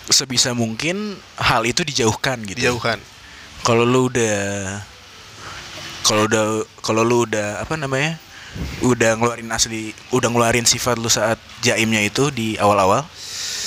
sebisa 0.09 0.53
mungkin 0.53 1.17
hal 1.37 1.65
itu 1.65 1.81
dijauhkan 1.81 2.41
gitu. 2.45 2.61
dijauhkan. 2.61 3.01
Kalau 3.65 3.81
lu 3.81 4.13
udah 4.13 4.37
kalau 6.05 6.29
udah 6.29 6.45
kalau 6.85 7.01
lu 7.01 7.25
udah 7.25 7.65
apa 7.65 7.75
namanya? 7.77 8.21
udah 8.83 9.19
ngeluarin 9.19 9.51
asli, 9.51 9.91
udah 10.15 10.31
ngeluarin 10.31 10.67
sifat 10.67 10.95
lu 10.95 11.11
saat 11.11 11.35
jaimnya 11.59 11.99
itu 12.07 12.31
di 12.31 12.55
awal-awal, 12.55 13.03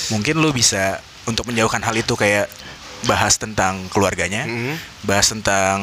mungkin 0.09 0.41
lu 0.41 0.49
bisa 0.49 0.97
untuk 1.29 1.45
menjauhkan 1.45 1.81
hal 1.85 1.93
itu 1.93 2.13
kayak 2.17 2.49
bahas 3.01 3.35
tentang 3.35 3.87
keluarganya, 3.87 4.43
Mhm. 4.43 4.75
bahas 5.03 5.27
tentang 5.27 5.79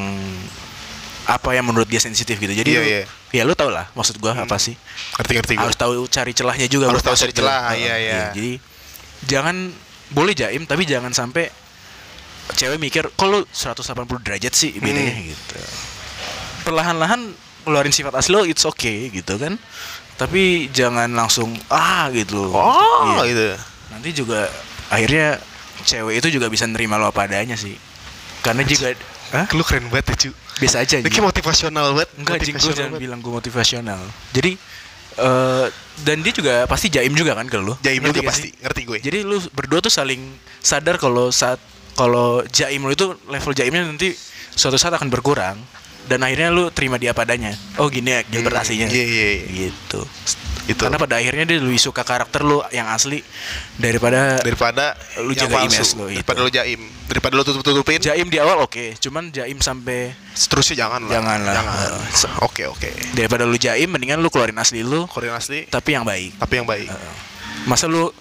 apa 1.25 1.49
yang 1.51 1.65
menurut 1.65 1.85
dia 1.85 1.97
sensitif 1.97 2.37
gitu. 2.37 2.49
Jadi 2.49 2.69
Iya, 2.69 2.79
lu- 2.79 2.87
iya. 2.87 3.01
ya 3.31 3.43
lu 3.43 3.51
tau 3.51 3.67
lah 3.67 3.91
maksud 3.91 4.15
gua 4.17 4.31
apa 4.33 4.55
sih? 4.55 4.77
ngerti-ngerti 5.17 5.53
harus 5.55 5.75
tahu 5.75 6.07
cari 6.07 6.31
celahnya 6.31 6.67
juga 6.67 6.87
Harus 6.87 7.03
tahu 7.03 7.15
cari 7.15 7.33
celah, 7.33 7.73
dalam- 7.73 7.79
iya, 7.79 7.95
iya. 7.97 8.21
jadi 8.31 8.51
jangan 9.25 9.55
boleh 10.07 10.31
jaim 10.31 10.63
tapi 10.63 10.85
jangan 10.85 11.11
sampai 11.11 11.51
cewek 12.49 12.79
mikir 12.79 13.11
kok 13.11 13.27
lu 13.27 13.43
180 13.45 14.23
derajat 14.23 14.53
sih 14.53 14.71
bedanya 14.77 15.11
Hmm. 15.11 15.27
gitu 15.27 15.59
perlahan-lahan 16.63 17.35
keluarin 17.63 17.91
sifat 17.91 18.15
asli 18.15 18.31
lo 18.31 18.43
it's 18.43 18.63
okay 18.63 19.09
gitu 19.09 19.35
kan 19.35 19.59
tapi 20.15 20.71
jangan 20.71 21.11
langsung 21.11 21.51
ah 21.67 22.07
gitu 22.09 22.39
oh 22.49 23.19
Iya. 23.19 23.27
gitu 23.27 23.47
nanti 23.89 24.09
juga 24.13 24.47
akhirnya 24.87 25.43
cewek 25.83 26.17
itu 26.17 26.27
juga 26.31 26.47
bisa 26.47 26.63
nerima 26.63 26.95
lo 26.95 27.07
apa 27.07 27.25
adanya 27.25 27.53
sih 27.53 27.75
karena 28.39 28.63
juga 28.63 28.95
Hah? 29.27 29.43
lu 29.51 29.61
keren 29.61 29.91
banget 29.91 30.07
ya 30.07 30.15
cu 30.15 30.29
biasa 30.57 30.77
aja 30.81 30.95
kayak 31.03 31.19
motivasional 31.21 31.91
banget 31.91 32.09
Enggak, 32.15 32.39
Jing, 32.39 32.55
gue 32.55 32.71
jangan 32.71 32.91
banget. 32.95 33.01
bilang 33.03 33.19
gue 33.19 33.33
motivasional. 33.33 34.01
Jadi 34.31 34.51
eh 35.17 35.65
dan 35.99 36.17
dia 36.21 36.31
juga 36.31 36.53
pasti 36.63 36.87
jaim 36.87 37.11
juga 37.11 37.33
kan 37.33 37.45
ke 37.45 37.57
lu. 37.57 37.73
Jaim 37.79 37.99
Ngerti 37.99 38.13
juga 38.15 38.29
pasti 38.29 38.47
sih? 38.47 38.51
ngerti 38.57 38.81
gue 38.85 38.97
Jadi 39.01 39.17
lu 39.21 39.37
berdua 39.51 39.79
tuh 39.79 39.89
saling 39.89 40.21
sadar 40.57 40.95
kalau 40.95 41.27
saat 41.27 41.59
kalau 41.93 42.39
jaim 42.47 42.79
lu 42.79 42.93
itu 42.93 43.09
level 43.25 43.51
jaimnya 43.51 43.83
nanti 43.83 44.13
suatu 44.49 44.77
saat 44.77 44.93
akan 44.93 45.09
berkurang 45.09 45.57
dan 46.05 46.23
akhirnya 46.23 46.47
lu 46.47 46.71
terima 46.71 46.95
dia 46.95 47.11
padanya. 47.11 47.51
Oh 47.75 47.91
gini 47.91 48.09
ya 48.09 48.21
Gilbert 48.23 48.55
Hmm, 48.55 48.63
aslinya. 48.63 48.87
iya, 48.87 49.03
iya, 49.03 49.25
iya. 49.43 49.67
Gitu. 49.67 49.99
Itu 50.67 50.75
Karena 50.77 50.95
pada 50.95 51.15
akhirnya 51.15 51.45
dia 51.45 51.57
lebih 51.57 51.77
suka 51.77 52.01
karakter 52.01 52.43
lu 52.43 52.59
yang 52.69 52.85
asli 52.87 53.23
daripada 53.73 54.35
daripada 54.37 54.99
Lu 55.17 55.31
yang 55.31 55.47
jaga 55.47 55.63
image 55.63 55.91
lu, 55.93 56.05
itu. 56.05 56.19
daripada 56.19 56.39
lu 56.39 56.49
jaim. 56.49 56.81
Daripada 57.07 57.33
lu 57.33 57.43
tutup 57.43 57.63
tutupin 57.63 57.97
jaim 57.97 58.27
di 58.27 58.35
awal 58.35 58.59
oke, 58.59 58.95
cuman 58.97 59.29
jaim 59.29 59.55
sampai 59.57 60.11
seterusnya 60.29 60.83
jangan 60.83 61.01
lah. 61.01 61.11
Jangan. 61.13 61.39
Lah. 61.41 61.55
oke 62.41 62.63
oke. 62.67 62.89
Daripada 63.11 63.43
lu 63.43 63.55
jaim 63.55 63.87
mendingan 63.87 64.19
lu 64.19 64.27
keluarin 64.27 64.55
asli 64.55 64.83
lu 64.83 65.07
Korean 65.07 65.33
asli. 65.33 65.65
tapi 65.65 65.91
yang 65.91 66.03
baik. 66.03 66.35
tapi 66.35 66.53
yang 66.55 66.67
baik. 66.67 66.85
Heeh. 66.85 67.13
Masa 67.63 67.87
lu 67.87 68.11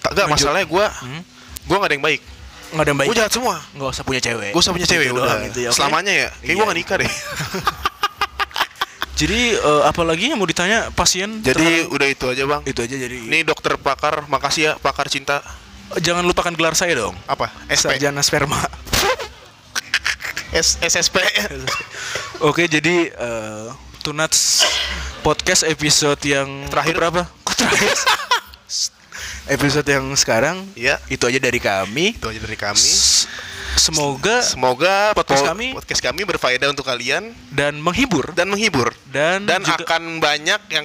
tak 0.00 0.10
gak 0.12 0.26
Menunjuk- 0.26 0.30
masalahnya 0.52 0.66
gue 0.66 0.86
Hmm? 1.00 1.22
gue 1.62 1.76
gak 1.76 1.86
ada 1.86 1.94
yang 1.94 2.02
baik. 2.04 2.20
Nggak 2.66 2.82
ada 2.82 2.90
yang 2.90 2.98
baik? 2.98 3.08
Gue 3.08 3.16
jahat 3.16 3.30
semua. 3.32 3.56
Nggak 3.72 3.88
usah 3.88 4.02
punya 4.02 4.18
cewek. 4.20 4.50
Gue 4.50 4.58
usah 4.58 4.74
punya 4.74 4.86
cewek 4.86 5.06
Gitu 5.06 5.14
udah. 5.16 5.38
gitu 5.46 5.58
ya, 5.62 5.68
oke? 5.70 5.76
selamanya 5.76 6.12
ya. 6.12 6.28
Kayak 6.36 6.50
gue 6.50 6.56
Iya. 6.56 6.66
gak 6.66 6.76
nikah 6.76 6.96
deh 6.98 7.12
jadi 9.16 9.40
eh, 9.56 9.82
apalagi 9.84 10.28
yang 10.28 10.36
mau 10.36 10.44
ditanya 10.44 10.92
pasien 10.92 11.40
jadi 11.40 11.56
terhadap- 11.56 11.90
udah 11.90 12.06
itu 12.06 12.24
aja 12.28 12.44
bang. 12.44 12.62
Itu 12.64 12.80
aja 12.80 12.94
jadi 12.94 13.16
ini 13.18 13.38
dokter 13.42 13.74
pakar 13.76 14.24
makasih 14.26 14.62
ya 14.62 14.72
pakar 14.76 15.08
cinta. 15.08 15.40
Jangan 15.96 16.22
lupakan 16.22 16.50
gelar 16.50 16.74
saya 16.74 16.92
dong. 16.94 17.16
Apa? 17.24 17.48
SP 17.66 17.96
sarjana 17.96 18.20
sperma. 18.20 18.58
S 20.52 20.78
SSP 20.78 21.16
oke 22.46 22.64
jadi 22.64 23.08
eh, 23.08 23.66
Tunats 24.00 24.62
podcast 25.20 25.64
episode 25.64 26.20
yang 26.22 26.46
Terakhir. 26.66 26.94
berapa 26.94 27.22
Kok 27.42 27.54
terakhir? 27.56 27.92
Episode 29.48 29.86
yang 29.88 30.06
sekarang 30.12 30.66
Iya. 30.74 30.98
itu 31.06 31.22
aja 31.22 31.38
dari 31.38 31.56
kami. 31.56 32.14
Itu 32.14 32.26
aja 32.26 32.38
dari 32.38 32.54
kami. 32.54 32.78
S- 32.78 33.26
semoga 33.78 34.36
semoga 34.40 35.12
Podcast 35.12 35.40
po- 35.40 35.48
kami- 35.48 35.72
podcast 35.72 36.02
kami 36.02 36.22
berfaedah 36.24 36.68
untuk 36.68 36.82
kalian. 36.82 37.32
dan 37.48 37.76
menghibur. 37.76 38.32
Dan 38.32 38.48
menghibur. 38.48 38.92
Dan 39.06 39.44
dan 39.44 39.60
juga 39.60 39.84
akan 39.84 40.18
banyak 40.18 40.60
yang 40.68 40.84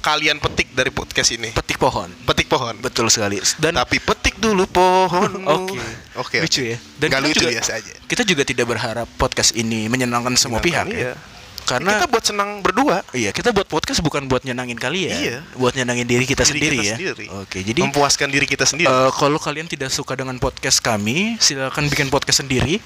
kalian 0.00 0.36
petik 0.38 0.72
dari 0.72 0.88
podcast 0.88 1.30
ini. 1.30 1.52
Petik 1.52 1.76
pohon. 1.76 2.08
Petik 2.24 2.46
pohon. 2.46 2.72
Betul 2.78 3.08
sekali. 3.08 3.36
Dan 3.56 3.74
tapi 3.74 3.98
petik 3.98 4.36
dulu 4.36 4.64
pohon 4.64 5.44
Oke, 5.56 5.80
oke 6.14 6.36
lucu 6.40 6.62
ya. 6.66 6.76
dan 6.98 7.08
kita 7.10 7.20
lucu 7.20 7.40
juga, 7.40 7.52
biasa 7.54 7.72
aja. 7.76 7.92
Kita 8.04 8.22
juga 8.22 8.42
tidak 8.42 8.66
berharap 8.66 9.08
podcast 9.14 9.52
ini 9.52 9.86
menyenangkan 9.86 10.32
semua 10.34 10.60
pihak 10.60 10.88
Iya. 10.88 11.12
ya. 11.12 11.33
Karena 11.64 11.96
kita 11.96 12.06
buat 12.06 12.20
senang 12.20 12.60
berdua 12.60 13.00
iya 13.10 13.32
kita 13.32 13.48
buat 13.48 13.64
podcast 13.64 13.98
bukan 13.98 14.24
buat 14.24 14.44
nyenangin 14.44 14.76
kalian, 14.76 15.16
Iya. 15.16 15.38
buat 15.56 15.72
nyenangin 15.72 16.04
diri 16.04 16.24
kita 16.24 16.44
Diri 16.44 16.50
sendiri 16.52 16.76
kita 16.76 16.84
ya. 16.84 16.94
sendiri. 16.94 17.26
Oke, 17.40 17.58
jadi 17.60 17.80
memuaskan 17.82 18.28
diri 18.28 18.44
kita 18.44 18.64
sendiri 18.64 18.86
eh, 18.86 19.10
kalau 19.10 19.36
kalian 19.36 19.64
tidak 19.64 19.88
suka 19.88 20.12
dengan 20.12 20.36
podcast 20.36 20.78
kami, 20.78 21.36
silakan 21.38 21.88
bikin 21.88 22.08
podcast 22.08 22.44
sendiri. 22.44 22.78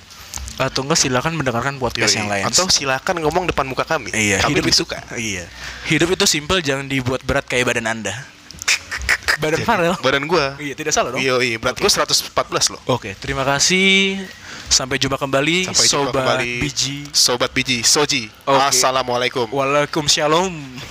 atau 0.59 0.83
enggak 0.83 0.99
silakan 0.99 1.35
mendengarkan 1.35 1.79
podcast 1.79 2.13
Yoi. 2.13 2.19
yang 2.19 2.29
lain. 2.29 2.45
Atau 2.45 2.67
silakan 2.67 3.23
ngomong 3.23 3.47
depan 3.47 3.63
muka 3.63 3.87
kami. 3.87 4.11
iya, 4.11 4.43
kami 4.43 4.59
hidup 4.59 4.67
lebih 4.67 4.75
itu 4.75 4.83
suka. 4.83 4.99
Iya. 5.15 5.47
Hidup 5.87 6.11
itu 6.11 6.27
simple, 6.27 6.59
jangan 6.61 6.83
dibuat 6.85 7.23
berat 7.23 7.47
kayak 7.47 7.63
badan 7.65 7.87
Anda. 7.87 8.27
badan 9.39 9.63
Farel. 9.63 9.95
Badan 9.99 10.27
gua. 10.27 10.59
Iya, 10.59 10.75
tidak 10.75 10.91
salah 10.91 11.15
dong. 11.15 11.23
Iya, 11.23 11.39
iya, 11.41 11.57
berat 11.57 11.79
gua 11.79 11.87
114 11.87 12.75
loh. 12.75 12.83
Oke, 12.91 13.15
terima 13.17 13.47
kasih. 13.47 14.19
Sampai 14.69 15.01
jumpa 15.01 15.17
kembali 15.19 15.65
Sampai 15.65 15.89
jumpa 15.89 16.13
sobat 16.13 16.23
kembali. 16.23 16.53
biji. 16.61 16.97
Sobat 17.11 17.51
biji, 17.57 17.83
Soji. 17.83 18.31
Oke. 18.47 18.63
Assalamualaikum. 18.63 19.49
Waalaikumsalam. 19.51 20.53